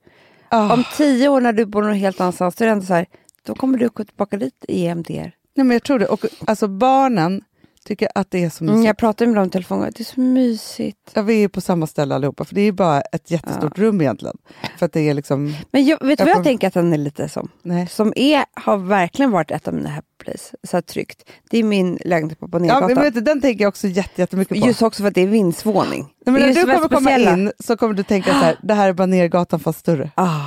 ah. 0.48 0.72
Om 0.72 0.84
tio 0.96 1.28
år 1.28 1.40
när 1.40 1.52
du 1.52 1.66
bor 1.66 1.82
någon 1.82 1.94
helt 1.94 2.20
annanstans, 2.20 2.54
då 2.54 2.64
är 2.64 2.66
det 2.66 2.72
ändå 2.72 2.86
så 2.86 2.94
här, 2.94 3.06
då 3.46 3.54
kommer 3.54 3.78
du 3.78 3.88
gå 3.88 4.04
tillbaka 4.04 4.36
dit 4.36 4.64
i 4.68 4.86
EMDR. 4.86 5.12
Nej, 5.56 5.64
men 5.66 5.70
jag 5.70 5.82
tror 5.82 5.98
det. 5.98 6.06
Och, 6.06 6.24
alltså 6.46 6.68
barnen 6.68 7.42
tycker 7.84 8.08
att 8.14 8.30
det 8.30 8.44
är 8.44 8.50
så 8.50 8.64
mysigt. 8.64 8.74
Mm, 8.74 8.86
jag 8.86 8.96
pratade 8.96 9.30
med 9.30 9.36
dem 9.36 9.46
i 9.46 9.50
telefon, 9.50 9.80
det 9.80 10.00
är 10.00 10.04
så 10.04 10.20
mysigt. 10.20 11.10
Ja, 11.14 11.22
vi 11.22 11.44
är 11.44 11.48
på 11.48 11.60
samma 11.60 11.86
ställe 11.86 12.14
allihopa, 12.14 12.44
för 12.44 12.54
det 12.54 12.60
är 12.60 12.64
ju 12.64 12.72
bara 12.72 13.00
ett 13.00 13.30
jättestort 13.30 13.78
rum 13.78 14.00
egentligen. 14.00 14.36
För 14.78 14.86
att 14.86 14.92
det 14.92 15.00
är 15.00 15.14
liksom... 15.14 15.54
Men 15.70 15.84
jag, 15.84 15.98
vet 16.06 16.18
du 16.18 16.24
vad 16.24 16.30
Jag 16.30 16.36
jag 16.38 16.44
tänker 16.44 16.66
att 16.68 16.74
den 16.74 16.92
är 16.92 16.98
lite 16.98 17.28
som? 17.28 17.48
Nej. 17.62 17.86
Som 17.86 18.12
är, 18.16 18.44
har 18.54 18.76
verkligen 18.76 19.30
varit 19.30 19.50
ett 19.50 19.68
av 19.68 19.74
mina 19.74 19.88
happy 19.88 20.06
place, 20.18 20.56
så 20.62 20.76
här 20.76 20.82
tryggt. 20.82 21.30
Det 21.50 21.58
är 21.58 21.62
min 21.62 21.98
lägenhet 22.04 22.38
på 22.40 22.44
Ja, 22.46 22.48
Banergatan. 22.48 22.86
men 22.94 23.02
vet 23.02 23.14
du, 23.14 23.20
den 23.20 23.40
tänker 23.40 23.64
jag 23.64 23.68
också 23.68 23.88
jätte, 23.88 24.20
jättemycket 24.20 24.60
på. 24.60 24.66
Just 24.66 24.82
också 24.82 25.02
för 25.02 25.08
att 25.08 25.14
det 25.14 25.20
är 25.22 25.26
vindsvåning. 25.26 26.02
Nej, 26.26 26.32
men 26.32 26.42
när 26.42 26.48
du 26.48 26.60
kommer 26.62 26.88
komma 26.88 27.00
speciella. 27.00 27.32
in 27.32 27.52
så 27.58 27.76
kommer 27.76 27.94
du 27.94 28.02
tänka 28.02 28.30
så 28.30 28.36
här, 28.36 28.58
det 28.62 28.74
här 28.74 28.88
är 28.88 28.92
bara 28.92 29.06
Nergatan 29.06 29.60
fast 29.60 29.78
större. 29.78 30.10
Ah, 30.14 30.40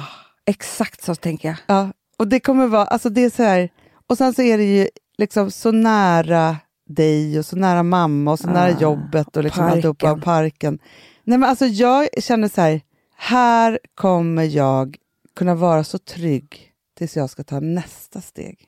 exakt 0.45 1.03
så 1.03 1.15
tänker 1.15 1.47
jag. 1.47 1.57
Ja, 1.67 1.89
och 2.17 2.27
det 2.27 2.39
kommer 2.39 2.67
vara, 2.67 2.85
alltså 2.85 3.09
det 3.09 3.21
är 3.21 3.29
så 3.29 3.43
här, 3.43 3.69
och 4.09 4.17
sen 4.17 4.33
så 4.33 4.41
är 4.41 4.57
det 4.57 4.63
ju 4.63 4.87
liksom 5.17 5.51
så 5.51 5.71
nära 5.71 6.57
dig 6.87 7.39
och 7.39 7.45
så 7.45 7.55
nära 7.55 7.83
mamma 7.83 8.31
och 8.31 8.39
så 8.39 8.47
Ah, 8.49 8.53
nära 8.53 8.79
jobbet 8.79 9.37
och 9.37 9.43
liksom 9.43 9.61
parken. 9.63 9.75
alltihopa, 9.77 10.11
och 10.11 10.21
parken. 10.23 10.79
Nej 11.23 11.37
men 11.37 11.49
alltså 11.49 11.65
jag 11.65 12.07
känner 12.17 12.47
så 12.47 12.61
här, 12.61 12.81
här 13.17 13.79
kommer 13.95 14.43
jag 14.43 14.97
kunna 15.35 15.55
vara 15.55 15.83
så 15.83 15.97
trygg 15.97 16.71
tills 16.97 17.15
jag 17.17 17.29
ska 17.29 17.43
ta 17.43 17.59
nästa 17.59 18.21
steg. 18.21 18.59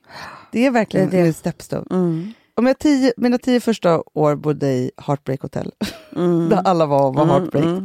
Det 0.52 0.66
är 0.66 0.70
verkligen 0.70 1.10
Det 1.10 1.16
är 1.16 1.18
det. 1.18 1.24
min 1.24 1.34
stepstone. 1.34 1.84
Mm. 1.90 2.32
Om 2.54 2.66
jag 2.66 2.78
tio, 2.78 3.12
mina 3.16 3.38
tio 3.38 3.60
första 3.60 4.02
år 4.14 4.36
bodde 4.36 4.66
i 4.72 4.90
Heartbreak 5.06 5.40
Hotel, 5.42 5.72
Mm. 6.16 6.48
där 6.50 6.62
alla 6.64 6.86
var 6.86 7.06
och 7.08 7.14
var 7.14 7.26
Heartbreak, 7.26 7.64
Mm, 7.64 7.76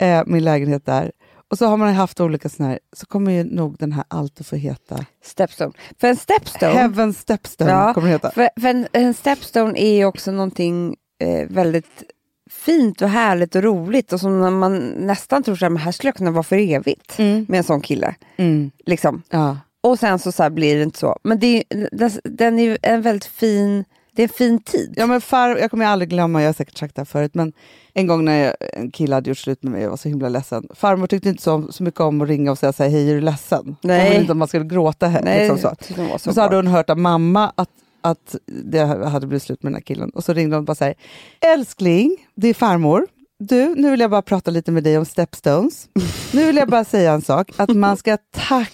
mm. 0.00 0.20
eh, 0.20 0.24
min 0.26 0.44
lägenhet 0.44 0.86
där. 0.86 1.12
Och 1.54 1.58
så 1.58 1.66
har 1.66 1.76
man 1.76 1.94
haft 1.94 2.20
olika 2.20 2.48
såna 2.48 2.68
här, 2.68 2.78
så 2.96 3.06
kommer 3.06 3.32
ju 3.32 3.44
nog 3.44 3.76
den 3.78 3.92
här 3.92 4.04
alltid 4.08 4.46
få 4.46 4.56
heta 4.56 5.04
Stepstone. 5.24 5.72
För 6.00 6.08
en 6.08 6.16
stepstone, 6.16 6.72
Heaven 6.72 7.14
Stepstone 7.14 7.70
Ja, 7.70 7.94
kommer 7.94 8.08
den 8.08 8.12
heta. 8.12 8.30
för, 8.30 8.48
för 8.60 8.68
en, 8.68 8.86
en 8.92 9.14
stepstone 9.14 9.78
är 9.80 9.94
ju 9.96 10.04
också 10.04 10.32
någonting 10.32 10.96
eh, 11.22 11.48
väldigt 11.48 12.02
fint 12.50 13.02
och 13.02 13.08
härligt 13.08 13.54
och 13.54 13.62
roligt 13.62 14.12
och 14.12 14.20
som 14.20 14.58
man 14.58 14.78
nästan 14.88 15.42
tror 15.42 15.64
att 15.64 15.80
här 15.80 15.92
skulle 15.92 16.08
jag 16.08 16.16
kunna 16.16 16.30
vara 16.30 16.42
för 16.42 16.56
evigt 16.58 17.18
Mm. 17.18 17.46
med 17.48 17.58
en 17.58 17.64
sån 17.64 17.80
kille. 17.80 18.14
Mm. 18.36 18.70
Liksom. 18.86 19.22
Ja. 19.30 19.58
Och 19.82 19.98
sen 19.98 20.18
så, 20.18 20.32
så 20.32 20.50
blir 20.50 20.76
det 20.76 20.82
inte 20.82 20.98
så. 20.98 21.16
Men 21.24 21.38
det 21.38 21.46
är, 21.70 21.88
den, 21.92 22.10
den 22.24 22.58
är 22.58 22.62
ju 22.62 22.78
en 22.82 23.02
väldigt 23.02 23.24
fin, 23.24 23.84
det 24.16 24.22
är 24.22 24.28
en 24.28 24.34
fin 24.34 24.58
tid. 24.62 24.94
ja 24.96 25.06
men 25.06 25.20
far, 25.20 25.56
jag 25.56 25.70
kommer 25.70 25.86
aldrig 25.86 26.08
glömma, 26.08 26.42
jag 26.42 26.48
har 26.48 26.52
säkert 26.52 26.78
sagt 26.78 26.94
det 26.94 27.00
här 27.00 27.04
förut, 27.06 27.34
men 27.34 27.52
en 27.94 28.06
gång 28.06 28.24
när 28.24 28.44
jag, 28.44 28.54
en 28.72 28.90
kille 28.90 29.14
hade 29.14 29.30
gjort 29.30 29.38
slut 29.38 29.62
med 29.62 29.72
mig 29.72 29.82
jag 29.82 29.90
var 29.90 29.96
så 29.96 30.08
himla 30.08 30.28
ledsen. 30.28 30.68
Farmor 30.74 31.06
tyckte 31.06 31.28
inte 31.28 31.42
så, 31.42 31.72
så 31.72 31.82
mycket 31.82 32.00
om 32.00 32.20
att 32.20 32.28
ringa 32.28 32.50
och 32.50 32.58
säga 32.58 32.72
så 32.72 32.82
här, 32.82 32.90
hej 32.90 33.10
är 33.10 33.14
du 33.14 33.20
ledsen? 33.20 33.76
Nej. 33.82 33.98
Hon 34.00 34.08
ville 34.08 34.20
inte 34.20 34.32
att 34.32 34.36
man 34.36 34.48
skulle 34.48 34.64
gråta. 34.64 35.06
Här, 35.06 35.22
Nej, 35.22 35.48
liksom 35.48 35.58
så. 35.58 36.02
var 36.02 36.18
så 36.18 36.28
Men 36.28 36.34
så 36.34 36.40
hade 36.40 36.56
hon 36.56 36.66
hört 36.66 36.90
av 36.90 36.98
mamma 36.98 37.52
att, 37.54 37.68
att 38.00 38.36
det 38.46 38.78
hade 38.84 39.26
blivit 39.26 39.42
slut 39.42 39.62
med 39.62 39.72
den 39.72 39.76
här 39.76 39.82
killen. 39.82 40.10
Och 40.10 40.24
så 40.24 40.32
ringde 40.32 40.56
hon 40.56 40.62
och 40.62 40.66
bara 40.66 40.74
så 40.74 40.84
här, 40.84 40.94
älskling, 41.40 42.16
det 42.34 42.48
är 42.48 42.54
farmor. 42.54 43.06
Du, 43.38 43.74
nu 43.74 43.90
vill 43.90 44.00
jag 44.00 44.10
bara 44.10 44.22
prata 44.22 44.50
lite 44.50 44.72
med 44.72 44.84
dig 44.84 44.98
om 44.98 45.04
stepstones. 45.04 45.88
Nu 46.32 46.46
vill 46.46 46.56
jag 46.56 46.68
bara 46.68 46.84
säga 46.84 47.12
en 47.12 47.22
sak, 47.22 47.50
att 47.56 47.76
man 47.76 47.96
ska 47.96 48.18
tacka 48.36 48.66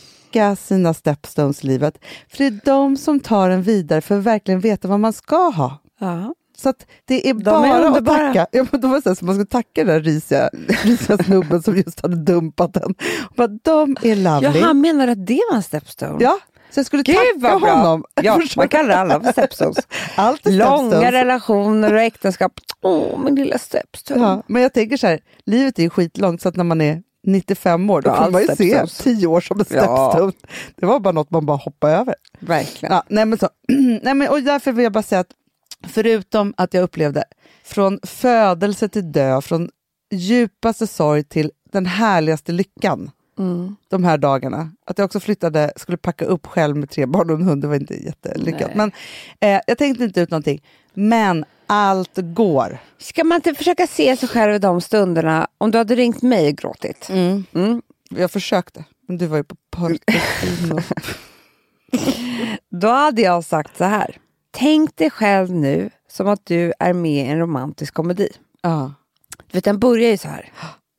sina 0.56 0.94
stepstones 0.94 1.64
i 1.64 1.66
livet. 1.66 1.98
För 2.28 2.38
det 2.38 2.46
är 2.46 2.60
de 2.64 2.96
som 2.96 3.20
tar 3.20 3.50
en 3.50 3.62
vidare 3.62 4.00
för 4.00 4.18
att 4.18 4.24
verkligen 4.24 4.60
veta 4.60 4.88
vad 4.88 5.00
man 5.00 5.12
ska 5.12 5.36
ha. 5.48 5.78
Ja. 6.00 6.34
Så 6.56 6.68
att 6.68 6.86
det 7.04 7.28
är 7.30 7.34
De 7.34 7.40
är 7.40 7.44
bara 7.44 7.78
att 7.78 7.84
underbara. 7.84 8.16
tacka. 8.28 8.46
Ja, 8.52 8.66
men 8.70 8.80
de 8.80 8.90
var 8.90 9.00
så 9.00 9.08
här, 9.08 9.14
så 9.16 9.24
man 9.24 9.34
skulle 9.34 9.46
tacka 9.46 9.68
den 9.84 9.86
där 9.86 10.00
risiga, 10.00 10.50
risiga 10.82 11.18
snubben 11.18 11.62
som 11.62 11.76
just 11.76 12.00
hade 12.00 12.16
dumpat 12.16 12.74
den. 12.74 12.94
Bara, 13.36 13.46
de 13.48 13.96
är 14.02 14.16
ja, 14.16 14.40
lovely. 14.40 14.60
han 14.60 14.80
menar 14.80 15.08
att 15.08 15.26
det 15.26 15.40
var 15.50 15.56
en 15.56 15.62
stepstone. 15.62 16.16
Ja, 16.24 16.38
så 16.70 16.78
jag 16.80 16.86
skulle 16.86 17.02
Gud 17.02 17.16
tacka 17.16 17.28
vad 17.36 17.60
bra! 17.60 17.70
honom. 17.74 18.04
Ja, 18.22 18.40
man 18.56 18.68
kallar 18.68 18.94
alla 18.96 19.20
för 19.20 19.32
stepstones. 19.32 19.76
Allt 20.14 20.46
är 20.46 20.50
Långa 20.50 20.76
stepstones. 20.90 21.12
relationer 21.12 21.94
och 21.94 22.00
äktenskap. 22.00 22.52
Åh, 22.82 23.18
min 23.24 23.34
lilla 23.34 23.58
stepstone. 23.58 24.20
Ja, 24.20 24.42
men 24.46 24.62
jag 24.62 24.72
tänker 24.72 24.96
så 24.96 25.06
här, 25.06 25.20
livet 25.46 25.78
är 25.78 25.82
ju 25.82 25.90
skitlångt 25.90 26.42
så 26.42 26.48
att 26.48 26.56
när 26.56 26.64
man 26.64 26.80
är 26.80 27.02
95 27.26 27.90
år, 27.90 28.02
då 28.02 28.10
Ja, 28.10 28.16
kommer 28.16 28.30
man 28.30 28.40
ju 28.40 28.46
se 28.46 28.54
stepstones. 28.54 28.98
10 28.98 29.26
år 29.26 29.40
som 29.40 29.60
en 29.60 29.66
Ja. 29.70 30.10
stepstone. 30.12 30.32
Det 30.76 30.86
var 30.86 31.00
bara 31.00 31.12
något 31.12 31.30
man 31.30 31.46
bara 31.46 31.56
hoppade 31.56 31.92
över. 31.94 32.14
Verkligen. 32.40 32.94
Ja, 32.94 33.02
nej 33.08 33.26
men 33.26 33.38
så. 33.38 33.48
nej 34.02 34.14
men, 34.14 34.28
och 34.28 34.42
därför 34.42 34.72
vill 34.72 34.82
jag 34.82 34.92
bara 34.92 35.02
säga 35.02 35.20
att 35.20 35.30
förutom 35.88 36.54
att 36.56 36.74
jag 36.74 36.82
upplevde 36.82 37.24
från 37.64 38.00
födelse 38.02 38.88
till 38.88 39.12
död, 39.12 39.44
från 39.44 39.70
djupaste 40.10 40.86
sorg 40.86 41.24
till 41.24 41.50
den 41.72 41.86
härligaste 41.86 42.52
lyckan 42.52 43.10
Mm. 43.38 43.76
de 43.88 44.04
här 44.04 44.18
dagarna. 44.18 44.70
Att 44.86 44.98
jag 44.98 45.04
också 45.04 45.20
flyttade, 45.20 45.72
skulle 45.76 45.98
packa 45.98 46.24
upp 46.24 46.46
själv 46.46 46.76
med 46.76 46.90
tre 46.90 47.06
barn 47.06 47.30
och 47.30 47.36
en 47.36 47.42
hund, 47.42 47.62
det 47.62 47.68
var 47.68 47.74
inte 47.74 47.94
jättelyckat. 48.04 48.70
Nej. 48.74 48.76
Men 48.76 48.92
eh, 49.40 49.60
jag 49.66 49.78
tänkte 49.78 50.04
inte 50.04 50.20
ut 50.20 50.30
någonting. 50.30 50.62
Men 50.94 51.44
allt 51.66 52.12
går. 52.16 52.78
Ska 52.98 53.24
man 53.24 53.36
inte 53.36 53.54
försöka 53.54 53.86
se 53.86 54.16
sig 54.16 54.28
själv 54.28 54.54
i 54.54 54.58
de 54.58 54.80
stunderna, 54.80 55.48
om 55.58 55.70
du 55.70 55.78
hade 55.78 55.94
ringt 55.94 56.22
mig 56.22 56.48
och 56.48 56.56
gråtit? 56.56 57.08
Mm. 57.08 57.82
Jag 58.10 58.30
försökte, 58.30 58.84
men 59.08 59.18
du 59.18 59.26
var 59.26 59.36
ju 59.36 59.44
på 59.44 59.56
Portofino. 59.70 60.78
Då 62.70 62.88
hade 62.88 63.22
jag 63.22 63.44
sagt 63.44 63.76
så 63.76 63.84
här. 63.84 64.16
Tänk 64.50 64.96
dig 64.96 65.10
själv 65.10 65.50
nu 65.50 65.90
som 66.08 66.28
att 66.28 66.46
du 66.46 66.72
är 66.78 66.92
med 66.92 67.26
i 67.26 67.30
en 67.30 67.38
romantisk 67.38 67.94
komedi. 67.94 68.28
ja, 68.62 68.92
Du 69.36 69.56
vet, 69.56 69.64
den 69.64 69.78
börjar 69.78 70.10
ju 70.10 70.18
så 70.18 70.28
här. 70.28 70.52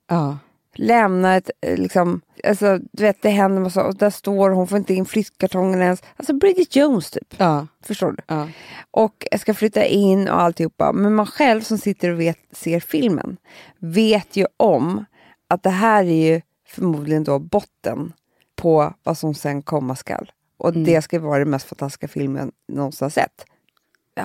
ja. 0.10 0.38
Lämna 0.76 1.36
ett, 1.36 1.50
eh, 1.62 1.78
liksom, 1.78 2.22
alltså, 2.44 2.80
du 2.92 3.04
vet 3.04 3.22
det 3.22 3.30
händer 3.30 3.62
massa, 3.62 3.84
och 3.84 3.96
där 3.96 4.10
står 4.10 4.50
hon, 4.50 4.68
får 4.68 4.78
inte 4.78 4.94
in 4.94 5.06
flyttkartongen 5.06 5.82
ens. 5.82 6.04
Alltså 6.18 6.34
Bridget 6.34 6.76
Jones 6.76 7.12
typ. 7.12 7.36
Ja. 7.38 7.68
Förstår 7.84 8.12
du? 8.12 8.18
Ja. 8.28 8.48
Och 8.92 9.28
jag 9.32 9.40
ska 9.40 9.54
flytta 9.54 9.86
in 9.86 10.28
och 10.28 10.42
alltihopa. 10.42 10.92
Men 10.94 11.16
man 11.16 11.26
själv 11.26 11.62
som 11.62 11.78
sitter 11.78 12.10
och 12.10 12.20
vet, 12.20 12.38
ser 12.52 12.80
filmen 12.80 13.38
vet 13.80 14.36
ju 14.36 14.46
om 14.58 15.06
att 15.48 15.64
det 15.64 15.70
här 15.70 16.04
är 16.04 16.34
ju 16.34 16.42
förmodligen 16.68 17.24
då 17.24 17.40
botten 17.40 18.14
på 18.56 18.94
vad 19.04 19.18
som 19.18 19.34
sen 19.34 19.62
komma 19.62 19.96
skall. 19.96 20.32
Och 20.58 20.70
Mm. 20.70 20.84
det 20.84 21.02
ska 21.02 21.20
vara 21.20 21.40
den 21.40 21.50
mest 21.50 21.68
fantastiska 21.68 22.08
filmen 22.08 22.52
någonsin 22.68 23.06
har 23.06 23.10
sett. 23.10 23.46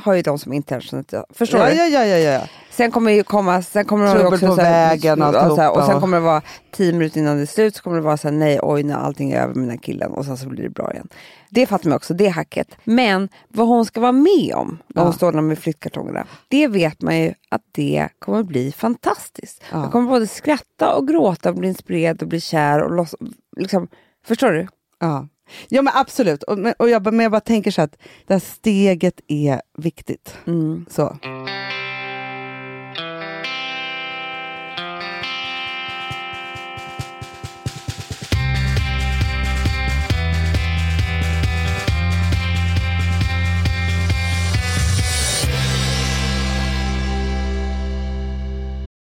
Har 0.05 0.15
ju 0.15 0.23
de 0.23 0.39
som 0.39 0.53
inte 0.53 0.75
har 0.75 0.81
känt 0.81 1.09
det. 1.09 1.25
Förstår 1.31 1.61
Ja, 1.61 1.67
du? 1.71 1.75
ja, 1.75 1.87
ja, 1.87 2.05
ja, 2.05 2.17
ja. 2.33 2.41
Sen 2.71 2.91
kommer 2.91 3.11
det 3.11 3.17
ju 3.17 3.23
komma, 3.23 3.63
sen 3.63 3.85
kommer 3.85 4.13
Trubbel 4.15 4.33
också 4.35 4.47
på 4.47 4.55
så 4.55 4.61
här- 4.61 4.89
vägen 4.89 5.23
och 5.23 5.29
och, 5.29 5.35
så 5.35 5.39
här, 5.41 5.49
och 5.51 5.59
alltihopa. 5.61 5.87
sen 5.87 6.01
kommer 6.01 6.17
det 6.17 6.23
vara 6.25 6.43
tio 6.73 6.93
minuter 6.93 7.21
innan 7.21 7.37
det 7.37 7.43
är 7.43 7.47
slut 7.47 7.77
så 7.77 7.83
kommer 7.83 7.97
det 7.97 8.03
vara 8.03 8.17
så 8.17 8.29
här, 8.29 8.35
nej 8.35 8.59
oj 8.63 8.83
när 8.83 8.95
allting 8.95 9.33
är 9.33 9.43
över 9.43 9.55
med 9.55 9.63
den 9.63 9.71
här 9.71 9.77
killen 9.79 10.11
och 10.13 10.25
sen 10.25 10.37
så 10.37 10.49
blir 10.49 10.63
det 10.63 10.71
bra 10.71 10.93
igen. 10.93 11.09
Det 11.51 11.67
fattar 11.67 11.89
man 11.89 11.97
också, 11.97 12.15
det 12.15 12.29
hacket. 12.29 12.69
Men 12.85 13.29
vad 13.49 13.67
hon 13.69 13.85
ska 13.85 14.01
vara 14.01 14.13
med 14.13 14.53
om 14.55 14.79
när 14.95 15.03
hon 15.03 15.11
Ja. 15.11 15.17
står 15.17 15.33
där 15.33 15.41
med 15.41 15.59
flyttkartongerna, 15.59 16.27
det 16.49 16.69
vet 16.69 17.03
man 17.03 17.19
ju 17.19 17.35
att 17.51 17.63
det 17.73 18.09
kommer 18.19 18.43
bli 18.43 18.73
fantastiskt. 18.73 19.63
Ja. 19.73 19.83
Jag 19.83 19.93
kommer 19.93 20.09
både 20.09 20.27
skratta 20.27 20.95
och 20.95 21.09
gråta 21.09 21.49
och 21.51 21.55
bli 21.57 21.69
inspirerad 21.69 22.23
och 22.23 22.29
bli 22.29 22.41
kär 22.41 22.83
och 22.83 22.91
loss, 22.91 23.15
liksom, 23.57 23.89
förstår 24.27 24.53
du? 24.53 24.69
Ja. 25.01 25.29
Ja, 25.69 25.83
men 25.83 25.93
absolut. 25.97 26.43
Och, 26.43 26.59
men, 26.59 26.75
och 26.79 26.91
jag, 26.91 27.05
men 27.15 27.21
jag 27.21 27.33
bara 27.33 27.41
tänker 27.41 27.71
så 27.71 27.83
att 27.83 27.97
det 28.27 28.35
här 28.35 28.41
steget 28.41 29.21
är 29.29 29.63
viktigt. 29.79 30.35
Mm. 30.47 30.87
Så. 30.91 31.17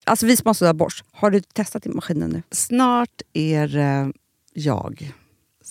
Alltså 0.07 0.26
vi 0.26 0.37
som 0.37 0.55
har 0.66 0.74
borst, 0.74 1.05
har 1.12 1.30
du 1.30 1.41
testat 1.41 1.87
i 1.87 1.89
maskinen 1.89 2.30
nu? 2.30 2.43
Snart 2.51 3.22
är 3.32 3.68
det 3.68 4.12
jag 4.53 5.12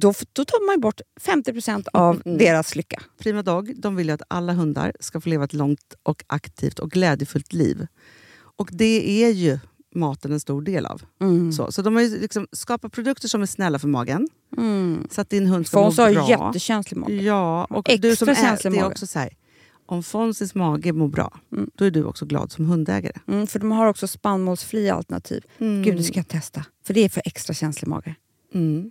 då, 0.00 0.14
då 0.32 0.44
tar 0.44 0.66
man 0.66 0.80
bort 0.80 1.00
50% 1.20 1.86
av 1.92 2.22
Mm. 2.24 2.38
deras 2.38 2.76
lycka. 2.76 3.02
Prima 3.18 3.42
Dog 3.42 3.80
de 3.80 3.96
vill 3.96 4.06
ju 4.06 4.12
att 4.12 4.22
alla 4.28 4.52
hundar 4.52 4.92
ska 5.00 5.20
få 5.20 5.28
leva 5.28 5.44
ett 5.44 5.52
långt 5.52 5.94
och 6.02 6.24
aktivt 6.26 6.78
och 6.78 6.90
glädjefullt 6.90 7.52
liv. 7.52 7.86
Och 8.58 8.68
det 8.72 9.24
är 9.24 9.30
ju 9.30 9.58
maten 9.94 10.32
en 10.32 10.40
stor 10.40 10.62
del 10.62 10.86
av. 10.86 11.02
Mm. 11.20 11.52
Så, 11.52 11.72
så 11.72 11.82
de 11.82 11.96
har 11.96 12.20
liksom 12.20 12.46
skapat 12.52 12.92
produkter 12.92 13.28
som 13.28 13.42
är 13.42 13.46
snälla 13.46 13.78
för 13.78 13.88
magen. 13.88 14.28
Mm. 14.56 15.08
Så 15.10 15.20
att 15.20 15.30
din 15.30 15.46
hund 15.46 15.66
ska 15.66 15.82
Fons 15.84 15.98
må 15.98 16.04
har 16.04 16.12
bra. 16.12 16.24
ju 16.24 16.30
jättekänslig 16.30 16.98
mage. 16.98 17.14
Ja, 17.22 17.64
och 17.64 17.88
Extra 17.90 18.10
du 18.10 18.16
som 18.16 18.28
är, 18.28 18.34
känslig 18.34 18.72
det 18.72 18.78
är 18.78 18.86
också 18.86 19.06
så 19.06 19.18
här, 19.18 19.30
om 19.86 20.02
Fonzys 20.02 20.54
mage 20.54 20.92
mår 20.92 21.08
bra, 21.08 21.40
Mm. 21.52 21.70
då 21.74 21.84
är 21.84 21.90
du 21.90 22.04
också 22.04 22.26
glad 22.26 22.52
som 22.52 22.66
hundägare. 22.66 23.18
Mm, 23.28 23.46
för 23.46 23.58
de 23.58 23.72
har 23.72 23.86
också 23.86 24.08
spannmålsfria 24.08 24.94
alternativ. 24.94 25.44
Mm. 25.58 25.82
Gud, 25.82 25.96
det 25.96 26.02
ska 26.02 26.18
jag 26.18 26.28
testa. 26.28 26.64
För 26.86 26.94
det 26.94 27.00
är 27.00 27.08
för 27.08 27.22
extra 27.24 27.54
känslig 27.54 27.88
mage. 27.88 28.14
Mm. 28.54 28.90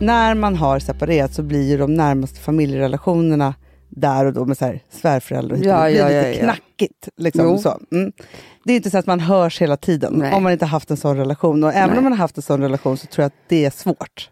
När 0.00 0.34
man 0.34 0.56
har 0.56 0.78
separerat 0.78 1.34
så 1.34 1.42
blir 1.42 1.62
ju 1.70 1.76
de 1.78 1.94
närmaste 1.94 2.40
familjerelationerna 2.40 3.54
där 3.88 4.24
och 4.26 4.32
då 4.32 4.44
med 4.44 4.58
så 4.58 4.64
här 4.64 4.80
svärföräldrar. 4.90 5.56
och 5.58 5.64
Ja, 5.64 5.86
dit. 5.88 5.96
det 5.96 6.00
ja, 6.02 6.06
lite 6.08 6.28
ja, 6.28 6.34
ja. 6.34 6.40
knackigt. 6.42 7.08
Liksom, 7.16 7.58
så. 7.58 7.80
Mm. 7.92 8.12
Det 8.64 8.72
är 8.72 8.76
inte 8.76 8.90
så 8.90 8.98
att 8.98 9.06
man 9.06 9.20
hörs 9.20 9.60
hela 9.62 9.76
tiden 9.76 10.12
Nej. 10.16 10.32
om 10.34 10.42
man 10.42 10.52
inte 10.52 10.66
haft 10.66 10.90
en 10.90 10.96
sån 10.96 11.16
relation. 11.16 11.64
Och 11.64 11.72
även 11.72 11.88
Nej. 11.88 11.98
om 11.98 12.04
man 12.04 12.12
har 12.12 12.18
haft 12.18 12.36
en 12.36 12.42
sån 12.42 12.60
relation 12.60 12.96
så 12.96 13.06
tror 13.06 13.22
jag 13.22 13.26
att 13.26 13.48
det 13.48 13.64
är 13.64 13.70
svårt. 13.70 14.30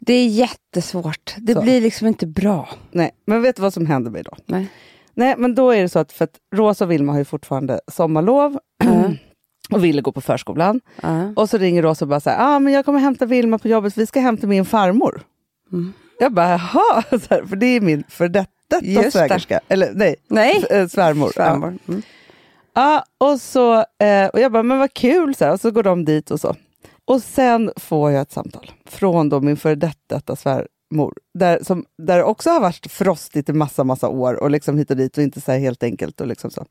Det 0.00 0.12
är 0.12 0.26
jättesvårt. 0.28 1.34
Det 1.38 1.52
Så. 1.54 1.62
blir 1.62 1.80
liksom 1.80 2.06
inte 2.06 2.26
bra. 2.26 2.68
Nej, 2.90 3.10
men 3.26 3.42
vet 3.42 3.56
du 3.56 3.62
vad 3.62 3.74
som 3.74 3.86
händer 3.86 4.10
mig 4.10 4.22
då? 4.22 4.36
Nej. 4.46 4.66
Nej, 5.14 5.34
men 5.38 5.54
då 5.54 5.70
är 5.70 5.82
det 5.82 5.88
så 5.88 5.98
att, 5.98 6.12
för 6.12 6.24
att 6.24 6.34
Rosa 6.54 6.84
och 6.84 6.90
Vilma 6.90 7.12
har 7.12 7.18
ju 7.18 7.24
fortfarande 7.24 7.80
sommarlov 7.92 8.58
och 9.74 9.84
ville 9.84 10.00
gå 10.02 10.12
på 10.12 10.20
förskolan. 10.20 10.80
Ja. 11.02 11.32
Och 11.36 11.50
så 11.50 11.58
ringer 11.58 11.82
Rosa 11.82 12.04
och 12.04 12.08
bara 12.08 12.20
så 12.20 12.30
här, 12.30 12.54
ah, 12.56 12.58
men 12.58 12.72
jag 12.72 12.84
kommer 12.84 12.98
hämta 12.98 13.26
Vilma 13.26 13.58
på 13.58 13.68
jobbet, 13.68 13.96
vi 13.98 14.06
ska 14.06 14.20
hämta 14.20 14.46
min 14.46 14.64
farmor. 14.64 15.22
Mm. 15.72 15.92
Jag 16.18 16.32
bara, 16.32 16.48
jaha, 16.48 17.02
för 17.48 17.56
det 17.56 17.66
är 17.66 17.80
min 17.80 18.04
för 18.08 18.28
detta 18.28 18.80
svägerska. 19.10 19.60
Eller 19.68 19.90
nej, 19.94 20.16
Nej, 20.28 20.56
s- 20.58 20.70
äh, 20.70 20.86
svärmor. 20.88 21.26
Ja. 21.26 21.32
svärmor. 21.32 21.78
Mm. 21.88 22.02
Ja, 22.74 23.04
och, 23.18 23.40
så, 23.40 23.74
eh, 23.74 24.26
och 24.32 24.40
jag 24.40 24.52
bara, 24.52 24.62
men 24.62 24.78
vad 24.78 24.94
kul, 24.94 25.34
så 25.34 25.44
här, 25.44 25.52
och 25.52 25.60
så 25.60 25.70
går 25.70 25.82
de 25.82 26.04
dit 26.04 26.30
och 26.30 26.40
så. 26.40 26.56
Och 27.04 27.22
sen 27.22 27.70
får 27.76 28.10
jag 28.10 28.22
ett 28.22 28.32
samtal 28.32 28.70
från 28.88 29.28
då 29.28 29.40
min 29.40 29.56
före 29.56 29.74
detta 29.74 30.20
svärmor, 30.92 31.14
där, 31.34 31.58
som, 31.62 31.84
där 31.98 32.22
också 32.22 32.50
har 32.50 32.60
varit 32.60 32.92
frostigt 32.92 33.48
i 33.48 33.52
massa, 33.52 33.84
massa 33.84 34.08
år 34.08 34.34
och 34.34 34.50
liksom 34.50 34.78
hit 34.78 34.90
och 34.90 34.96
dit 34.96 35.18
och 35.18 35.22
inte 35.22 35.40
så 35.40 35.52
här 35.52 35.58
helt 35.58 35.82
enkelt. 35.82 36.20
Och 36.20 36.26
liksom 36.26 36.50
så. 36.50 36.66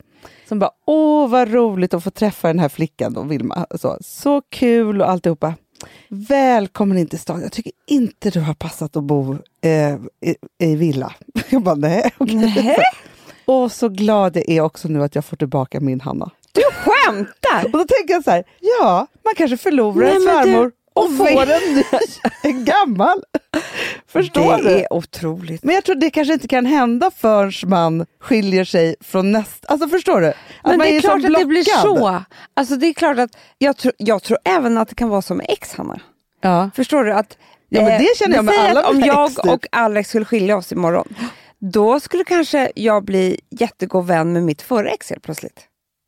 Som 0.48 0.60
bara, 0.60 0.72
åh 0.86 1.30
vad 1.30 1.52
roligt 1.52 1.94
att 1.94 2.04
få 2.04 2.12
träffa 2.12 2.48
den 2.48 2.60
här 2.60 2.70
flickan 2.70 3.14
då, 3.14 3.24
Vilma. 3.24 3.66
Så, 3.80 3.98
så 4.02 4.42
kul 4.50 5.02
och 5.02 5.10
alltihopa. 5.10 5.54
Välkommen 6.10 6.98
in 6.98 7.08
till 7.08 7.20
stan. 7.20 7.42
Jag 7.42 7.52
tycker 7.52 7.72
inte 7.88 8.30
du 8.30 8.40
har 8.40 8.54
passat 8.54 8.98
att 8.98 9.04
bo 9.04 9.38
eh, 9.62 9.96
i, 10.26 10.36
i 10.60 10.76
villa. 10.76 11.14
Jag 11.50 11.64
bara, 11.64 11.76
nej. 11.76 12.12
okej." 12.18 12.36
Nej. 12.36 12.78
Och 13.46 13.72
så 13.72 13.90
glad 13.90 14.38
jag 14.38 14.50
är 14.50 14.62
också 14.62 14.88
nu 14.88 15.04
att 15.04 15.16
jag 15.16 15.26
får 15.26 15.38
tillbaka 15.38 15.80
min 15.80 16.02
Hanna. 16.02 16.32
Du 16.52 16.62
skämtar! 16.62 17.66
Och 17.66 17.72
då 17.72 17.86
tänker 17.86 18.14
jag 18.14 18.24
så 18.24 18.32
här, 18.32 18.44
ja, 18.60 19.08
man 19.24 19.34
kanske 19.36 19.58
förlorar 19.58 20.06
Nej, 20.06 20.16
en 20.16 20.22
svärmor 20.22 20.72
och 21.04 21.18
får 21.18 21.42
en 21.42 21.76
ny, 21.76 21.84
en 22.44 22.66
gammal. 22.66 23.24
Förstår 24.08 24.58
det 24.58 24.64
du? 24.64 24.70
är 24.70 24.94
otroligt. 24.94 25.64
Men 25.64 25.76
jag 25.76 25.84
tror 25.84 25.96
det 25.96 26.10
kanske 26.10 26.34
inte 26.34 26.48
kan 26.48 26.66
hända 26.66 27.12
förrän 27.18 27.70
man 27.70 28.06
skiljer 28.20 28.66
sig 28.66 28.96
från 29.02 29.32
nästa... 29.32 29.68
Alltså 29.68 29.88
förstår 29.88 30.22
du? 30.22 30.28
Att 30.28 30.36
Men 30.64 30.80
det 30.80 30.96
är 30.96 31.02
så 31.02 31.08
klart 31.08 31.26
att 31.26 31.40
det 31.40 31.46
blir 31.46 31.64
så. 31.64 32.24
Alltså 32.54 32.76
det 32.76 32.88
är 32.88 32.94
klart 32.94 33.18
att 33.20 33.38
jag, 33.58 33.78
tror- 33.78 33.94
jag 33.98 34.24
tror 34.24 34.38
även 34.46 34.78
att 34.78 34.88
det 34.90 34.96
kan 34.96 35.10
vara 35.10 35.22
som 35.22 35.38
med 35.38 35.46
ex, 35.50 35.74
Hanna. 35.74 36.00
Ja. 36.42 36.70
Förstår 36.76 37.04
du? 37.04 37.14
Att, 37.14 37.38
Ja, 37.74 37.82
men 37.82 38.02
det 38.02 38.18
känner 38.18 38.36
jag 38.36 38.46
med 38.46 38.56
alla 38.60 38.90
Om 38.90 39.00
jag 39.00 39.30
typ. 39.36 39.46
och 39.46 39.68
Alex 39.72 40.10
skulle 40.10 40.26
skilja 40.26 40.58
oss 40.58 40.72
imorgon, 40.72 41.16
då 41.60 42.00
skulle 42.00 42.24
kanske 42.24 42.72
jag 42.76 43.04
bli 43.06 43.40
jättegod 43.50 44.06
vän 44.08 44.34
med 44.34 44.44
mitt 44.44 44.62
förra 44.62 44.90
ex 44.90 45.10
helt 45.10 45.24
plötsligt. 45.24 45.60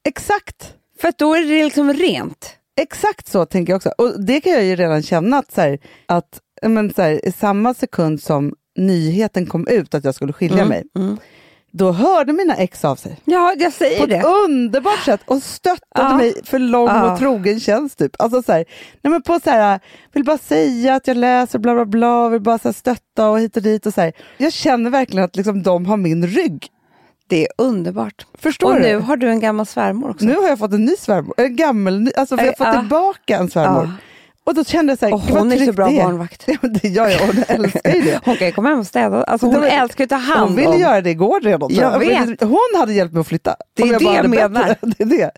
Exakt. 0.08 0.74
För 1.02 1.08
att 1.08 1.18
då 1.18 1.34
är 1.36 1.42
det 1.42 1.64
liksom 1.64 1.94
rent. 1.94 2.56
Exakt 2.82 3.28
så 3.28 3.46
tänker 3.46 3.74
jag 3.74 3.78
också. 3.78 3.90
Och 3.98 4.26
det 4.26 4.42
kan 4.42 4.54
jag 4.54 4.64
ju 4.64 4.76
redan 4.76 5.04
känna 5.04 5.38
att, 5.38 5.52
så 5.52 5.62
här, 5.62 5.80
att 6.06 6.40
men, 6.62 6.94
så 6.94 7.02
här, 7.02 7.26
i 7.26 7.32
samma 7.32 7.74
sekund 7.74 8.22
som 8.22 8.54
nyheten 8.78 9.46
kom 9.46 9.68
ut 9.68 9.94
att 9.96 10.04
jag 10.04 10.16
skulle 10.16 10.34
skilja 10.34 10.66
mig, 10.66 10.84
Mm. 10.98 11.18
då 11.72 11.92
hörde 11.92 12.34
mina 12.34 12.56
ex 12.56 12.86
av 12.86 12.96
sig. 12.96 13.20
Ja, 13.26 13.54
jag 13.58 13.72
på 13.72 13.78
säger 13.78 14.04
ett 14.04 14.10
det. 14.10 14.24
underbart 14.24 15.00
sätt 15.06 15.22
och 15.26 15.44
stöttade 15.44 16.10
Ja. 16.10 16.18
mig 16.18 16.34
för 16.44 16.60
lång 16.60 16.88
Ja. 16.88 17.14
och 17.14 17.20
trogen 17.20 17.60
tjänst. 17.60 18.00
Typ. 18.00 18.12
Alltså 18.20 18.42
så 18.44 18.52
här, 18.52 18.66
nej 19.02 19.12
men 19.12 19.22
på 19.22 19.40
så 19.44 19.50
här, 19.50 19.80
vill 20.14 20.24
bara 20.24 20.38
säga 20.38 20.96
att 20.96 21.08
jag 21.08 21.18
läser 21.18 21.60
bla 21.60 21.74
bla 21.74 21.86
bla, 21.86 22.30
vill 22.30 22.42
bara 22.42 22.58
så 22.60 22.68
här, 22.68 22.74
stötta 22.74 23.30
och 23.30 23.40
hit 23.40 23.58
och 23.58 23.64
dit. 23.64 23.86
Och 23.86 23.94
så. 23.94 24.12
Jag 24.38 24.54
känner 24.54 24.90
verkligen 24.90 25.26
att 25.26 25.36
liksom, 25.36 25.64
de 25.64 25.86
har 25.86 25.98
min 25.98 26.28
rygg. 26.28 26.68
Det 27.30 27.42
är 27.42 27.48
underbart. 27.58 28.26
Förstår 28.38 28.70
och 28.70 28.76
du? 28.76 28.82
nu 28.82 28.98
har 28.98 29.18
du 29.18 29.30
en 29.30 29.40
gammal 29.40 29.66
svärmor 29.66 30.10
också. 30.10 30.26
Nu 30.26 30.36
har 30.36 30.48
jag 30.48 30.60
fått 30.60 30.74
en 30.74 30.86
ny 30.86 30.96
svärmor, 30.96 31.34
en 31.38 31.56
gammal, 31.56 32.00
ny, 32.00 32.12
alltså 32.18 32.38
för 32.38 32.46
jag 32.46 32.54
har 32.58 32.66
fått 32.74 32.80
tillbaka 32.82 33.38
en 33.38 33.50
svärmor. 33.50 33.90
Och 34.46 34.56
då 34.56 34.64
kände 34.64 34.92
jag 34.92 35.00
så 35.00 35.06
här, 35.06 35.14
Och 35.14 35.22
hon 35.22 35.52
är 35.52 35.66
så 35.66 35.74
bra 35.74 35.88
det 35.90 35.98
barnvakt. 36.04 36.44
Ja, 36.48 36.70
det 36.70 36.88
gör 36.88 37.08
jag, 37.10 37.20
hon 37.20 37.44
älskar 37.48 37.94
ju 37.96 38.02
det. 38.02 38.20
Hon 38.26 38.36
kan 38.36 38.48
ju 38.48 38.54
komma 38.54 38.70
hem 38.70 38.80
och 38.80 38.88
städa. 38.88 39.24
Alltså 39.24 39.46
hon 39.48 39.62
var- 39.62 39.68
älskar 39.68 40.02
ju 40.02 40.04
att 40.04 40.10
ta 40.10 40.16
hand 40.16 40.48
Hon 40.50 40.56
ville 40.56 40.68
om. 40.70 40.80
göra 40.80 41.02
det 41.02 41.10
igår 41.10 41.42
redan. 41.42 41.70
Jag 41.74 42.00
vet. 42.00 42.42
Hon 42.42 42.60
hade 42.80 42.94
hjälpt 42.94 43.14
mig 43.14 43.22
att 43.22 43.28
flytta. 43.28 43.56
Det 43.74 43.84
är 43.84 43.86
om 43.86 43.92
jag 43.92 44.02
det 44.02 44.38
jag 44.38 44.52
menar. 44.52 44.76
Det 44.82 45.02
är 45.04 45.06
det. 45.06 45.32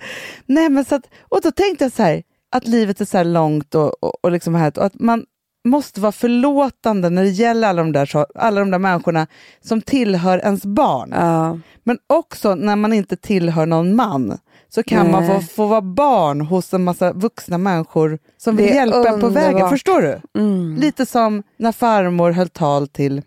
Nej, 0.46 0.70
men 0.70 0.86
så 0.86 0.96
att, 0.96 1.04
och 1.30 1.42
då 1.42 1.52
tänkte 1.52 1.86
jag 1.86 1.92
så 1.92 2.04
här, 2.04 2.24
att 2.52 2.68
livet 2.68 3.02
är 3.02 3.06
så 3.06 3.24
långt 3.24 3.76
och, 3.76 4.04
och, 4.04 4.14
och, 4.24 4.32
liksom 4.32 4.56
här, 4.56 4.80
och 4.80 4.86
att 4.86 5.00
man 5.00 5.24
måste 5.66 6.02
vara 6.02 6.12
förlåtande 6.12 7.10
när 7.10 7.24
det 7.24 7.30
gäller 7.30 7.68
alla 7.68 7.84
de, 7.84 7.92
där, 7.92 8.26
alla 8.36 8.60
de 8.60 8.72
där 8.72 8.80
människorna 8.80 9.28
som 9.62 9.82
tillhör 9.82 10.38
ens 10.38 10.66
barn. 10.66 11.14
Ja. 11.16 11.60
Men 11.84 11.98
också 12.08 12.56
när 12.56 12.76
man 12.76 12.94
inte 12.94 13.16
tillhör 13.16 13.66
någon 13.66 13.96
man 13.96 14.38
så 14.70 14.84
kan 14.84 15.12
man 15.12 15.28
få, 15.28 15.34
Nej. 15.34 15.44
få 15.44 15.66
vara 15.66 15.82
barn 15.82 16.42
hos 16.42 16.74
en 16.74 16.84
massa 16.84 17.14
vuxna 17.14 17.58
människor 17.58 18.20
som 18.38 18.56
vill 18.56 18.66
hjälpa 18.66 19.10
en 19.10 19.22
på 19.22 19.30
vägen. 19.30 19.70
Förstår 19.70 20.02
du? 20.02 20.42
Mm. 20.42 20.76
Lite 20.76 21.06
som 21.06 21.44
när 21.58 21.72
farmor 21.72 22.32
höll 22.32 22.50
tal 22.50 22.88
till 22.88 23.22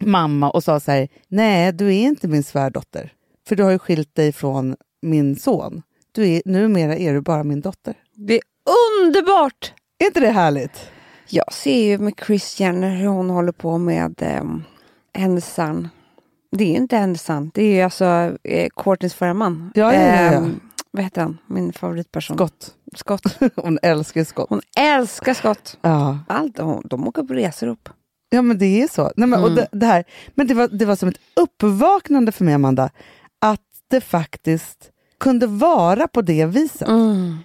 mamma 0.00 0.50
och 0.50 0.64
sa 0.64 0.80
så 0.80 0.90
här, 0.90 1.08
nej 1.28 1.72
du 1.72 1.86
är 1.86 2.02
inte 2.02 2.28
min 2.28 2.42
svärdotter, 2.42 3.12
för 3.48 3.56
du 3.56 3.62
har 3.62 3.70
ju 3.70 3.78
skilt 3.78 4.14
dig 4.14 4.32
från 4.32 4.76
min 5.02 5.36
son. 5.36 5.82
Du 6.12 6.28
är, 6.28 6.42
numera 6.44 6.96
är 6.96 7.14
du 7.14 7.20
bara 7.20 7.44
min 7.44 7.60
dotter. 7.60 7.94
Det 8.14 8.34
är 8.34 8.42
underbart! 9.04 9.72
Är 9.98 10.06
inte 10.06 10.20
det 10.20 10.30
härligt? 10.30 10.90
Jag 11.28 11.52
ser 11.52 11.84
ju 11.86 11.98
med 11.98 12.14
Chris 12.26 12.60
Jenner 12.60 12.90
hur 12.96 13.06
hon 13.08 13.30
håller 13.30 13.52
på 13.52 13.78
med 13.78 14.22
eh, 14.22 15.36
son. 15.38 15.88
Det 16.56 16.64
är 16.64 16.76
inte 16.76 16.96
hennes 16.96 17.22
sant. 17.22 17.54
Det 17.54 17.62
är 17.62 17.74
ju 17.74 17.80
alltså 17.82 18.04
eh, 18.44 18.68
Courtneys 18.76 19.14
förra 19.14 19.34
man. 19.34 19.72
Ja, 19.74 19.94
ja, 19.94 20.00
ja, 20.00 20.06
ja. 20.22 20.32
Ehm, 20.32 20.60
vad 20.90 21.04
heter 21.04 21.20
han? 21.22 21.38
Min 21.46 21.72
favoritperson. 21.72 22.36
Skott. 22.36 22.74
Scott. 22.96 23.38
Hon 23.56 23.78
älskar 23.82 24.24
skott. 24.24 24.46
Hon 24.50 24.60
älskar 24.78 25.34
Scott. 25.34 25.78
Ja. 25.82 26.18
Allt, 26.28 26.58
hon, 26.58 26.82
de 26.84 27.08
åker 27.08 27.22
på 27.22 27.34
resor 27.34 27.66
upp. 27.66 27.88
ja, 28.30 28.42
men 28.42 28.58
det 28.58 28.82
är 28.82 28.88
så. 28.88 29.12
Nej, 29.16 29.28
men, 29.28 29.40
och 29.40 29.46
Mm. 29.50 29.54
det, 29.56 29.68
det, 29.78 29.86
här, 29.86 30.04
men 30.34 30.46
det, 30.46 30.54
var, 30.54 30.68
det 30.68 30.84
var 30.84 30.96
som 30.96 31.08
ett 31.08 31.20
uppvaknande 31.40 32.32
för 32.32 32.44
mig, 32.44 32.54
Amanda, 32.54 32.90
att 33.40 33.60
det 33.90 34.00
faktiskt 34.00 34.90
kunde 35.20 35.46
vara 35.46 36.08
på 36.08 36.22
det 36.22 36.46
viset. 36.46 36.88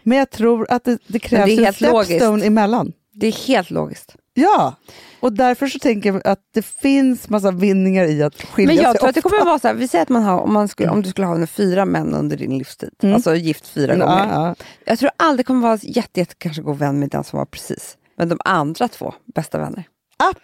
Men 0.03 0.17
jag 0.17 0.29
tror 0.29 0.67
att 0.69 0.83
det, 0.83 0.97
det 1.07 1.19
krävs 1.19 1.43
Mm. 1.43 1.55
det 1.55 1.61
en 1.61 1.65
helt 1.65 1.81
logiskt. 1.81 2.05
stepstone 2.11 2.45
emellan. 2.45 2.93
Det 3.13 3.27
är 3.27 3.47
helt 3.47 3.71
logiskt. 3.71 4.15
Ja, 4.33 4.75
och 5.19 5.33
därför 5.33 5.67
så 5.67 5.79
tänker 5.79 6.13
jag 6.13 6.27
att 6.27 6.39
det 6.53 6.61
finns 6.61 7.29
massa 7.29 7.51
vinningar 7.51 8.05
i 8.05 8.23
att 8.23 8.41
skilja 8.41 8.67
Men 8.67 8.83
jag 8.83 8.91
sig 8.91 8.99
tror 8.99 9.09
att 9.09 9.15
det 9.15 9.21
kommer 9.21 9.45
vara 9.45 9.59
så 9.59 9.67
här, 9.67 9.75
vi 9.75 9.87
säger 9.87 10.01
att 10.03 10.09
man 10.09 10.23
har, 10.23 10.39
om, 10.39 10.53
man 10.53 10.67
skulle, 10.67 10.89
om 10.89 11.01
du 11.01 11.09
skulle 11.09 11.27
ha 11.27 11.47
fyra 11.47 11.85
män 11.85 12.13
under 12.13 12.37
din 12.37 12.57
livstid, 12.57 12.89
Mm. 13.03 13.15
alltså 13.15 13.35
gift 13.35 13.67
fyra 13.67 13.95
gånger. 13.95 14.27
Ja, 14.27 14.47
ja. 14.47 14.55
Jag 14.85 14.99
tror 14.99 15.11
aldrig 15.17 15.45
kommer 15.45 15.61
vara 15.61 15.79
jätte, 15.81 16.19
jätte 16.19 16.35
kanske 16.37 16.61
god 16.61 16.77
vän 16.77 16.99
med 16.99 17.09
den 17.09 17.23
som 17.23 17.37
var 17.39 17.45
precis. 17.45 17.97
Men 18.17 18.29
de 18.29 18.39
andra 18.45 18.87
två, 18.87 19.13
bästa 19.35 19.57
vänner. 19.57 19.83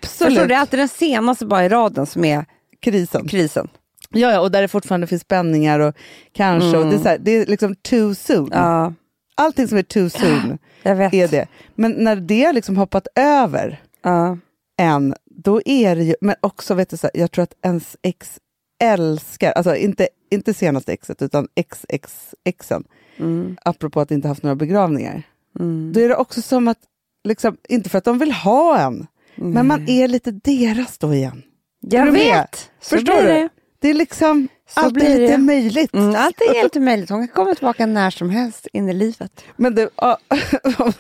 Förstår 0.02 0.26
Absolut. 0.26 0.40
du? 0.40 0.48
Det 0.48 0.54
är 0.56 0.60
alltid 0.60 0.80
den 0.80 0.88
senaste 0.88 1.46
bara 1.46 1.66
i 1.66 1.70
raden 1.70 2.06
som 2.06 2.26
är 2.26 2.46
Krisen. 2.82 3.28
krisen. 3.28 3.68
Ja, 4.10 4.32
ja, 4.32 4.40
och 4.40 4.52
där 4.52 4.62
det 4.62 4.68
fortfarande 4.68 5.08
finns 5.08 5.22
spänningar 5.22 5.80
och 5.80 5.96
kanske, 6.34 6.78
och 6.78 6.86
det, 6.86 6.96
är 6.96 7.00
så 7.00 7.10
här, 7.10 7.18
det 7.18 7.32
är 7.32 7.46
liksom 7.46 7.76
too 7.76 8.16
soon. 8.16 8.50
Ja, 8.54 8.94
Allting 9.38 9.68
som 9.68 9.78
är 9.78 9.84
too 9.84 10.10
soon 10.10 10.58
är 10.84 11.28
det. 11.28 11.48
Men 11.76 11.92
när 11.92 12.16
det 12.16 12.44
har 12.44 12.54
liksom 12.54 12.78
hoppat 12.78 13.08
över 13.16 13.82
Ja. 14.04 14.38
en, 14.78 15.16
då 15.26 15.62
är 15.66 15.96
det 15.96 16.04
ju, 16.04 16.16
men 16.22 16.36
också 16.42 16.74
vet 16.74 16.90
du, 16.90 16.98
så 16.98 17.08
här, 17.14 17.22
jag 17.22 17.32
tror 17.32 17.44
att 17.44 17.54
ens 17.62 17.98
ex 18.02 18.40
älskar, 18.84 19.52
alltså 19.52 19.76
inte, 19.76 20.08
inte 20.32 20.54
senaste 20.54 20.94
exet 20.94 21.22
utan 21.22 21.48
ex-ex-exen, 21.56 22.84
Mm. 23.20 23.58
apropå 23.66 24.00
att 24.02 24.12
inte 24.12 24.28
haft 24.28 24.44
några 24.44 24.56
begravningar. 24.56 25.24
Mm. 25.60 25.94
Då 25.94 26.00
är 26.00 26.10
det 26.10 26.16
också 26.16 26.42
som 26.42 26.68
att, 26.68 26.78
liksom, 27.24 27.58
inte 27.70 27.90
för 27.90 27.98
att 27.98 28.04
de 28.04 28.20
vill 28.20 28.32
ha 28.32 28.78
en, 28.80 29.08
men 29.36 29.68
man 29.68 29.90
är 29.90 30.08
lite 30.08 30.32
deras 30.32 30.98
då 30.98 31.14
igen. 31.14 31.44
Jag 31.80 32.12
vet. 32.12 32.72
Förstår 32.82 33.22
du? 33.22 33.28
det. 33.28 33.50
Det 33.80 33.90
är 33.90 33.94
liksom 33.94 34.48
Så 34.68 34.80
alltid 34.80 34.94
blir 34.94 35.20
lite 35.20 35.32
det. 35.32 35.38
möjligt. 35.38 35.94
Mm, 35.94 36.16
allt 36.16 36.42
är 36.42 36.54
helt 36.54 36.76
möjligt. 36.82 37.10
Hon 37.10 37.28
kan 37.28 37.36
komma 37.36 37.56
tillbaka 37.56 37.86
när 37.86 38.10
som 38.10 38.30
helst 38.30 38.68
in 38.74 38.90
i 38.90 38.94
livet. 38.94 39.44
Men 39.56 39.76
du, 39.76 39.90
ja, 39.96 40.18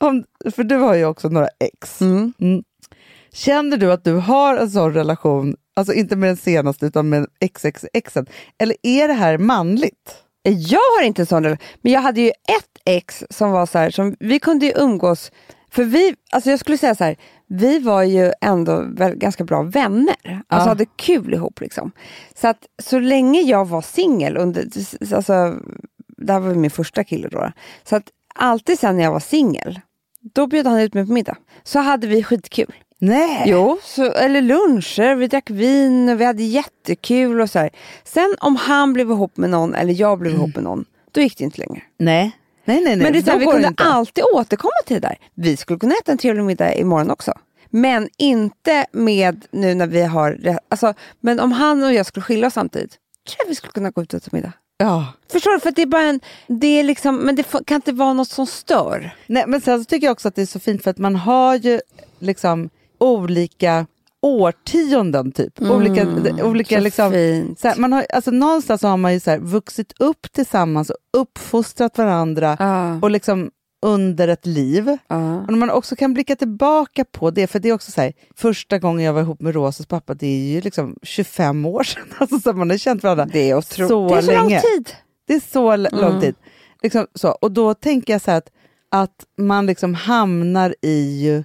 om, 0.00 0.24
för 0.54 0.64
du 0.64 0.76
har 0.76 0.94
ju 0.94 1.04
också 1.04 1.28
några 1.28 1.48
ex. 1.60 2.00
Mm. 2.00 2.32
Mm. 2.40 2.62
Känner 3.32 3.76
du 3.76 3.92
att 3.92 4.04
du 4.04 4.12
har 4.14 4.56
en 4.56 4.70
sån 4.70 4.94
relation, 4.94 5.56
alltså 5.76 5.92
inte 5.92 6.16
med 6.16 6.28
den 6.28 6.36
senaste 6.36 6.86
utan 6.86 7.08
med 7.08 7.26
XXXen, 7.54 8.26
eller 8.58 8.76
är 8.82 9.08
det 9.08 9.14
här 9.14 9.38
manligt? 9.38 10.16
Jag 10.42 10.80
har 10.96 11.02
inte 11.02 11.22
en 11.22 11.26
sån 11.26 11.44
relation, 11.44 11.66
men 11.82 11.92
jag 11.92 12.00
hade 12.00 12.20
ju 12.20 12.28
ett 12.28 12.78
ex 12.84 13.24
som 13.30 13.50
var 13.50 13.66
så 13.66 13.78
här, 13.78 13.90
som 13.90 14.16
vi 14.20 14.38
kunde 14.38 14.66
ju 14.66 14.72
umgås, 14.76 15.32
för 15.70 15.84
vi, 15.84 16.14
alltså 16.32 16.50
jag 16.50 16.58
skulle 16.60 16.78
säga 16.78 16.94
så 16.94 17.04
här, 17.04 17.16
vi 17.46 17.78
var 17.78 18.02
ju 18.02 18.32
ändå 18.40 18.84
ganska 19.14 19.44
bra 19.44 19.62
vänner, 19.62 20.16
alltså 20.24 20.44
Ja. 20.48 20.60
hade 20.68 20.86
kul 20.96 21.34
ihop 21.34 21.60
liksom. 21.60 21.92
Så 22.34 22.48
att 22.48 22.66
så 22.82 22.98
länge 22.98 23.40
jag 23.40 23.64
var 23.68 23.82
singel, 23.82 24.36
alltså, 24.36 25.54
det 26.16 26.32
här 26.32 26.40
var 26.40 26.54
min 26.54 26.70
första 26.70 27.04
kille 27.04 27.28
då, 27.28 27.52
så 27.84 27.96
att 27.96 28.04
alltid 28.34 28.78
sen 28.78 28.96
när 28.96 29.04
jag 29.04 29.12
var 29.12 29.20
singel, 29.20 29.80
då 30.34 30.46
bjöd 30.46 30.66
han 30.66 30.80
ut 30.80 30.94
mig 30.94 31.06
på 31.06 31.12
middag. 31.12 31.36
Så 31.62 31.78
hade 31.78 32.06
vi 32.06 32.22
skitkul. 32.22 32.74
Nej! 33.00 33.42
Jo, 33.46 33.78
så, 33.82 34.12
eller 34.12 34.42
luncher, 34.42 35.14
vi 35.14 35.26
drack 35.26 35.50
vin 35.50 36.08
och 36.08 36.20
vi 36.20 36.24
hade 36.24 36.42
jättekul 36.42 37.40
och 37.40 37.50
så 37.50 37.58
här. 37.58 37.70
Sen 38.04 38.34
om 38.40 38.56
han 38.56 38.92
blev 38.92 39.10
ihop 39.10 39.36
med 39.36 39.50
någon 39.50 39.74
eller 39.74 39.94
jag 40.00 40.18
blev 40.18 40.32
ihop 40.34 40.54
med 40.54 40.64
någon, 40.64 40.84
då 41.12 41.20
gick 41.20 41.38
det 41.38 41.44
inte 41.44 41.58
längre. 41.60 41.82
Nej. 41.98 42.37
Nej, 42.68 42.80
nej, 42.80 42.96
nej. 42.96 43.04
Men 43.04 43.12
det 43.12 43.18
är 43.18 43.22
så 43.22 43.30
här, 43.30 43.38
vi 43.38 43.44
kunde 43.46 43.68
inte. 43.68 43.82
alltid 43.82 44.24
återkomma 44.34 44.72
till 44.86 45.00
det 45.00 45.08
där. 45.08 45.18
Vi 45.34 45.56
skulle 45.56 45.78
kunna 45.78 45.94
äta 45.94 46.12
en 46.12 46.18
trevlig 46.18 46.44
middag 46.44 46.74
imorgon 46.74 47.10
också. 47.10 47.32
Men 47.70 48.08
inte 48.16 48.86
med 48.92 49.44
nu 49.50 49.74
när 49.74 49.86
vi 49.86 50.02
har, 50.02 50.58
alltså, 50.68 50.94
men 51.20 51.40
om 51.40 51.52
han 51.52 51.82
och 51.82 51.94
jag 51.94 52.06
skulle 52.06 52.24
skilja 52.24 52.46
oss 52.46 52.54
samtidigt, 52.54 52.90
tror 52.90 53.36
jag 53.38 53.48
vi 53.48 53.54
skulle 53.54 53.72
kunna 53.72 53.90
gå 53.90 54.02
ut 54.02 54.14
och 54.14 54.20
äta 54.20 54.28
middag. 54.32 54.52
Ja. 54.76 55.06
Förstår 55.32 55.52
du? 55.52 55.60
För 55.60 55.70
det 55.70 55.82
är 55.82 55.86
bara 55.86 56.02
en, 56.02 56.20
det 56.46 56.66
är 56.66 56.82
liksom, 56.82 57.16
men 57.16 57.36
det 57.36 57.46
kan 57.66 57.74
inte 57.74 57.92
vara 57.92 58.12
något 58.12 58.28
som 58.28 58.46
stör. 58.46 59.16
Nej, 59.26 59.44
men 59.46 59.60
sen 59.60 59.78
så 59.78 59.84
tycker 59.84 60.06
jag 60.06 60.12
också 60.12 60.28
att 60.28 60.34
det 60.34 60.42
är 60.42 60.46
så 60.46 60.60
fint 60.60 60.82
för 60.82 60.90
att 60.90 60.98
man 60.98 61.16
har 61.16 61.54
ju 61.54 61.80
liksom 62.18 62.70
olika 62.98 63.86
årtionden 64.22 65.32
typ. 65.32 65.62
olika 65.62 66.06
olika 66.44 66.74
Mm, 66.78 66.80
så 66.80 66.80
liksom, 66.80 67.12
så 67.58 67.68
här, 67.68 67.76
man 67.76 67.92
har, 67.92 68.06
alltså, 68.14 68.30
någonstans 68.30 68.82
har 68.82 68.96
man 68.96 69.12
ju 69.14 69.20
så 69.20 69.30
här, 69.30 69.38
vuxit 69.38 69.92
upp 70.00 70.32
tillsammans 70.32 70.90
och 70.90 70.96
uppfostrat 71.20 71.98
varandra 71.98 72.56
Ja, 72.58 72.98
och 73.02 73.10
liksom 73.10 73.50
under 73.82 74.28
ett 74.28 74.46
liv. 74.46 74.96
ja. 75.08 75.40
Och 75.40 75.52
man 75.52 75.70
också 75.70 75.96
kan 75.96 76.14
blicka 76.14 76.36
tillbaka 76.36 77.04
på 77.04 77.30
det, 77.30 77.46
för 77.46 77.58
det 77.58 77.68
är 77.68 77.72
också 77.72 77.90
så 77.92 78.00
här, 78.00 78.12
första 78.36 78.78
gången 78.78 79.04
jag 79.06 79.12
var 79.12 79.20
ihop 79.20 79.40
med 79.40 79.54
Rosas 79.54 79.86
pappa, 79.86 80.14
det 80.14 80.26
är 80.26 80.52
ju 80.54 80.60
liksom 80.60 80.96
25 81.02 81.66
år 81.66 81.82
sedan. 81.82 82.02
Alltså, 82.18 82.38
så 82.40 82.52
man 82.52 82.70
har 82.70 82.76
känt 82.76 83.02
varandra 83.02 83.26
Det 83.32 83.50
är 83.50 83.54
otroligt. 83.58 83.88
så 83.90 84.08
det 84.08 84.14
är 84.16 84.20
så 84.22 84.26
länge. 84.30 84.40
lång 84.40 84.48
tid. 84.60 84.90
Det 85.26 85.34
är 85.34 85.40
så 85.52 85.72
l- 85.72 85.88
lång 85.92 86.08
Mm. 86.10 86.20
tid. 86.20 86.34
Liksom 86.82 87.06
så. 87.14 87.28
Och 87.28 87.52
då 87.52 87.74
tänker 87.74 88.12
jag 88.12 88.22
så 88.22 88.30
här 88.30 88.38
att, 88.38 88.50
att 88.90 89.24
man 89.38 89.66
liksom 89.66 89.94
hamnar 89.94 90.74
i, 90.82 91.44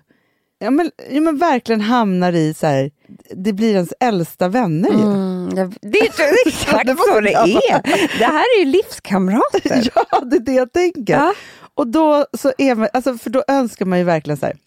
ja 0.63 0.71
men, 0.71 0.91
ja 1.11 1.21
men 1.21 1.37
verkligen 1.37 1.81
hamnar 1.81 2.33
i 2.33 2.53
så 2.53 2.67
här, 2.67 2.91
det 3.35 3.53
blir 3.53 3.73
ens 3.73 3.93
äldsta 3.99 4.47
vänner 4.47 4.89
ju. 4.89 5.01
Mm, 5.01 5.49
det 5.55 5.61
är 5.61 5.67
det 5.81 5.97
är 5.99 6.47
exakt 6.47 6.85
Det 6.87 6.95
så 6.97 7.19
det 7.19 7.33
är. 7.33 8.17
Det 8.19 8.25
här 8.25 8.45
är 8.57 8.59
ju 8.59 8.65
livskamrater. 8.65 9.89
Ja, 10.11 10.19
det 10.21 10.35
är 10.35 10.39
det 10.39 10.53
jag 10.53 10.71
tänker. 10.73 11.13
Ja. 11.13 11.33
Och 11.75 11.87
då 11.87 12.25
så 12.37 12.53
är 12.57 12.75
man, 12.75 12.87
alltså, 12.93 13.17
för 13.17 13.29
då 13.29 13.43
önskar 13.47 13.85
man 13.85 13.97
ju 13.99 14.03
verkligen 14.05 14.37
så 14.37 14.45
här, 14.45 14.57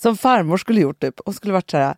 som 0.00 0.16
farmor 0.16 0.56
skulle 0.56 0.80
gjort 0.80 1.00
typ, 1.00 1.20
och 1.20 1.34
skulle 1.34 1.52
varit 1.52 1.70
så 1.70 1.76
här, 1.76 1.94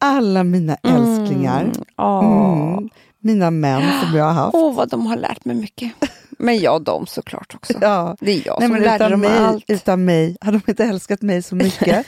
alla 0.00 0.44
mina 0.44 0.74
älsklingar, 0.82 1.72
Mm. 1.98 2.72
Mm, 2.78 2.88
mina 3.18 3.50
män 3.50 3.82
som 4.02 4.18
jag 4.18 4.24
har 4.24 4.32
haft. 4.32 4.54
Åh, 4.54 4.74
vad 4.74 4.90
de 4.90 5.06
har 5.06 5.16
lärt 5.16 5.44
mig 5.44 5.56
mycket. 5.56 5.92
Men 6.30 6.58
jag 6.58 6.82
dem 6.82 7.06
såklart 7.06 7.54
också. 7.54 7.72
Ja. 7.80 8.16
Det 8.20 8.32
är 8.32 8.42
jag 8.46 8.56
Nej, 8.60 8.68
som 8.68 8.76
lärde 8.76 9.08
dem 9.08 9.20
mig, 9.20 9.38
allt. 9.38 9.64
utan 9.68 10.04
mig, 10.04 10.36
hade 10.40 10.58
de 10.66 10.70
inte 10.70 10.84
älskat 10.84 11.22
mig 11.22 11.42
så 11.42 11.54
mycket, 11.54 12.06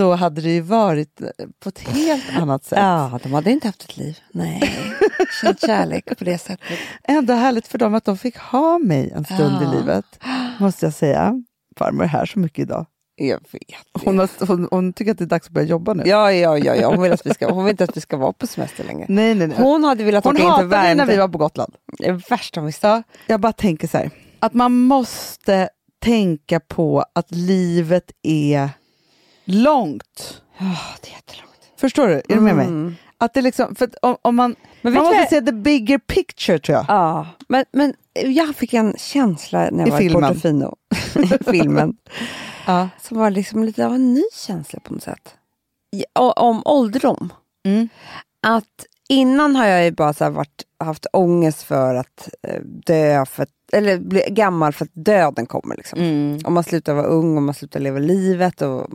då 0.00 0.14
hade 0.14 0.40
det 0.40 0.50
ju 0.50 0.60
varit 0.60 1.20
eh, 1.20 1.28
på 1.62 1.68
ett 1.68 1.78
helt 1.78 2.24
annat 2.36 2.64
sätt. 2.64 2.78
Ja, 2.78 3.18
de 3.22 3.32
hade 3.32 3.50
inte 3.50 3.68
haft 3.68 3.82
ett 3.82 3.96
liv. 3.96 4.18
Nej, 4.32 4.72
känt 5.42 5.60
kärlek 5.60 6.18
på 6.18 6.24
det 6.24 6.38
sättet. 6.38 6.78
Ändå 7.08 7.32
härligt 7.32 7.66
för 7.68 7.78
dem 7.78 7.94
att 7.94 8.04
de 8.04 8.18
fick 8.18 8.36
ha 8.38 8.78
mig 8.78 9.10
en 9.10 9.24
stund 9.24 9.56
Ja. 9.60 9.72
i 9.72 9.76
livet, 9.76 10.04
måste 10.58 10.86
jag 10.86 10.94
säga. 10.94 11.42
Farmor 11.78 12.04
är 12.04 12.08
här 12.08 12.26
så 12.26 12.38
mycket 12.38 12.58
idag. 12.62 12.86
Jag 13.16 13.38
vet. 13.52 14.04
Hon, 14.04 14.18
har, 14.18 14.46
hon, 14.46 14.68
hon 14.70 14.92
tycker 14.92 15.12
att 15.12 15.18
det 15.18 15.24
är 15.24 15.26
dags 15.26 15.46
att 15.46 15.52
börja 15.52 15.66
jobba 15.66 15.94
nu. 15.94 16.02
Ja, 16.06 16.32
ja, 16.32 16.58
ja, 16.58 16.74
ja. 16.74 16.88
Hon, 16.88 17.02
vill 17.02 17.12
att 17.12 17.26
vi 17.26 17.34
ska, 17.34 17.52
hon 17.52 17.64
vill 17.64 17.70
inte 17.70 17.84
att 17.84 17.96
vi 17.96 18.00
ska 18.00 18.16
vara 18.16 18.32
på 18.32 18.46
semester 18.46 18.84
längre. 18.84 19.06
Nej, 19.08 19.34
nej, 19.34 19.46
nej. 19.48 19.56
Hon 19.58 19.84
hade 19.84 20.04
velat 20.04 20.24
Hon 20.24 20.34
åka 20.36 20.42
in 20.44 20.56
till 20.58 20.66
mig 20.66 20.78
när 20.94 20.96
Värmdö. 20.96 21.12
vi 21.12 21.18
var 21.18 21.28
på 21.28 21.38
Gotland. 21.38 21.74
Det 21.98 22.06
är 22.06 22.12
värst 22.30 22.56
om 22.56 22.64
vi 22.66 22.72
sa. 22.72 22.88
Ja, 22.88 23.02
jag 23.26 23.40
bara 23.40 23.52
tänker 23.52 23.88
så 23.88 23.98
här, 23.98 24.10
att 24.38 24.54
man 24.54 24.72
måste 24.78 25.68
tänka 26.02 26.60
på 26.60 27.04
att 27.14 27.30
livet 27.30 28.10
är 28.22 28.68
långt. 29.50 30.42
Ja, 30.58 30.76
det 31.02 31.08
är 31.08 31.12
jättelångt. 31.12 31.50
Förstår 31.76 32.08
du? 32.08 32.14
Är 32.14 32.22
du 32.28 32.40
med 32.40 32.56
mig? 32.56 32.66
Mm. 32.66 32.94
Att 33.18 33.34
det 33.34 33.42
liksom, 33.42 33.74
för 33.74 33.90
om, 34.02 34.16
om 34.22 34.36
man, 34.36 34.56
Men 34.82 34.92
man 34.92 35.02
måste 35.02 35.18
vad- 35.18 35.28
se 35.28 35.40
the 35.40 35.52
bigger 35.52 35.98
picture 35.98 36.58
tror 36.58 36.76
jag. 36.76 36.84
Ja, 36.88 37.26
men, 37.48 37.64
men 37.72 37.94
jag 38.14 38.56
fick 38.56 38.74
en 38.74 38.94
känsla 38.98 39.68
när 39.72 39.78
jag 39.78 39.88
I 39.88 39.90
var 39.90 39.98
filmen. 39.98 40.24
i 40.24 40.26
Portofino, 40.28 40.76
i 41.40 41.44
filmen, 41.50 41.96
Ja. 42.66 42.88
som 43.00 43.18
var 43.18 43.30
liksom 43.30 43.64
lite 43.64 43.86
av 43.86 43.94
en 43.94 44.14
ny 44.14 44.22
känsla 44.46 44.80
på 44.80 44.92
något 44.94 45.02
sätt. 45.02 45.34
O- 46.18 46.32
Om 46.36 46.62
ålderdom. 46.64 47.32
Mm. 47.66 47.88
Att 48.46 48.86
innan 49.08 49.56
har 49.56 49.66
jag 49.66 49.84
ju 49.84 49.90
bara 49.90 50.12
så 50.12 50.30
varit, 50.30 50.62
haft 50.84 51.06
ångest 51.12 51.62
för 51.62 51.94
att 51.94 52.28
eh, 52.42 52.60
dö, 52.64 53.26
för 53.26 53.42
att, 53.42 53.48
eller 53.72 53.98
bli 53.98 54.22
gammal 54.28 54.72
för 54.72 54.84
att 54.84 54.90
döden 54.94 55.46
kommer. 55.46 55.76
Liksom. 55.76 55.98
Mm. 55.98 56.38
Om 56.44 56.54
man 56.54 56.64
slutar 56.64 56.94
vara 56.94 57.06
ung, 57.06 57.36
om 57.38 57.44
man 57.44 57.54
slutar 57.54 57.80
leva 57.80 57.98
livet 57.98 58.62
och 58.62 58.86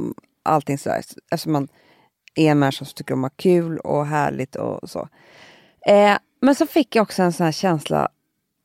allting 0.45 0.77
sådär. 0.77 0.97
Eftersom 0.99 1.21
alltså 1.31 1.49
man 1.49 1.67
är 2.35 2.51
en 2.51 2.59
människa 2.59 2.85
som 2.85 2.93
tycker 2.95 3.13
om 3.13 3.23
att 3.23 3.31
ha 3.31 3.35
kul 3.37 3.77
och 3.77 4.05
härligt 4.05 4.55
och 4.55 4.89
så. 4.89 5.09
Eh, 5.87 6.17
men 6.41 6.55
så 6.55 6.67
fick 6.67 6.95
jag 6.95 7.03
också 7.03 7.23
en 7.23 7.33
sån 7.33 7.45
här 7.45 7.51
känsla 7.51 8.09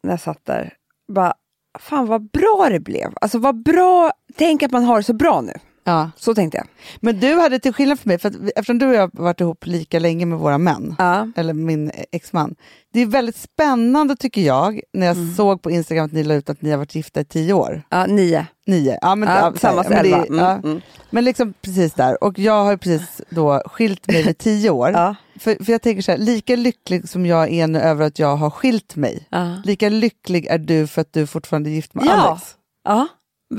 när 0.03 0.11
jag 0.11 0.21
satt 0.21 0.45
där. 0.45 0.75
Bara, 1.09 1.35
fan 1.79 2.07
vad 2.07 2.31
bra 2.31 2.69
det 2.71 2.81
blev. 2.81 3.13
Alltså 3.21 3.39
vad 3.39 3.63
bra, 3.63 4.13
tänk 4.35 4.63
att 4.63 4.71
man 4.71 4.85
har 4.85 4.97
det 4.97 5.03
så 5.03 5.13
bra 5.13 5.41
nu. 5.41 5.53
Ja. 5.91 6.11
Så 6.17 6.35
tänkte 6.35 6.57
jag. 6.59 6.67
Men 7.01 7.21
du 7.21 7.35
hade 7.35 7.59
till 7.59 7.73
skillnad 7.73 8.01
från 8.01 8.09
mig, 8.09 8.19
för 8.19 8.29
att 8.29 8.35
eftersom 8.57 8.79
du 8.79 8.87
och 8.87 8.95
jag 8.95 9.01
har 9.01 9.11
varit 9.25 9.41
ihop 9.41 9.67
lika 9.67 9.99
länge 9.99 10.27
med 10.27 10.39
våra 10.39 10.59
män, 10.59 10.95
Ja. 10.99 11.29
eller 11.37 11.53
min 11.55 11.91
exman. 12.13 12.55
Det 12.93 13.01
är 13.01 13.07
väldigt 13.07 13.37
spännande 13.37 14.17
tycker 14.17 14.41
jag, 14.41 14.81
när 14.93 15.07
jag 15.07 15.17
Mm. 15.17 15.35
såg 15.35 15.63
på 15.63 15.71
Instagram 15.71 16.07
att 16.07 16.13
ni 16.13 16.25
la 16.25 16.35
ut 16.35 16.51
att 16.51 16.63
ni 16.63 16.71
har 16.71 16.79
varit 16.79 16.95
gifta 16.95 17.21
i 17.21 17.25
tio 17.25 17.53
år. 17.53 17.83
Ja, 17.89 18.07
nio. 18.07 18.47
Nio. 18.67 18.99
Ja, 19.03 19.15
men, 19.15 19.29
Ja, 19.29 19.53
samma 19.57 19.83
men, 19.83 19.93
elva. 19.93 20.25
Mm, 20.25 20.39
ja, 20.39 20.53
mm. 20.53 20.81
men 21.11 21.25
liksom 21.25 21.55
precis 21.63 21.93
där. 21.93 22.25
Och 22.25 22.39
jag 22.39 22.65
har 22.65 22.77
precis 22.77 23.21
då 23.31 23.63
skilt 23.67 24.07
mig 24.09 24.23
vid 24.23 24.39
tio 24.39 24.71
år. 24.71 24.91
Ja. 24.91 25.15
För, 25.41 25.65
för 25.65 25.73
jag 25.73 25.83
tänker 25.83 26.03
så 26.03 26.11
här, 26.11 26.19
lika 26.19 26.57
lycklig 26.57 27.09
som 27.09 27.27
jag 27.27 27.51
är 27.53 27.67
nu 27.67 27.81
över 27.81 28.07
att 28.07 28.19
jag 28.19 28.37
har 28.37 28.51
skilt 28.51 28.97
mig, 28.97 29.29
lika 29.65 29.89
lycklig 29.89 30.47
är 30.47 30.59
du 30.59 30.87
för 30.87 31.01
att 31.01 31.13
du 31.13 31.27
fortfarande 31.27 31.71
är 31.71 31.73
gift 31.73 31.95
med. 31.95 32.09
Alex. 32.11 32.43
Ja, 32.85 33.09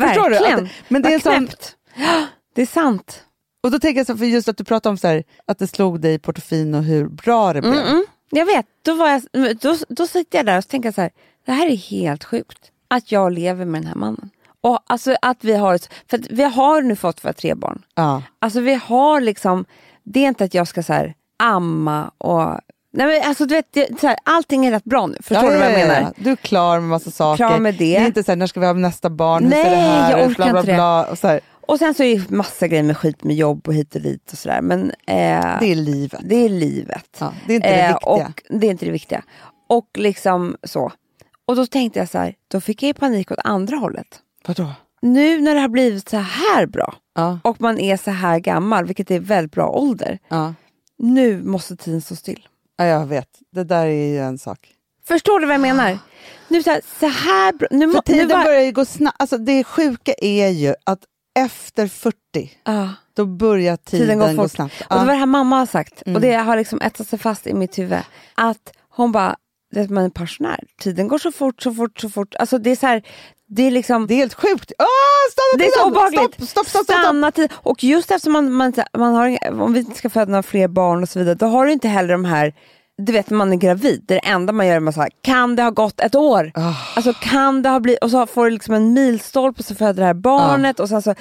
Förstår 0.01 0.23
du? 0.23 0.29
verkligen. 0.29 0.63
Att, 0.65 0.71
men 0.87 1.01
det 1.01 1.09
är 1.09 1.11
Vad 1.11 1.21
sån, 1.21 1.47
knäppt. 1.47 1.75
Ja, 1.75 1.80
Det 2.55 2.61
är 2.61 2.65
sant. 2.65 3.23
och 3.63 3.71
då 3.71 3.79
tänker 3.79 3.99
jag 3.99 4.07
så, 4.07 4.17
för 4.17 4.25
just 4.25 4.47
att 4.47 4.57
du 4.57 4.63
pratar 4.63 4.89
om 4.89 4.97
så 4.97 5.07
här, 5.07 5.23
att 5.45 5.59
det 5.59 5.67
slog 5.67 5.99
dig 6.01 6.13
i 6.13 6.19
Portofino 6.19 6.77
hur 6.77 7.07
bra 7.07 7.53
det 7.53 7.61
blev. 7.61 7.73
Mm, 7.73 7.87
mm. 7.87 8.05
Jag 8.29 8.45
vet, 8.45 8.65
då, 8.85 8.93
var 8.93 9.09
jag, 9.09 9.57
då, 9.57 9.75
då 9.89 10.07
sitter 10.07 10.37
jag 10.39 10.45
där 10.45 10.57
och 10.57 10.67
tänker 10.67 10.91
så 10.91 11.01
här, 11.01 11.11
det 11.45 11.51
här 11.51 11.67
är 11.67 11.75
helt 11.75 12.23
sjukt. 12.23 12.57
Att 12.87 13.11
jag 13.11 13.31
lever 13.33 13.65
med 13.65 13.81
den 13.81 13.87
här 13.87 13.95
mannen. 13.95 14.29
Och 14.61 14.79
alltså 14.87 15.15
att 15.21 15.43
vi 15.43 15.53
har, 15.53 15.79
för 16.09 16.19
vi 16.35 16.43
har 16.43 16.81
nu 16.81 16.95
fått 16.95 17.25
våra 17.25 17.33
tre 17.33 17.55
barn. 17.55 17.81
Ja. 17.95 18.23
Alltså 18.39 18.59
vi 18.59 18.73
har 18.73 19.21
liksom, 19.21 19.65
det 20.03 20.23
är 20.23 20.27
inte 20.27 20.43
att 20.43 20.53
jag 20.53 20.67
ska 20.67 20.83
så 20.83 20.93
här 20.93 21.13
amma 21.43 22.11
och, 22.17 22.59
nej 22.93 23.07
men 23.07 23.21
alltså 23.29 23.45
du 23.45 23.55
vet, 23.55 23.67
det, 23.73 23.99
så 23.99 24.07
här, 24.07 24.17
allting 24.23 24.65
är 24.65 24.71
rätt 24.71 24.83
bra 24.83 25.07
nu. 25.07 25.15
Förstår 25.23 25.37
Ja, 25.37 25.51
du 25.51 25.57
vad 25.57 25.65
jag 25.65 25.73
ja, 25.73 25.79
ja, 25.79 25.87
menar? 25.87 26.01
ja. 26.01 26.13
Du 26.23 26.31
är 26.31 26.35
klar 26.35 26.79
med 26.79 26.89
massa 26.89 27.11
saker. 27.11 27.47
Klar 27.47 27.59
med 27.59 27.75
det. 27.75 27.95
är 27.95 28.05
inte 28.05 28.23
så 28.23 28.31
här, 28.31 28.35
när 28.35 28.47
ska 28.47 28.59
vi 28.59 28.65
ha 28.65 28.73
nästa 28.73 29.09
barn? 29.09 29.43
Hur 29.43 29.49
Nej, 29.49 29.63
ser 29.63 29.71
det 29.71 29.77
här 29.77 30.17
jag 30.17 30.27
orkar 30.29 30.43
bla, 30.43 30.51
bla, 30.51 30.59
inte 30.59 30.71
det. 30.71 30.75
bla. 30.75 31.05
Och 31.05 31.17
så 31.17 31.27
här. 31.27 31.39
Och 31.71 31.79
sen 31.79 31.93
så 31.93 32.03
är 32.03 32.19
det 32.19 32.29
massa 32.29 32.67
grejer 32.67 32.83
med 32.83 32.97
skit 32.97 33.23
med 33.23 33.35
jobb 33.35 33.67
och 33.67 33.73
hit 33.73 33.95
och 33.95 34.01
dit 34.01 34.31
och 34.31 34.37
sådär. 34.37 34.61
Men 34.61 34.89
eh, 34.91 35.59
Det 35.59 35.71
är 35.71 35.75
livet. 35.75 36.21
det 36.23 36.35
är 36.45 36.49
livet. 36.49 37.17
Ja, 37.19 37.33
det 37.47 37.53
är 37.53 37.55
inte 37.55 37.67
det 37.69 37.81
Eh, 37.81 37.93
viktiga. 37.93 38.25
och 38.27 38.59
det 38.59 38.67
är 38.67 38.71
inte 38.71 38.85
det 38.85 38.91
viktiga. 38.91 39.23
Och 39.69 39.89
liksom 39.97 40.55
så. 40.63 40.91
Och 41.45 41.55
då 41.55 41.65
tänkte 41.65 41.99
jag 41.99 42.09
så 42.09 42.17
här, 42.17 42.35
då 42.47 42.61
fick 42.61 42.83
jag 42.83 42.87
ju 42.87 42.93
panik 42.93 43.31
åt 43.31 43.37
andra 43.43 43.77
hållet. 43.77 44.19
Vadå? 44.47 44.67
Nu 45.01 45.41
när 45.41 45.55
det 45.55 45.61
har 45.61 45.67
blivit 45.69 46.09
så 46.09 46.17
här 46.17 46.65
bra 46.65 46.93
Ja, 47.15 47.39
och 47.43 47.61
man 47.61 47.79
är 47.79 47.97
så 47.97 48.11
här 48.11 48.39
gammal, 48.39 48.85
vilket 48.85 49.11
är 49.11 49.19
väldigt 49.19 49.51
bra 49.51 49.69
ålder. 49.69 50.19
ja. 50.27 50.53
Nu 50.97 51.43
måste 51.43 51.75
tiden 51.75 52.01
stå 52.01 52.15
still. 52.15 52.47
ja, 52.77 52.85
jag 52.85 53.05
vet. 53.05 53.27
Det 53.51 53.63
där 53.63 53.85
är 53.85 54.07
ju 54.07 54.19
en 54.19 54.37
sak. 54.37 54.69
Förstår 55.07 55.39
du 55.39 55.45
vad 55.45 55.53
jag 55.53 55.61
menar? 55.61 55.99
Nu 56.47 56.63
så 56.63 56.69
här, 56.69 56.81
så 56.99 57.07
här. 57.07 57.53
Nu, 57.71 57.79
För 57.79 57.93
må- 57.93 58.01
nu 58.07 58.13
tiden 58.13 58.29
var, 58.37 58.43
börjar 58.45 58.61
ju 58.61 58.71
gå 58.71 58.85
snabbt. 58.85 59.15
Alltså, 59.19 59.37
det 59.37 59.63
sjuka 59.63 60.13
är 60.21 60.47
ju 60.49 60.75
att 60.83 60.99
efter 61.39 61.87
40, 61.87 62.15
Ja. 62.63 62.89
då 63.13 63.25
börjar 63.25 63.77
tiden, 63.77 64.07
Tiden 64.07 64.19
går 64.19 64.33
gå 64.33 64.49
snabbt. 64.49 64.81
Och 64.89 64.95
det 64.99 65.05
var 65.05 65.13
det 65.13 65.19
här 65.19 65.25
mamma 65.25 65.57
har 65.59 65.65
sagt. 65.65 66.03
Mm. 66.05 66.15
Och 66.15 66.21
det 66.21 66.33
har 66.33 66.57
liksom 66.57 66.81
etsat 66.81 67.07
sig 67.07 67.19
fast 67.19 67.47
i 67.47 67.53
mitt 67.53 67.79
huvud. 67.79 67.99
Att 68.35 68.73
hon 68.89 69.11
bara, 69.11 69.35
det 69.71 69.89
man 69.89 70.03
är 70.05 70.09
pensionär. 70.09 70.63
Tiden 70.81 71.07
går 71.07 71.17
så 71.17 71.31
fort, 71.31 71.61
så 71.61 71.73
fort, 71.73 71.99
så 71.99 72.09
fort. 72.09 72.35
Alltså 72.35 72.57
det 72.57 72.69
är 72.69 72.75
så 72.75 72.87
här, 72.87 73.03
det 73.47 73.63
är 73.63 73.71
liksom 73.71 74.07
Det 74.07 74.13
är 74.13 74.15
helt 74.15 74.33
sjukt. 74.33 74.71
Åh, 74.79 74.85
stanna 75.31 75.57
Det 75.57 75.65
är 75.65 75.79
så 75.79 75.87
obehagligt. 75.87 76.33
Stopp, 76.35 76.49
stopp, 76.49 76.67
stopp, 76.67 76.83
stopp. 76.83 76.97
Stanna 76.99 77.31
tid. 77.31 77.51
Och 77.53 77.83
just 77.83 78.11
eftersom 78.11 78.33
man, 78.33 78.51
man, 78.53 78.73
man 78.97 79.13
har, 79.13 79.51
om 79.61 79.73
vi 79.73 79.79
inte 79.79 79.97
ska 79.97 80.09
föda 80.09 80.31
några 80.31 80.43
fler 80.43 80.67
barn 80.67 81.03
och 81.03 81.09
så 81.09 81.19
vidare, 81.19 81.35
då 81.35 81.45
har 81.45 81.65
du 81.65 81.71
inte 81.71 81.87
heller 81.87 82.11
de 82.13 82.25
här, 82.25 82.53
du 82.97 83.11
vet 83.13 83.29
när 83.29 83.37
man 83.37 83.53
är 83.53 83.57
gravid, 83.57 84.03
det, 84.07 84.13
är 84.17 84.21
det 84.21 84.27
enda 84.27 84.53
man 84.53 84.67
gör 84.67 84.75
är 84.75 84.87
att 84.87 84.95
säga, 84.95 85.09
kan 85.21 85.55
det 85.55 85.63
ha 85.63 85.69
gått 85.69 85.99
ett 85.99 86.15
år? 86.15 86.51
Ah. 86.55 86.73
Alltså 86.95 87.13
kan 87.13 87.61
det 87.61 87.69
ha 87.69 87.79
blivit, 87.79 88.03
och 88.03 88.11
så 88.11 88.25
får 88.27 88.45
du 88.45 88.51
liksom 88.51 88.73
en 88.73 88.93
milstolpe 88.93 89.59
och 89.59 89.65
så 89.65 89.75
föder 89.75 90.01
det 90.01 90.05
här 90.07 90.13
barnet 90.13 90.79
och 90.79 90.89
sen 90.89 91.01
så 91.01 91.15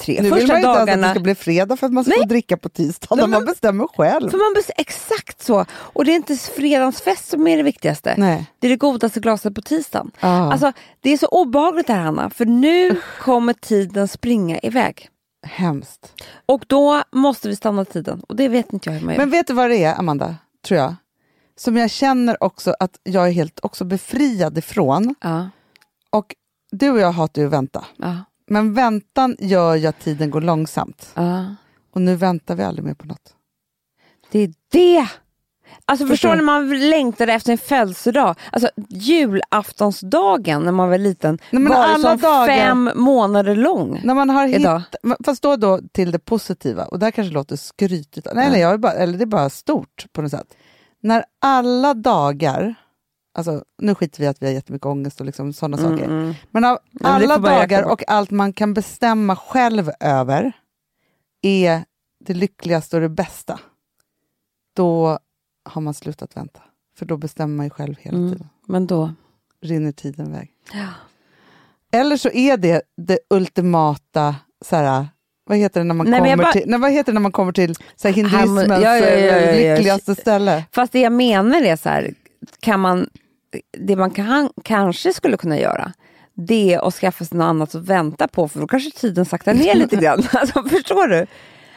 tre 0.00 0.14
Nu 0.14 0.22
vill 0.22 0.30
man 0.30 0.38
ju 0.40 0.46
första 0.46 0.56
inte 0.56 0.68
ens 0.68 0.78
att 0.80 0.86
det 0.86 0.92
dagarna. 0.92 1.10
ska 1.10 1.20
bli 1.20 1.34
fredag 1.34 1.76
för 1.76 1.86
att 1.86 1.92
man 1.92 2.04
ska 2.04 2.10
Nej. 2.10 2.18
få 2.20 2.24
dricka 2.28 2.56
på 2.56 2.68
tisdag. 2.68 3.16
Men 3.16 3.30
man 3.30 3.44
bestämmer 3.44 3.86
själv. 3.86 4.30
För 4.30 4.38
man 4.38 4.62
bes- 4.62 4.70
exakt 4.76 5.42
så. 5.42 5.64
Och 5.72 6.04
det 6.04 6.12
är 6.12 6.16
inte 6.16 6.36
fredagsfest 6.36 7.28
som 7.28 7.46
är 7.46 7.56
det 7.56 7.62
viktigaste. 7.62 8.14
Nej. 8.18 8.46
Det 8.58 8.66
är 8.66 8.70
det 8.70 8.76
godaste 8.76 9.20
glaset 9.20 9.54
på 9.54 9.62
tisdagen. 9.62 10.10
Ah. 10.20 10.52
Alltså, 10.52 10.72
det 11.00 11.10
är 11.10 11.16
så 11.18 11.26
obehagligt 11.26 11.88
här 11.88 12.00
Hanna, 12.00 12.30
för 12.30 12.44
nu 12.44 12.96
kommer 13.20 13.52
tiden 13.52 14.08
springa 14.08 14.58
iväg. 14.62 15.08
Hemskt. 15.46 16.12
Och 16.46 16.64
då 16.66 17.02
måste 17.12 17.48
vi 17.48 17.56
stanna 17.56 17.84
tiden. 17.84 18.22
Och 18.28 18.36
det 18.36 18.48
vet 18.48 18.72
inte 18.72 18.90
jag 18.90 18.94
hur 18.94 19.04
man 19.06 19.14
gör. 19.14 19.20
Men 19.20 19.30
vet 19.30 19.46
du 19.46 19.52
vad 19.54 19.70
det 19.70 19.84
är, 19.84 19.98
Amanda? 19.98 20.36
Tror 20.66 20.80
jag. 20.80 20.94
Som 21.60 21.76
jag 21.76 21.90
känner 21.90 22.42
också 22.42 22.74
att 22.80 22.98
jag 23.02 23.28
är 23.28 23.32
helt 23.32 23.60
också 23.62 23.84
befriad 23.84 24.58
ifrån. 24.58 25.14
ja, 25.20 25.50
Och 26.10 26.34
du 26.70 26.90
och 26.90 26.98
jag 26.98 27.12
hatar 27.12 27.42
ju 27.42 27.46
att 27.46 27.52
vänta. 27.52 27.84
ja, 27.96 28.16
Men 28.46 28.74
väntan 28.74 29.36
gör 29.38 29.74
ju 29.74 29.86
att 29.86 30.00
tiden 30.00 30.30
går 30.30 30.40
långsamt. 30.40 31.10
ja. 31.14 31.54
Och 31.92 32.00
nu 32.00 32.16
väntar 32.16 32.54
vi 32.54 32.62
aldrig 32.62 32.84
mer 32.84 32.94
på 32.94 33.06
något. 33.06 33.34
Det 34.30 34.38
är 34.38 34.52
det! 34.72 35.08
Alltså 35.84 36.06
Förstår. 36.06 36.28
förstår 36.28 36.36
ni, 36.36 36.42
man 36.42 36.90
längtade 36.90 37.32
efter 37.32 37.52
en 37.52 37.58
födelsedag. 37.58 38.36
Alltså 38.52 38.70
julaftonsdagen 38.88 40.62
när 40.62 40.72
man 40.72 40.88
var 40.90 40.98
liten 40.98 41.38
Nej, 41.50 41.64
var 41.64 41.94
som 41.98 42.02
dagar- 42.18 42.46
fem 42.46 42.90
månader 42.94 43.54
lång. 43.56 44.00
När 44.04 44.14
man 44.14 44.30
har 44.30 44.48
Idag. 44.48 44.78
hittat, 44.78 45.16
fast 45.26 45.42
då, 45.42 45.56
då 45.56 45.80
till 45.92 46.10
det 46.10 46.18
positiva, 46.18 46.84
och 46.84 46.98
det 46.98 47.06
här 47.06 47.10
kanske 47.10 47.34
låter 47.34 47.56
skrytigt, 47.56 48.26
nej, 48.34 48.50
nej, 48.50 48.60
jag 48.60 48.72
är 48.72 48.78
bara, 48.78 48.92
eller 48.92 49.18
det 49.18 49.24
är 49.24 49.26
bara 49.26 49.50
stort 49.50 50.06
på 50.12 50.22
något 50.22 50.30
sätt. 50.30 50.56
När 51.00 51.24
alla 51.38 51.94
dagar, 51.94 52.74
alltså 53.34 53.64
nu 53.78 53.94
skiter 53.94 54.18
vi 54.18 54.24
i 54.24 54.28
att 54.28 54.42
vi 54.42 54.46
har 54.46 54.52
jättemycket 54.52 54.86
ångest 54.86 55.20
och 55.20 55.26
liksom 55.26 55.52
sådana 55.52 55.76
saker, 55.76 56.04
Mm. 56.04 56.34
men 56.50 56.64
av 56.64 56.78
men 56.90 57.12
alla 57.12 57.38
dagar 57.38 57.82
och 57.92 58.08
allt 58.08 58.30
man 58.30 58.52
kan 58.52 58.74
bestämma 58.74 59.36
själv 59.36 59.90
över 60.00 60.52
är 61.42 61.84
det 62.24 62.34
lyckligaste 62.34 62.96
och 62.96 63.02
det 63.02 63.08
bästa, 63.08 63.60
då 64.76 65.18
har 65.64 65.80
man 65.80 65.94
slutat 65.94 66.36
vänta. 66.36 66.60
För 66.96 67.06
då 67.06 67.16
bestämmer 67.16 67.56
man 67.56 67.66
ju 67.66 67.70
själv 67.70 67.94
hela 67.98 68.18
Mm. 68.18 68.32
tiden. 68.32 68.48
Men 68.66 68.86
då... 68.86 69.12
Rinner 69.62 69.92
tiden 69.92 70.26
iväg. 70.28 70.52
Ja. 70.72 70.86
Eller 71.92 72.16
så 72.16 72.28
är 72.30 72.56
det 72.56 72.82
det 72.96 73.18
ultimata, 73.30 74.36
så 74.64 74.76
här, 74.76 75.08
vad 75.50 75.58
heter 75.58 75.80
det 75.80 75.84
när 75.84 75.94
man, 75.94 76.06
Nej, 76.10 76.20
kommer, 76.20 76.36
bara- 76.36 76.52
till, 76.52 76.62
nej, 76.66 76.80
vad 76.80 76.90
heter 76.92 77.12
det 77.12 77.14
när 77.14 77.20
man 77.20 77.32
kommer 77.32 77.52
till 77.52 77.74
så 77.96 78.08
här, 78.08 78.14
hinduismens 78.14 78.68
ja, 78.68 78.96
ja, 78.96 78.96
ja, 78.96 79.36
eh, 79.36 79.74
lyckligaste 79.74 80.14
ställe? 80.14 80.64
Fast 80.72 80.92
det 80.92 81.00
jag 81.00 81.12
menar 81.12 81.62
är 81.62 81.76
så 81.76 81.88
här, 81.88 82.14
kan 82.60 82.80
man, 82.80 83.08
det 83.78 83.96
man 83.96 84.10
kan, 84.10 84.50
kanske 84.64 85.12
skulle 85.12 85.36
kunna 85.36 85.58
göra, 85.58 85.92
det 86.34 86.74
är 86.74 86.88
att 86.88 86.94
skaffa 86.94 87.24
sig 87.24 87.38
något 87.38 87.44
annat 87.44 87.74
att 87.74 87.84
vänta 87.84 88.28
på, 88.28 88.48
för 88.48 88.60
då 88.60 88.66
kanske 88.66 88.90
tiden 88.90 89.24
saktar 89.24 89.54
ner 89.54 89.74
lite 89.74 89.96
grann. 89.96 90.22
Alltså, 90.32 90.62
förstår 90.62 91.06
du? 91.08 91.26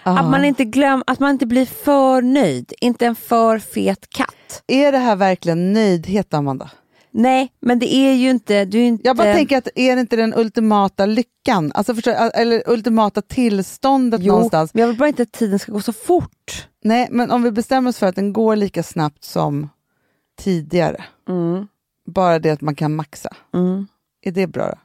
Att 0.03 0.30
man, 0.30 0.45
inte 0.45 0.65
glöm, 0.65 1.03
att 1.07 1.19
man 1.19 1.30
inte 1.30 1.45
blir 1.45 1.65
för 1.65 2.21
nöjd, 2.21 2.74
inte 2.82 3.05
en 3.05 3.15
för 3.15 3.59
fet 3.59 4.09
katt. 4.09 4.63
Är 4.67 4.91
det 4.91 4.97
här 4.97 5.15
verkligen 5.15 5.74
nöjdhet, 5.74 6.34
Amanda? 6.34 6.69
Nej, 7.14 7.53
men 7.59 7.80
det 7.80 7.93
är 7.93 8.14
ju 8.14 8.30
inte... 8.30 8.66
Du 8.66 8.80
inte 8.80 9.07
Jag 9.07 9.18
bara 9.18 9.34
tänker 9.34 9.57
att 9.57 9.68
är 9.76 9.95
det 9.95 10.01
inte 10.01 10.16
den 10.16 10.34
ultimata 10.34 11.05
lyckan? 11.05 11.72
Alltså 11.76 11.95
förstår, 11.95 12.11
eller 12.34 12.64
ultimata 12.70 13.22
tillståndet 13.22 14.22
jo, 14.24 14.34
någonstans? 14.34 14.74
men 14.74 14.82
jag 14.82 14.88
vill 14.88 14.97
bara 14.97 15.07
inte 15.07 15.24
att 15.24 15.32
tiden 15.32 15.59
ska 15.59 15.72
gå 15.72 15.82
så 15.82 15.93
fort. 15.93 16.68
Nej, 16.84 17.07
men 17.11 17.32
om 17.32 17.43
vi 17.43 17.51
bestämmer 17.51 17.89
oss 17.89 17.97
för 17.97 18.07
att 18.07 18.16
den 18.16 18.34
går 18.34 18.55
lika 18.55 18.84
snabbt 18.84 19.24
som 19.24 19.70
tidigare, 20.41 21.03
Mm, 21.30 21.68
bara 22.05 22.39
det 22.39 22.49
att 22.49 22.61
man 22.61 22.76
kan 22.76 22.95
maxa, 22.95 23.30
mm. 23.53 23.88
är 24.22 24.32
det 24.32 24.47
bra 24.47 24.68
då? 24.68 24.78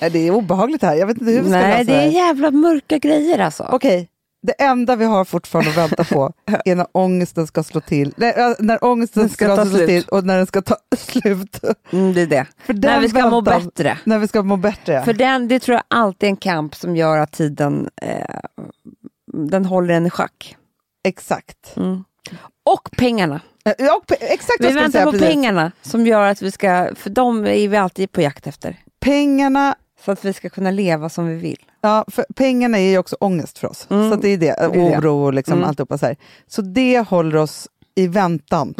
Nej, 0.00 0.10
det 0.10 0.18
är 0.18 0.30
obehagligt 0.30 0.82
här, 0.82 0.94
jag 0.94 1.06
vet 1.06 1.18
inte 1.18 1.30
hur 1.30 1.42
vi 1.42 1.48
ska 1.48 1.58
Nej, 1.58 1.70
lösa 1.70 1.92
det 1.92 1.98
det 1.98 2.02
är 2.02 2.10
jävla 2.10 2.50
mörka 2.50 2.98
grejer 2.98 3.38
alltså. 3.38 3.68
Okej, 3.72 4.08
det 4.42 4.52
enda 4.62 4.96
vi 4.96 5.04
har 5.04 5.24
fortfarande 5.24 5.70
att 5.70 5.76
vänta 5.76 6.04
på 6.04 6.32
är 6.64 6.74
när 6.74 6.86
ångesten 6.92 7.46
ska 7.46 7.62
slå 7.62 7.80
till. 7.80 8.14
Nej, 8.16 8.54
när 8.58 8.84
ångesten 8.84 9.28
ska 9.28 9.44
ska, 9.46 9.56
ta 9.56 9.64
slå 9.66 9.76
slut. 9.76 9.88
till 9.88 10.04
och 10.08 10.24
när 10.24 10.36
den 10.36 10.46
ska 10.46 10.62
ta 10.62 10.76
slut. 10.96 11.60
Mm, 11.92 12.14
det 12.14 12.20
är 12.22 12.26
det. 12.26 12.46
När 12.66 13.00
vi 13.00 13.08
ska 13.08 13.30
må 13.30 13.40
väntan- 13.40 13.64
bättre. 13.64 13.98
När 14.04 14.18
vi 14.18 14.28
ska 14.28 14.42
må 14.42 14.56
bättre. 14.56 15.02
För 15.04 15.12
den, 15.12 15.48
det 15.48 15.60
tror 15.60 15.74
jag 15.74 15.84
alltid 15.88 16.26
är 16.26 16.30
en 16.30 16.36
kamp 16.36 16.74
som 16.74 16.96
gör 16.96 17.18
att 17.18 17.32
tiden 17.32 17.88
eh, 18.02 18.38
den 19.32 19.64
håller 19.64 19.94
en 19.94 20.06
i 20.06 20.10
schack. 20.10 20.56
Exakt. 21.04 21.76
Mm. 21.76 22.04
Och 22.64 22.88
pengarna. 22.96 23.40
Eh, 23.64 23.72
Ja, 23.78 24.00
exakt 24.20 24.56
Vi 24.64 24.72
väntar 24.72 25.04
på 25.04 25.10
precis. 25.12 25.26
pengarna 25.28 25.72
som 25.82 26.06
gör 26.06 26.26
att 26.30 26.42
vi 26.42 26.50
ska, 26.50 26.88
för 26.94 27.10
de 27.10 27.46
är 27.46 27.68
vi 27.68 27.76
alltid 27.76 28.12
på 28.12 28.20
jakt 28.20 28.46
efter. 28.46 28.76
Pengarna, 29.00 29.74
Så 30.04 30.12
att 30.12 30.24
vi 30.24 30.32
ska 30.32 30.48
kunna 30.48 30.70
leva 30.70 31.08
som 31.08 31.26
vi 31.26 31.34
vill. 31.34 31.64
ja, 31.80 32.04
för 32.08 32.26
pengarna 32.36 32.78
är 32.78 32.90
ju 32.90 32.98
också 32.98 33.16
ångest 33.20 33.58
för 33.58 33.68
oss. 33.68 33.86
Mm. 33.90 34.08
Så 34.08 34.14
att 34.14 34.22
det 34.22 34.28
är 34.28 34.38
det, 34.38 34.68
oro 34.68 35.24
och 35.24 35.34
liksom 35.34 35.54
Mm. 35.54 35.68
alltihopa 35.68 35.98
så 35.98 36.06
här. 36.06 36.16
Så 36.46 36.62
det 36.62 37.00
håller 37.00 37.36
oss 37.36 37.68
i 37.94 38.06
väntan 38.06 38.74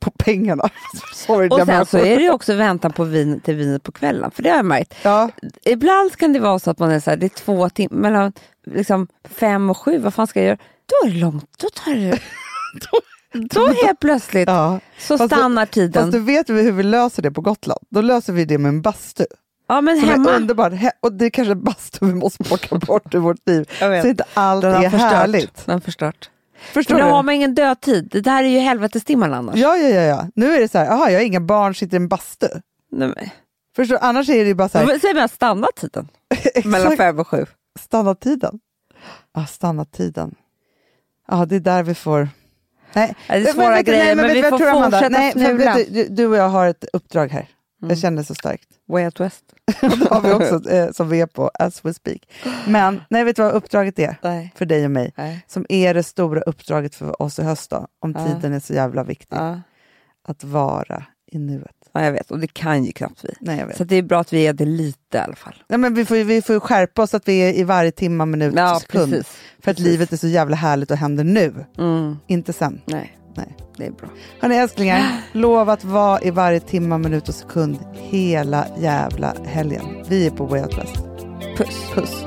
på 0.00 0.10
pengarna. 0.10 0.68
Sorry, 1.14 1.48
Och 1.48 1.66
sen 1.66 1.86
så 1.86 1.98
är 1.98 2.18
det 2.18 2.30
också 2.30 2.54
väntan 2.54 2.92
på 2.92 3.04
vin, 3.04 3.40
till 3.40 3.54
vinet 3.54 3.82
på 3.82 3.92
kvällen. 3.92 4.30
För 4.30 4.42
det 4.42 4.50
har 4.50 4.56
jag 4.56 4.64
märkt. 4.64 4.94
Ja, 5.02 5.30
Ibland 5.64 6.16
kan 6.16 6.32
det 6.32 6.38
vara 6.40 6.58
så 6.58 6.70
att 6.70 6.78
man 6.78 6.90
är 6.90 7.00
så 7.00 7.10
här, 7.10 7.16
det 7.16 7.26
är 7.26 7.30
två 7.44 7.68
timmar, 7.68 7.98
mellan 7.98 8.32
liksom 8.66 9.08
fem 9.24 9.70
och 9.70 9.76
sju, 9.78 9.98
vad 9.98 10.14
fan 10.14 10.26
ska 10.26 10.40
jag 10.40 10.46
göra? 10.46 10.58
Då 10.86 11.08
är 11.08 11.12
det 11.12 11.18
långt, 11.20 11.50
då 11.58 11.68
tar 11.74 11.94
det... 11.94 12.18
då 13.54 13.66
helt 13.86 14.00
plötsligt 14.00 14.48
ja. 14.48 14.80
så 14.98 15.18
Fast 15.18 15.34
stannar 15.34 15.66
tiden. 15.66 16.02
Fast 16.02 16.12
du 16.12 16.18
vet 16.18 16.48
hur 16.48 16.72
vi 16.72 16.82
löser 16.82 17.22
det 17.22 17.30
på 17.30 17.40
Gotland? 17.40 17.80
Då 17.90 18.00
löser 18.00 18.32
vi 18.32 18.44
det 18.44 18.58
med 18.58 18.68
en 18.68 18.82
bastu. 18.82 19.24
Ja, 19.68 19.80
men 19.80 20.00
som 20.00 20.08
hemma. 20.08 20.30
är 20.30 20.36
underbart. 20.36 20.72
He- 20.72 20.90
och 21.00 21.12
det 21.12 21.24
är 21.24 21.30
kanske 21.30 21.54
bastu 21.54 22.06
vi 22.06 22.14
måste 22.14 22.44
plocka 22.44 22.76
bort 22.78 23.14
ur 23.14 23.18
vårt 23.18 23.48
liv. 23.48 23.64
Så 23.78 24.06
inte 24.08 24.24
allt 24.34 24.62
Den 24.62 24.74
är 24.74 24.90
förstört. 24.90 25.12
härligt. 25.12 25.66
Den 25.66 25.72
har 25.72 25.80
förstört. 25.80 26.30
Förstår 26.72 26.94
För 26.94 27.02
du? 27.02 27.08
då 27.08 27.14
har 27.14 27.22
man 27.22 27.34
ingen 27.34 27.54
dödtid. 27.54 28.08
Det 28.12 28.20
där 28.20 28.44
är 28.44 28.48
ju 28.48 28.58
helvetestimman 28.58 29.34
annars. 29.34 29.56
Ja, 29.56 29.76
ja, 29.76 29.88
ja, 29.88 30.00
ja. 30.02 30.26
Nu 30.34 30.54
är 30.54 30.60
det 30.60 30.68
så 30.68 30.78
här, 30.78 30.90
aha, 30.90 31.10
jag 31.10 31.18
har 31.18 31.24
inga 31.24 31.40
barn, 31.40 31.74
sitter 31.74 31.94
i 31.94 31.96
en 31.96 32.08
bastu. 32.08 32.46
Nej, 32.92 33.08
men. 33.08 33.28
Förstår 33.76 33.94
du? 33.94 34.00
Annars 34.00 34.28
är 34.28 34.38
det 34.42 34.48
ju 34.48 34.54
bara 34.54 34.68
så 34.68 34.78
här, 34.78 34.86
Vad 34.86 35.00
säger 35.00 35.14
man 35.14 35.28
standardtiden? 35.28 36.08
Mellan 36.64 36.80
exakt, 36.82 36.96
fem 36.96 37.18
och 37.18 37.28
sju. 37.28 37.46
standardtiden. 37.80 38.60
Ja, 39.34 39.46
standardtiden. 39.46 40.34
Ja, 41.28 41.46
det 41.46 41.56
är 41.56 41.60
där 41.60 41.82
vi 41.82 41.94
får... 41.94 42.28
Nej, 42.92 43.14
det 43.28 43.34
är 43.34 43.42
Men 43.42 43.52
svåra 43.52 43.76
du- 43.76 43.82
grejer, 43.82 44.14
men 44.16 44.24
vet 44.26 44.36
vi 44.36 44.40
du 44.42 44.50
vad 44.50 44.60
får 44.60 44.82
fortsätta 44.84 45.08
nej, 45.08 45.30
fnula. 45.30 45.74
vet 45.74 45.94
du, 45.94 46.06
du 46.08 46.26
och 46.26 46.36
jag 46.36 46.48
har 46.48 46.66
ett 46.66 46.84
uppdrag 46.92 47.28
här. 47.28 47.48
Mm. 47.82 47.88
Jag 47.90 47.98
känner 47.98 48.22
så 48.22 48.34
starkt. 48.34 48.68
Way 48.88 49.04
Out 49.04 49.20
West. 49.20 49.44
det 49.80 50.08
har 50.10 50.20
vi 50.20 50.32
också 50.32 50.70
eh, 50.70 50.90
som 50.92 51.08
vi 51.08 51.20
är 51.20 51.26
på 51.26 51.50
as 51.54 51.84
we 51.84 51.94
speak. 51.94 52.18
Men 52.66 53.00
nej, 53.10 53.24
vet 53.24 53.36
du 53.36 53.42
vad 53.42 53.52
uppdraget 53.52 53.98
är 53.98 54.16
Nej. 54.22 54.52
för 54.56 54.66
dig 54.66 54.84
och 54.84 54.90
mig? 54.90 55.12
Nej. 55.16 55.44
Som 55.48 55.66
är 55.68 55.94
det 55.94 56.02
stora 56.02 56.40
uppdraget 56.40 56.94
för 56.94 57.22
oss 57.22 57.38
i 57.38 57.42
höst 57.42 57.70
då, 57.70 57.86
om 58.00 58.14
Ja. 58.18 58.26
tiden 58.26 58.52
är 58.52 58.60
så 58.60 58.72
jävla 58.74 59.04
viktig. 59.04 59.36
Ja. 59.36 59.60
Att 60.28 60.44
vara 60.44 61.04
i 61.32 61.38
nuet. 61.38 61.70
ja, 61.92 62.04
jag 62.04 62.12
vet. 62.12 62.30
Och 62.30 62.38
det 62.38 62.46
kan 62.46 62.84
ju 62.84 62.92
knappt 62.92 63.24
vi. 63.24 63.34
Nej, 63.40 63.58
jag 63.58 63.66
vet. 63.66 63.76
Så 63.76 63.84
det 63.84 63.96
är 63.96 64.02
bra 64.02 64.20
att 64.20 64.32
vi 64.32 64.46
är 64.46 64.52
det 64.52 64.64
lite 64.64 65.16
i 65.18 65.20
alla 65.20 65.34
fall. 65.36 65.54
Nej, 65.68 65.78
men 65.78 65.94
vi, 65.94 66.04
får, 66.04 66.16
ju- 66.16 66.24
vi 66.24 66.42
får 66.42 66.60
skärpa 66.60 67.02
oss 67.02 67.14
att 67.14 67.28
vi 67.28 67.38
är 67.38 67.52
i 67.58 67.64
varje 67.64 67.90
timma, 67.90 68.26
minut, 68.26 68.54
Ja, 68.56 68.78
sekund. 68.80 69.12
precis. 69.12 69.26
För 69.60 69.70
att 69.70 69.76
Precis. 69.76 69.84
livet 69.92 70.12
är 70.12 70.16
så 70.16 70.26
jävla 70.28 70.56
härligt 70.56 70.90
och 70.90 70.96
händer 70.96 71.24
nu, 71.24 71.64
Mm. 71.78 72.16
inte 72.26 72.52
sen. 72.52 72.80
Nej. 72.86 73.18
Nej. 73.36 73.56
Det 73.78 73.86
är 73.86 73.90
bra. 73.90 74.08
Hörni 74.40 74.56
älsklingar, 74.56 75.22
lova 75.32 75.72
att 75.72 75.84
vara 75.84 76.20
i 76.20 76.30
varje 76.30 76.60
timma, 76.60 76.98
minut 76.98 77.28
och 77.28 77.34
sekund 77.34 77.78
hela 77.94 78.66
jävla 78.78 79.34
helgen. 79.44 79.84
Vi 80.08 80.26
är 80.26 80.30
på 80.30 80.44
Way 80.46 80.62
Out 80.62 80.78
West. 80.78 80.96
Puss. 81.56 81.90
Puss. 81.94 82.24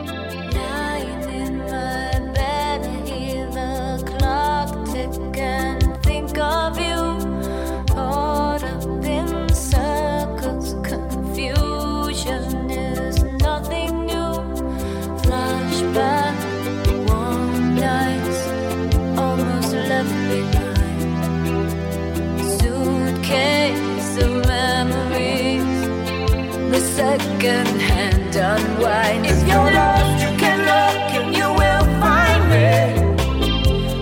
Second 26.96 27.68
hand 27.80 28.36
unwind. 28.36 29.26
If 29.26 29.48
you're 29.48 29.72
lost, 29.74 30.24
you 30.24 30.32
can 30.38 30.60
look 30.72 31.00
and 31.18 31.36
you 31.38 31.48
will 31.60 31.86
find 32.04 32.44
me. 32.54 32.70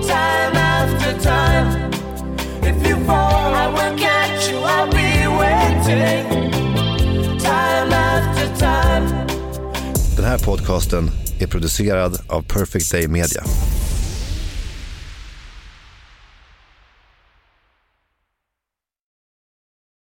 Time 0.07 0.55
after 0.55 1.11
time. 1.19 1.67
If 2.63 2.87
you 2.87 2.95
fall, 3.05 3.53
I 3.63 3.67
will 3.67 3.97
catch 3.97 4.49
you. 4.51 4.57
I'll 4.57 4.89
be 4.91 5.11
waiting. 5.41 6.25
Time 7.39 7.91
after 7.93 8.47
time. 8.57 9.27
Den 10.15 10.25
här 10.25 10.37
podcasten 10.37 11.11
är 11.39 11.47
producerad 11.47 12.19
av 12.27 12.41
Perfect 12.41 12.91
Day 12.91 13.07
Media. 13.07 13.43